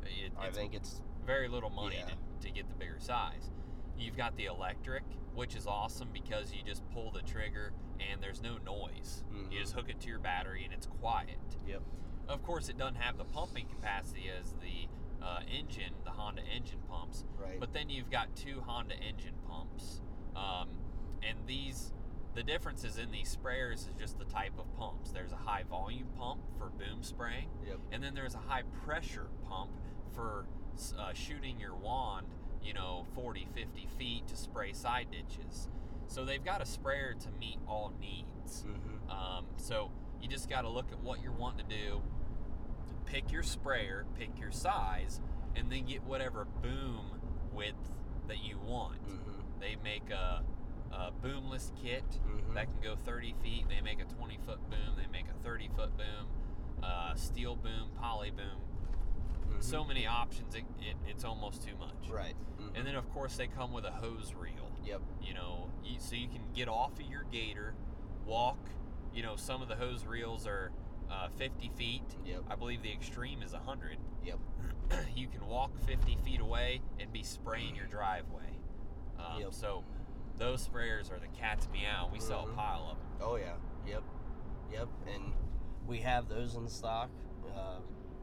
it, 0.05 0.33
I 0.39 0.51
think 0.51 0.75
it's 0.75 1.03
very 1.27 1.49
little 1.49 1.71
money 1.71 1.97
Yeah. 1.99 2.07
to, 2.07 2.47
to 2.47 2.51
get 2.51 2.69
the 2.69 2.75
bigger 2.75 2.99
size. 2.99 3.51
You've 3.99 4.17
got 4.17 4.37
the 4.37 4.47
electric, 4.47 5.03
which 5.35 5.55
is 5.57 5.67
awesome 5.67 6.09
because 6.13 6.53
you 6.53 6.63
just 6.65 6.83
pull 6.91 7.11
the 7.11 7.23
trigger 7.23 7.73
and 8.11 8.23
there's 8.23 8.41
no 8.41 8.59
noise. 8.59 9.25
Mhm. 9.33 9.53
You 9.53 9.61
just 9.61 9.73
hook 9.75 9.89
it 9.89 10.01
to 10.01 10.09
your 10.09 10.19
battery 10.19 10.65
and 10.65 10.73
it's 10.73 10.87
quiet. 10.87 11.39
Yep. 11.67 11.83
Of 12.29 12.43
course, 12.43 12.69
it 12.69 12.77
doesn't 12.79 12.97
have 12.97 13.17
the 13.17 13.25
pumping 13.25 13.67
capacity 13.67 14.31
as 14.31 14.53
the 14.55 14.89
uh, 15.21 15.41
engine, 15.51 15.95
the 16.05 16.11
Honda 16.11 16.43
engine 16.43 16.81
pumps. 16.89 17.25
right. 17.39 17.59
But 17.59 17.73
then 17.73 17.89
you've 17.91 18.11
got 18.11 18.35
two 18.37 18.61
Honda 18.61 18.95
engine 18.97 19.35
pumps. 19.49 20.01
Um, 20.37 20.69
and 21.23 21.37
these, 21.47 21.93
the 22.35 22.43
differences 22.45 22.99
in 22.99 23.11
these 23.11 23.35
sprayers 23.37 23.89
is 23.89 23.95
just 23.99 24.19
the 24.19 24.25
type 24.27 24.57
of 24.59 24.73
pumps. 24.77 25.11
There's 25.11 25.33
a 25.33 25.37
high 25.37 25.65
volume 25.65 26.07
pump 26.17 26.41
for 26.57 26.71
boom 26.71 27.03
spraying, 27.03 27.49
yep. 27.67 27.79
and 27.91 28.03
then 28.03 28.15
there's 28.15 28.37
a 28.37 28.39
high 28.39 28.63
pressure 28.85 29.27
pump 29.49 29.71
for 30.15 30.47
uh, 30.97 31.13
shooting 31.13 31.59
your 31.59 31.75
wand, 31.75 32.29
you 32.63 32.73
know, 32.75 33.07
40, 33.15 33.47
50 33.55 33.87
feet 33.99 34.27
to 34.29 34.37
spray 34.37 34.73
side 34.73 35.09
ditches. 35.11 35.69
So 36.07 36.25
they've 36.25 36.45
got 36.45 36.63
a 36.63 36.67
sprayer 36.67 37.15
to 37.21 37.29
meet 37.39 37.59
all 37.69 37.93
needs. 38.01 38.65
Mm-hmm. 38.67 39.11
Um, 39.11 39.45
so 39.57 39.91
you 40.23 40.29
just 40.29 40.49
got 40.49 40.63
to 40.63 40.69
look 40.69 40.87
at 40.93 41.01
what 41.01 41.23
you're 41.23 41.33
wanting 41.33 41.67
to 41.69 41.77
do, 41.77 42.03
pick 43.07 43.31
your 43.31 43.43
sprayer, 43.43 44.05
pick 44.19 44.39
your 44.39 44.51
size, 44.51 45.21
and 45.55 45.71
then 45.71 45.85
get 45.85 46.03
whatever 46.05 46.47
boom 46.63 47.21
width 47.53 47.93
that 48.29 48.43
you 48.43 48.59
want. 48.59 49.03
Mm-hmm. 49.07 49.61
They 49.61 49.77
make 49.83 50.11
a, 50.11 50.43
a 50.93 51.11
boomless 51.23 51.73
kit 51.83 52.05
Mhm. 52.27 52.55
that 52.55 52.67
can 52.67 52.81
go 52.83 52.97
30 52.97 53.35
feet. 53.43 53.65
They 53.69 53.81
make 53.81 54.01
a 54.01 54.05
20 54.05 54.39
foot 54.47 54.59
boom. 54.71 54.97
They 54.97 55.07
make 55.11 55.27
a 55.29 55.43
30 55.43 55.69
foot 55.75 55.97
boom, 55.97 56.27
uh, 56.83 57.15
steel 57.15 57.57
boom, 57.57 57.91
poly 58.01 58.31
boom. 58.31 58.61
Mhm. 59.59 59.63
So 59.65 59.85
many 59.85 60.07
options. 60.07 60.55
It, 60.55 60.65
it, 60.81 60.97
it's 61.07 61.25
almost 61.25 61.63
too 61.63 61.77
much. 61.79 62.09
Right. 62.11 62.35
Mhm. 62.61 62.77
And 62.79 62.87
then 62.87 62.95
of 62.95 63.09
course 63.13 63.37
they 63.37 63.47
come 63.47 63.73
with 63.73 63.85
a 63.85 63.91
hose 63.91 64.35
reel 64.35 64.71
Yep. 64.85 65.03
you 65.21 65.35
know 65.35 65.71
you, 65.85 65.97
so 66.01 66.15
you 66.17 66.29
can 66.29 66.41
get 66.55 66.69
off 66.69 66.93
of 66.99 67.03
your 67.03 67.25
gator 67.25 67.75
walk 68.25 68.57
you 69.13 69.23
know 69.23 69.37
some 69.37 69.61
of 69.61 69.69
the 69.69 69.75
hose 69.75 70.07
reels 70.07 70.47
are 70.47 70.71
uh, 71.11 71.29
50 71.37 71.71
feet 71.77 72.03
Yep. 72.25 72.45
i 72.51 72.55
believe 72.55 72.83
the 72.83 72.91
extreme 72.93 73.43
is 73.43 73.53
100 73.53 73.99
Yep. 74.25 74.39
you 75.17 75.27
can 75.29 75.47
walk 75.47 75.73
50 75.87 76.17
feet 76.25 76.41
away 76.41 76.81
and 77.01 77.13
be 77.13 77.23
spraying 77.23 77.75
your 77.77 77.87
driveway 77.87 78.59
um, 79.19 79.41
Yep. 79.41 79.53
so 79.53 79.85
those 80.39 80.67
sprayers 80.67 81.11
are 81.13 81.19
the 81.19 81.29
cat's 81.39 81.69
meow 81.71 82.09
we 82.11 82.19
sell 82.21 82.47
Mhm. 82.47 82.53
a 82.53 82.57
pile 82.57 82.89
of 82.93 82.99
them 82.99 83.07
Oh 83.29 83.37
yeah. 83.37 83.57
Yep. 83.87 84.03
Yep. 84.73 84.89
And 85.15 85.33
we 85.87 85.99
have 85.99 86.29
those 86.29 86.55
in 86.55 86.67
stock, 86.69 87.11
uh, 87.55 87.81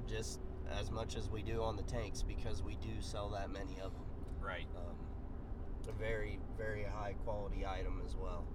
just 0.08 0.40
as 0.80 0.92
much 0.92 1.16
as 1.16 1.30
we 1.30 1.42
do 1.42 1.62
on 1.62 1.76
the 1.76 1.84
tanks 1.84 2.24
because 2.24 2.64
we 2.64 2.76
do 2.76 3.02
sell 3.02 3.30
that 3.30 3.50
many 3.52 3.80
of 3.82 3.94
them. 3.94 4.06
right 4.42 4.68
Um, 4.76 4.96
a 5.88 5.92
very, 5.92 6.40
very 6.58 6.84
high 6.84 7.14
quality 7.24 7.66
item 7.66 8.02
as 8.06 8.16
well. 8.16 8.46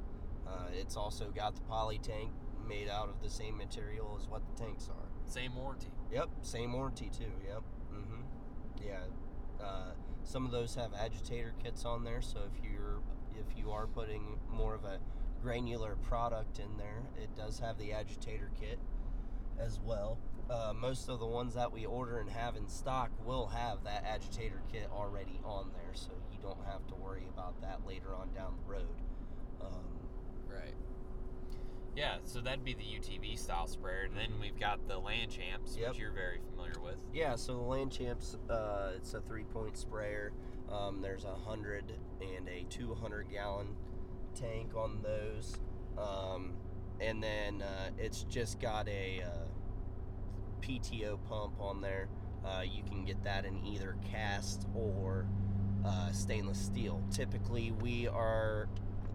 Uh, 0.46 0.66
it's 0.72 0.96
also 0.96 1.30
got 1.30 1.54
the 1.54 1.62
poly 1.62 1.98
tank 1.98 2.30
made 2.66 2.88
out 2.88 3.08
of 3.08 3.22
the 3.22 3.30
same 3.30 3.56
material 3.56 4.16
as 4.20 4.28
what 4.28 4.42
the 4.46 4.62
tanks 4.62 4.88
are. 4.88 5.08
same 5.30 5.54
warranty 5.54 5.88
Yep, 6.12 6.28
same 6.42 6.72
warranty 6.72 7.11
too. 7.16 7.32
Yep. 7.46 7.62
Mm-hmm. 7.94 8.86
Yeah. 8.86 9.64
Uh, 9.64 9.92
some 10.24 10.44
of 10.44 10.52
those 10.52 10.74
have 10.74 10.92
agitator 10.94 11.54
kits 11.62 11.84
on 11.84 12.04
there, 12.04 12.20
so 12.20 12.40
if 12.52 12.64
you're 12.64 13.00
if 13.38 13.56
you 13.56 13.70
are 13.70 13.86
putting 13.86 14.38
more 14.48 14.74
of 14.74 14.84
a 14.84 14.98
granular 15.40 15.96
product 15.96 16.58
in 16.58 16.76
there, 16.76 17.02
it 17.16 17.34
does 17.36 17.58
have 17.61 17.78
the 17.78 17.92
agitator 17.92 18.50
kit 18.61 18.78
as 19.58 19.78
well. 19.80 20.18
Uh, 20.51 20.72
most 20.74 21.09
of 21.09 21.20
the 21.20 21.26
ones 21.26 21.55
that 21.55 21.70
we 21.72 21.86
order 21.86 22.18
and 22.18 22.28
have 22.28 22.57
in 22.57 22.66
stock 22.68 23.11
will 23.24 23.46
have 23.46 23.84
that 23.84 24.05
agitator 24.05 24.61
kit 24.72 24.88
already 24.92 25.40
on 25.44 25.70
there, 25.72 25.94
so 25.94 26.11
you 26.32 26.38
don't 26.42 26.64
have 26.66 26.84
to 26.88 26.94
worry 26.96 27.26
about 27.32 27.61
that 27.61 27.80
later 27.86 28.14
on 28.14 28.28
down 28.34 28.55
the 28.64 28.72
road. 28.72 28.88
Um, 29.61 29.84
right 30.48 30.74
yeah 31.96 32.16
so 32.24 32.40
that'd 32.40 32.64
be 32.64 32.72
the 32.74 32.84
utv 32.84 33.36
style 33.38 33.66
sprayer 33.66 34.03
and 34.05 34.16
then 34.16 34.28
we've 34.40 34.59
got 34.59 34.86
the 34.88 34.96
land 34.96 35.30
champs 35.30 35.76
Yep. 35.76 35.88
which 35.90 35.98
you're 35.98 36.12
very 36.12 36.38
familiar 36.51 36.80
with 36.80 36.96
Yeah, 37.12 37.34
so 37.36 37.55
the 37.55 37.62
Land 37.62 37.90
Champs, 37.92 38.36
uh, 38.48 38.92
it's 38.96 39.12
a 39.14 39.20
three 39.20 39.42
point 39.44 39.76
sprayer. 39.76 40.32
Um, 40.70 41.03
there's 41.03 41.24
a 41.24 41.34
hundred 41.34 41.92
and 42.20 42.48
a 42.48 42.64
200 42.70 43.28
gallon 43.30 43.74
tank 44.34 44.74
on 44.76 45.01
those. 45.03 45.57
Um, 45.98 46.53
and 47.01 47.22
then 47.22 47.62
uh, 47.62 47.90
it's 47.98 48.22
just 48.24 48.61
got 48.61 48.88
a 48.88 49.22
uh, 49.22 49.28
PTO 50.61 51.18
pump 51.28 51.54
on 51.61 51.80
there. 51.80 52.08
Uh, 52.44 52.62
you 52.62 52.82
can 52.82 53.04
get 53.04 53.22
that 53.24 53.44
in 53.44 53.64
either 53.66 53.96
cast 54.11 54.66
or 54.74 55.26
uh, 55.84 56.11
stainless 56.12 56.58
steel. 56.58 57.02
Typically, 57.11 57.72
we 57.72 58.08
are 58.08 58.68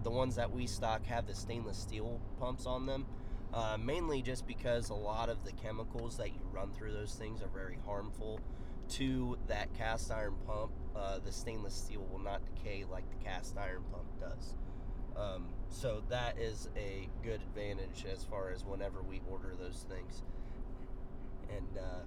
the 0.04 0.12
ones 0.12 0.36
that 0.36 0.52
we 0.52 0.68
stock 0.68 1.06
have 1.06 1.26
the 1.26 1.34
stainless 1.34 1.78
steel 1.78 2.22
pumps 2.40 2.66
on 2.66 2.86
them. 2.86 3.06
Uh, 3.54 3.78
mainly 3.80 4.22
just 4.22 4.46
because 4.46 4.90
a 4.90 4.94
lot 4.94 5.30
of 5.30 5.44
the 5.46 5.52
chemicals 5.54 6.18
that 6.18 6.30
you 6.30 6.42
run 6.52 6.72
through 6.74 6.92
those 6.92 7.14
things 7.14 7.42
are 7.42 7.48
very 7.48 7.78
harmful 7.86 8.40
to 8.90 9.38
that 9.48 9.74
cast 9.74 10.12
iron 10.12 10.36
pump. 10.46 10.72
Uh, 10.96 11.20
the 11.20 11.32
stainless 11.32 11.74
steel 11.74 12.06
will 12.12 12.20
not 12.20 12.42
decay 12.46 12.84
like 12.92 13.10
the 13.10 13.24
cast 13.24 13.58
iron 13.58 13.84
pump 13.92 14.06
does. 14.20 14.56
Um, 15.16 15.48
so 15.70 16.04
that 16.10 16.38
is 16.38 16.70
a 16.76 17.08
good 17.24 17.42
advantage 17.42 18.06
as 18.12 18.24
far 18.24 18.52
as 18.52 18.66
whenever 18.66 19.02
we 19.02 19.22
order 19.30 19.54
those 19.58 19.86
things. 19.90 20.24
And 21.50 21.78
uh, 21.78 22.04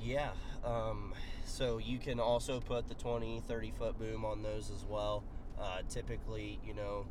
yeah, 0.00 0.30
um, 0.64 1.14
so 1.44 1.78
you 1.78 1.98
can 1.98 2.20
also 2.20 2.60
put 2.60 2.88
the 2.88 2.94
20, 2.94 3.42
30 3.46 3.72
foot 3.72 3.98
boom 3.98 4.24
on 4.24 4.42
those 4.42 4.70
as 4.70 4.84
well. 4.84 5.24
Uh, 5.60 5.78
typically, 5.88 6.58
you 6.66 6.74
know, 6.74 7.06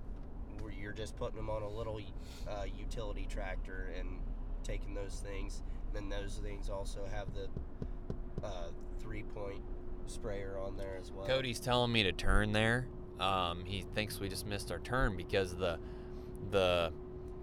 you're 0.79 0.93
just 0.93 1.15
putting 1.15 1.37
them 1.37 1.49
on 1.49 1.61
a 1.61 1.69
little 1.69 1.99
uh, 2.47 2.63
utility 2.77 3.27
tractor 3.29 3.93
and 3.97 4.19
taking 4.63 4.93
those 4.93 5.21
things. 5.25 5.61
then 5.93 6.09
those 6.09 6.39
things 6.43 6.69
also 6.69 7.07
have 7.11 7.27
the 7.33 8.45
uh, 8.45 8.67
three 8.99 9.23
point 9.23 9.61
sprayer 10.07 10.57
on 10.57 10.77
there 10.77 10.97
as 10.99 11.11
well. 11.11 11.25
Cody's 11.25 11.59
telling 11.59 11.91
me 11.91 12.03
to 12.03 12.11
turn 12.11 12.51
there. 12.51 12.87
Um, 13.19 13.63
he 13.65 13.85
thinks 13.93 14.19
we 14.19 14.27
just 14.27 14.45
missed 14.45 14.71
our 14.71 14.79
turn 14.79 15.15
because 15.15 15.55
the 15.55 15.79
the 16.51 16.91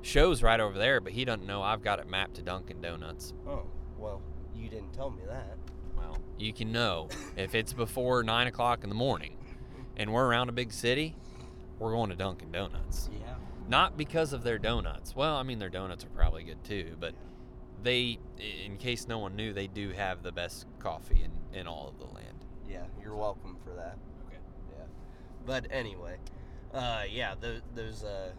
show's 0.02 0.42
right 0.42 0.60
over 0.60 0.78
there, 0.78 1.00
but 1.00 1.12
he 1.12 1.24
doesn't 1.24 1.46
know 1.46 1.62
I've 1.62 1.82
got 1.82 1.98
it 1.98 2.08
mapped 2.08 2.34
to 2.36 2.42
Dunkin' 2.42 2.80
Donuts. 2.80 3.34
Oh, 3.46 3.64
well, 3.98 4.22
you 4.54 4.68
didn't 4.68 4.92
tell 4.92 5.10
me 5.10 5.22
that. 5.26 5.56
Well, 5.96 6.18
you 6.38 6.52
can 6.52 6.72
know 6.72 7.08
if 7.36 7.54
it's 7.54 7.72
before 7.72 8.22
nine 8.22 8.46
o'clock 8.46 8.82
in 8.82 8.88
the 8.88 8.94
morning, 8.94 9.36
and 9.96 10.12
we're 10.12 10.26
around 10.26 10.48
a 10.48 10.52
big 10.52 10.72
city, 10.72 11.14
we're 11.78 11.92
going 11.92 12.10
to 12.10 12.16
Dunkin' 12.16 12.52
Donuts. 12.52 13.10
Yeah. 13.12 13.34
Not 13.68 13.96
because 13.96 14.32
of 14.32 14.42
their 14.42 14.58
donuts. 14.58 15.14
Well, 15.14 15.36
I 15.36 15.42
mean 15.42 15.58
their 15.58 15.68
donuts 15.68 16.04
are 16.04 16.08
probably 16.08 16.42
good 16.42 16.62
too, 16.64 16.96
but 16.98 17.14
they, 17.82 18.18
in 18.64 18.76
case 18.78 19.06
no 19.06 19.18
one 19.18 19.36
knew, 19.36 19.52
they 19.52 19.66
do 19.66 19.90
have 19.90 20.22
the 20.22 20.32
best 20.32 20.66
coffee 20.78 21.22
in, 21.24 21.58
in 21.58 21.66
all 21.66 21.88
of 21.88 21.98
the 21.98 22.12
land. 22.12 22.44
Yeah, 22.68 22.84
you're 23.00 23.14
welcome 23.14 23.56
for 23.64 23.70
that. 23.74 23.96
Okay. 24.26 24.38
Yeah. 24.70 24.84
But 25.46 25.66
anyway, 25.70 26.16
uh, 26.74 27.02
yeah, 27.10 27.34
those 27.40 27.62
those 27.74 28.04
uh, 28.04 28.32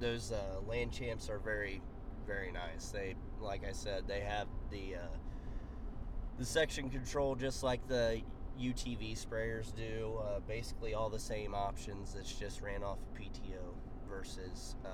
those 0.00 0.32
uh, 0.32 0.60
land 0.66 0.92
champs 0.92 1.28
are 1.28 1.38
very 1.38 1.80
very 2.26 2.50
nice. 2.50 2.88
They, 2.88 3.14
like 3.40 3.64
I 3.66 3.72
said, 3.72 4.08
they 4.08 4.20
have 4.20 4.48
the 4.70 4.96
uh, 4.96 5.16
the 6.38 6.44
section 6.44 6.90
control 6.90 7.34
just 7.34 7.62
like 7.62 7.86
the 7.88 8.20
UTV 8.60 9.16
sprayers 9.18 9.74
do. 9.74 10.18
Uh, 10.22 10.40
basically, 10.40 10.94
all 10.94 11.08
the 11.08 11.18
same 11.18 11.54
options. 11.54 12.16
It's 12.18 12.32
just 12.32 12.60
ran 12.60 12.82
off 12.82 12.98
a 13.14 13.20
PTO 13.20 13.74
versus 14.08 14.74
uh, 14.84 14.88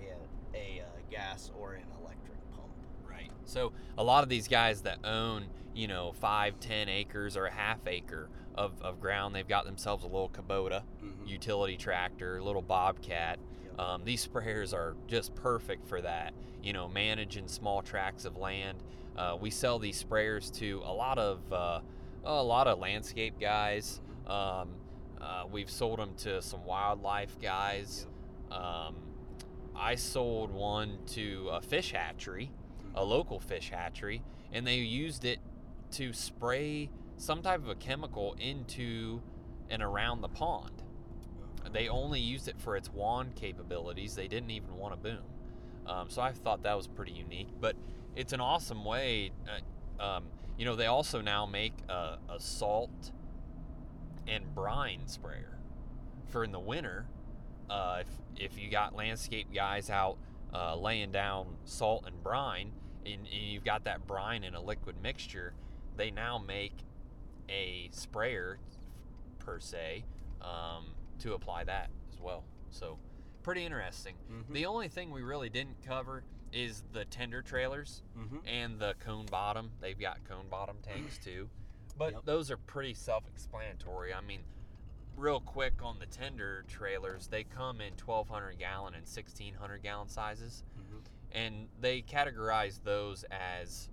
a, 0.00 0.56
a 0.56 0.82
uh, 0.82 0.84
gas 1.10 1.50
or 1.58 1.74
an 1.74 1.84
electric 2.02 2.38
pump. 2.52 2.70
Right. 3.08 3.30
So 3.44 3.72
a 3.98 4.04
lot 4.04 4.22
of 4.22 4.28
these 4.28 4.48
guys 4.48 4.82
that 4.82 5.04
own, 5.04 5.46
you 5.74 5.88
know, 5.88 6.12
five, 6.12 6.58
ten 6.60 6.88
acres 6.88 7.36
or 7.36 7.46
a 7.46 7.52
half 7.52 7.86
acre 7.86 8.30
of, 8.54 8.72
of 8.82 9.00
ground, 9.00 9.34
they've 9.34 9.46
got 9.48 9.64
themselves 9.64 10.02
a 10.04 10.06
little 10.06 10.28
Kubota 10.28 10.82
Mhm. 11.02 11.26
utility 11.28 11.76
tractor, 11.76 12.38
a 12.38 12.42
little 12.44 12.62
Bobcat. 12.62 13.38
Yep. 13.64 13.78
Um, 13.80 14.04
these 14.04 14.26
sprayers 14.26 14.74
are 14.74 14.96
just 15.06 15.34
perfect 15.34 15.86
for 15.86 16.00
that. 16.02 16.34
You 16.62 16.72
know, 16.72 16.88
managing 16.88 17.48
small 17.48 17.80
tracts 17.82 18.24
of 18.24 18.36
land. 18.36 18.78
Uh, 19.16 19.36
we 19.40 19.50
sell 19.50 19.78
these 19.78 20.02
sprayers 20.02 20.52
to 20.58 20.82
a 20.84 20.92
lot 20.92 21.18
of 21.18 21.52
uh, 21.52 21.80
a 22.24 22.42
lot 22.42 22.66
of 22.66 22.78
landscape 22.78 23.38
guys. 23.40 24.00
Um, 24.26 24.68
uh, 25.20 25.44
we've 25.50 25.70
sold 25.70 25.98
them 25.98 26.14
to 26.18 26.42
some 26.42 26.64
wildlife 26.64 27.38
guys. 27.40 28.06
Um, 28.50 28.96
I 29.74 29.94
sold 29.94 30.50
one 30.50 30.98
to 31.08 31.48
a 31.52 31.60
fish 31.62 31.92
hatchery, 31.92 32.50
a 32.94 33.04
local 33.04 33.40
fish 33.40 33.70
hatchery, 33.70 34.22
and 34.52 34.66
they 34.66 34.76
used 34.76 35.24
it 35.24 35.38
to 35.92 36.12
spray 36.12 36.90
some 37.20 37.42
type 37.42 37.62
of 37.62 37.68
a 37.68 37.74
chemical 37.74 38.34
into 38.40 39.20
and 39.68 39.82
around 39.82 40.22
the 40.22 40.28
pond. 40.28 40.82
They 41.70 41.88
only 41.88 42.18
used 42.18 42.48
it 42.48 42.58
for 42.58 42.76
its 42.76 42.90
wand 42.90 43.36
capabilities. 43.36 44.14
They 44.14 44.26
didn't 44.26 44.50
even 44.50 44.74
want 44.76 44.94
a 44.94 44.96
boom. 44.96 45.22
Um, 45.86 46.08
so 46.08 46.22
I 46.22 46.32
thought 46.32 46.62
that 46.62 46.76
was 46.76 46.86
pretty 46.86 47.12
unique. 47.12 47.48
But 47.60 47.76
it's 48.16 48.32
an 48.32 48.40
awesome 48.40 48.86
way. 48.86 49.32
Uh, 50.00 50.02
um, 50.02 50.24
you 50.56 50.64
know, 50.64 50.74
they 50.76 50.86
also 50.86 51.20
now 51.20 51.44
make 51.44 51.74
a, 51.90 52.16
a 52.30 52.40
salt 52.40 53.12
and 54.26 54.54
brine 54.54 55.02
sprayer 55.06 55.58
for 56.28 56.42
in 56.42 56.52
the 56.52 56.58
winter. 56.58 57.04
Uh, 57.68 57.98
if, 58.00 58.52
if 58.52 58.58
you 58.58 58.70
got 58.70 58.96
landscape 58.96 59.52
guys 59.54 59.90
out 59.90 60.16
uh, 60.54 60.74
laying 60.74 61.12
down 61.12 61.46
salt 61.66 62.04
and 62.06 62.22
brine, 62.22 62.72
and, 63.04 63.26
and 63.26 63.42
you've 63.42 63.64
got 63.64 63.84
that 63.84 64.06
brine 64.06 64.42
in 64.42 64.54
a 64.54 64.60
liquid 64.60 64.96
mixture, 65.02 65.52
they 65.98 66.10
now 66.10 66.38
make 66.38 66.72
a 67.50 67.88
sprayer 67.92 68.58
per 69.38 69.58
se 69.60 70.04
um, 70.40 70.86
to 71.18 71.34
apply 71.34 71.64
that 71.64 71.90
as 72.12 72.20
well. 72.20 72.44
So 72.70 72.98
pretty 73.42 73.64
interesting. 73.64 74.14
Mhm. 74.30 74.52
The 74.54 74.66
only 74.66 74.88
thing 74.88 75.10
we 75.10 75.22
really 75.22 75.48
didn't 75.50 75.82
cover 75.82 76.22
is 76.52 76.82
the 76.92 77.04
tender 77.04 77.42
trailers 77.42 78.02
Mhm. 78.16 78.40
and 78.46 78.78
the 78.80 78.94
cone 79.00 79.26
bottom. 79.26 79.72
They've 79.80 79.98
got 79.98 80.24
cone 80.24 80.48
bottom 80.48 80.78
tanks 80.82 81.18
too. 81.24 81.48
But 81.96 82.12
Yep. 82.14 82.24
those 82.24 82.50
are 82.50 82.56
pretty 82.56 82.94
self 82.94 83.26
explanatory. 83.28 84.14
I 84.14 84.20
mean, 84.20 84.44
real 85.16 85.40
quick 85.40 85.82
on 85.82 85.98
the 85.98 86.06
tender 86.06 86.64
trailers, 86.68 87.26
they 87.26 87.44
come 87.44 87.80
in 87.80 87.94
1200 87.96 88.58
gallon 88.58 88.94
and 88.94 89.06
1600 89.06 89.82
gallon 89.82 90.08
sizes. 90.08 90.64
Mhm. 90.78 91.02
And 91.32 91.68
they 91.80 92.02
categorize 92.02 92.82
those 92.82 93.24
as 93.24 93.88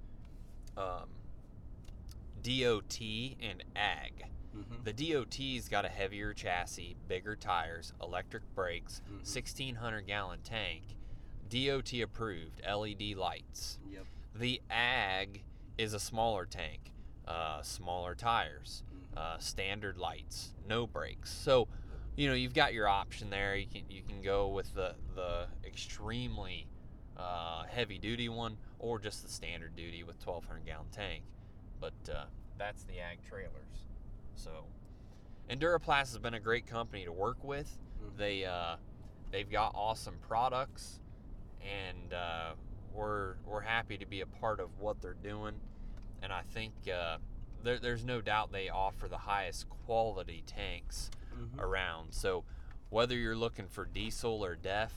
um, 0.77 1.09
DOT 2.43 3.01
and 3.39 3.63
ag. 3.75 4.25
Mhm. 4.55 4.83
The 4.83 4.93
DOT's 4.93 5.69
got 5.69 5.85
a 5.85 5.89
heavier 5.89 6.33
chassis, 6.33 6.95
bigger 7.07 7.35
tires, 7.35 7.93
electric 8.01 8.43
brakes, 8.55 9.01
Mhm. 9.09 9.25
1600 9.25 10.07
gallon 10.07 10.41
tank, 10.41 10.95
DOT 11.49 12.01
approved, 12.01 12.61
LED 12.63 13.13
lights. 13.15 13.79
Yep. 13.89 14.05
The 14.35 14.61
ag 14.69 15.43
is 15.77 15.93
a 15.93 15.99
smaller 15.99 16.45
tank, 16.45 16.91
uh, 17.27 17.61
smaller 17.61 18.15
tires, 18.15 18.83
Mhm. 18.91 19.17
uh, 19.17 19.37
standard 19.39 19.97
lights, 19.97 20.53
no 20.65 20.87
brakes. 20.87 21.31
So, 21.31 21.67
you 22.15 22.27
know, 22.27 22.33
you've 22.33 22.53
got 22.53 22.73
your 22.73 22.87
option 22.87 23.29
there. 23.29 23.55
You 23.55 23.67
can 23.67 23.89
you 23.91 24.01
can 24.03 24.21
go 24.21 24.47
with 24.47 24.73
the 24.73 24.95
the 25.15 25.47
extremely 25.63 26.67
uh, 27.15 27.63
heavy 27.63 27.97
duty 27.97 28.29
one, 28.29 28.59
or 28.77 28.99
just 28.99 29.23
the 29.23 29.29
standard 29.29 29.75
duty 29.75 30.03
with 30.03 30.19
1200 30.19 30.65
gallon 30.65 30.87
tank. 30.91 31.23
But 31.79 31.93
uh, 32.13 32.25
that's 32.57 32.83
the 32.83 32.99
ag 32.99 33.19
trailers. 33.27 33.85
So, 34.35 34.65
Enduraplast 35.49 36.11
has 36.11 36.17
been 36.17 36.33
a 36.33 36.39
great 36.39 36.65
company 36.67 37.05
to 37.05 37.11
work 37.11 37.43
with. 37.43 37.77
Mhm. 38.03 38.17
They 38.17 38.45
uh, 38.45 38.75
they've 39.31 39.49
got 39.49 39.73
awesome 39.75 40.17
products, 40.27 40.99
and 41.61 42.13
uh, 42.13 42.53
we're 42.93 43.35
we're 43.45 43.61
happy 43.61 43.97
to 43.97 44.05
be 44.05 44.21
a 44.21 44.25
part 44.25 44.59
of 44.59 44.79
what 44.79 45.01
they're 45.01 45.13
doing. 45.13 45.55
And 46.21 46.33
I 46.33 46.41
think 46.51 46.73
uh, 46.91 47.17
there, 47.63 47.77
there's 47.79 48.03
no 48.03 48.21
doubt 48.21 48.51
they 48.51 48.69
offer 48.69 49.07
the 49.07 49.17
highest 49.19 49.69
quality 49.69 50.43
tanks 50.47 51.11
Mhm. 51.35 51.59
around. 51.59 52.13
So 52.13 52.43
whether 52.89 53.15
you're 53.15 53.35
looking 53.35 53.67
for 53.67 53.85
diesel 53.85 54.43
or 54.43 54.55
DEF 54.55 54.93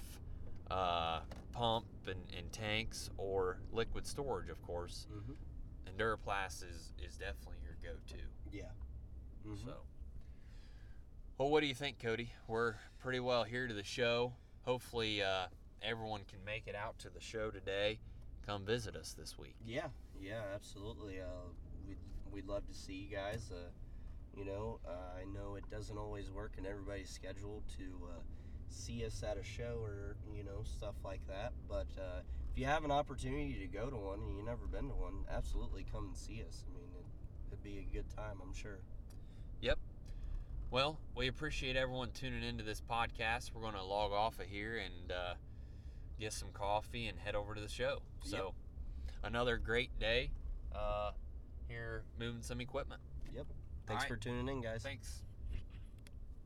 uh, 0.70 1.20
pump 1.52 1.86
and, 2.06 2.20
and 2.36 2.50
tanks 2.52 3.10
or 3.18 3.58
liquid 3.72 4.06
storage, 4.06 4.48
of 4.48 4.62
course, 4.62 5.06
Mhm. 5.12 5.34
And 5.86 5.96
Duraplast 5.98 6.62
is 6.68 6.92
is 7.02 7.16
definitely 7.16 7.58
your 7.64 7.76
go-to. 7.82 8.22
Yeah. 8.52 8.70
Mhm. 9.46 9.64
So, 9.64 9.76
well, 11.38 11.50
what 11.50 11.60
do 11.60 11.66
you 11.66 11.74
think, 11.74 11.98
Cody? 11.98 12.32
We're 12.46 12.74
pretty 12.98 13.20
well 13.20 13.44
here 13.44 13.66
to 13.66 13.74
the 13.74 13.82
show. 13.84 14.34
Hopefully, 14.64 15.22
uh, 15.22 15.46
everyone 15.82 16.24
can 16.24 16.44
make 16.44 16.66
it 16.66 16.74
out 16.74 16.98
to 17.00 17.10
the 17.10 17.20
show 17.20 17.50
today. 17.50 17.98
Come 18.46 18.64
visit 18.64 18.96
us 18.96 19.12
this 19.14 19.38
week. 19.38 19.54
Yeah, 19.64 19.88
yeah, 20.20 20.42
absolutely. 20.54 21.20
Uh, 21.20 21.26
we'd 21.86 21.98
we'd 22.30 22.46
love 22.46 22.66
to 22.66 22.74
see 22.74 22.94
you 22.94 23.08
guys. 23.16 23.50
Uh, 23.50 23.70
you 24.36 24.44
know, 24.44 24.78
uh, 24.86 25.18
I 25.20 25.24
know 25.24 25.56
it 25.56 25.68
doesn't 25.70 25.96
always 25.98 26.30
work 26.30 26.52
in 26.58 26.64
everybody's 26.66 27.10
schedule 27.10 27.62
to 27.78 28.08
uh, 28.10 28.20
see 28.68 29.04
us 29.04 29.22
at 29.22 29.36
a 29.36 29.42
show 29.42 29.80
or 29.82 30.16
you 30.34 30.44
know 30.44 30.62
stuff 30.64 30.94
like 31.04 31.26
that. 31.26 31.52
But 31.68 31.88
uh, 31.98 32.20
if 32.50 32.58
you 32.58 32.66
have 32.66 32.84
an 32.84 32.90
opportunity 32.90 33.56
to 33.60 33.66
go 33.66 33.88
to 33.88 33.96
one 33.96 34.20
and 34.20 34.36
you've 34.36 34.44
never 34.44 34.66
been 34.66 34.88
to 34.88 34.94
one, 34.94 35.24
absolutely 35.30 35.86
come 35.92 36.06
and 36.06 36.16
see 36.16 36.42
us. 36.46 36.64
I 36.68 36.74
mean, 36.74 36.88
it, 36.98 37.04
it'd 37.52 37.62
be 37.62 37.78
a 37.78 37.94
good 37.94 38.08
time, 38.14 38.38
I'm 38.42 38.54
sure. 38.54 38.80
Yep. 39.60 39.78
Well, 40.70 40.98
we 41.16 41.28
appreciate 41.28 41.76
everyone 41.76 42.10
tuning 42.12 42.42
into 42.42 42.64
this 42.64 42.80
podcast. 42.80 43.52
We're 43.54 43.62
going 43.62 43.74
to 43.74 43.84
log 43.84 44.12
off 44.12 44.38
of 44.40 44.46
here 44.46 44.78
and 44.78 45.12
uh, 45.12 45.34
get 46.18 46.32
some 46.32 46.48
coffee 46.52 47.06
and 47.06 47.18
head 47.18 47.34
over 47.34 47.54
to 47.54 47.60
the 47.60 47.68
show. 47.68 48.02
So, 48.22 48.54
another 49.24 49.56
great 49.56 49.98
day 49.98 50.30
uh, 50.74 51.10
here 51.68 52.04
moving 52.18 52.42
some 52.42 52.60
equipment. 52.60 53.00
Yep. 53.34 53.46
Thanks 53.86 54.04
right. 54.04 54.08
for 54.08 54.16
tuning 54.16 54.48
in, 54.48 54.60
guys. 54.60 54.82
Thanks. 54.82 55.22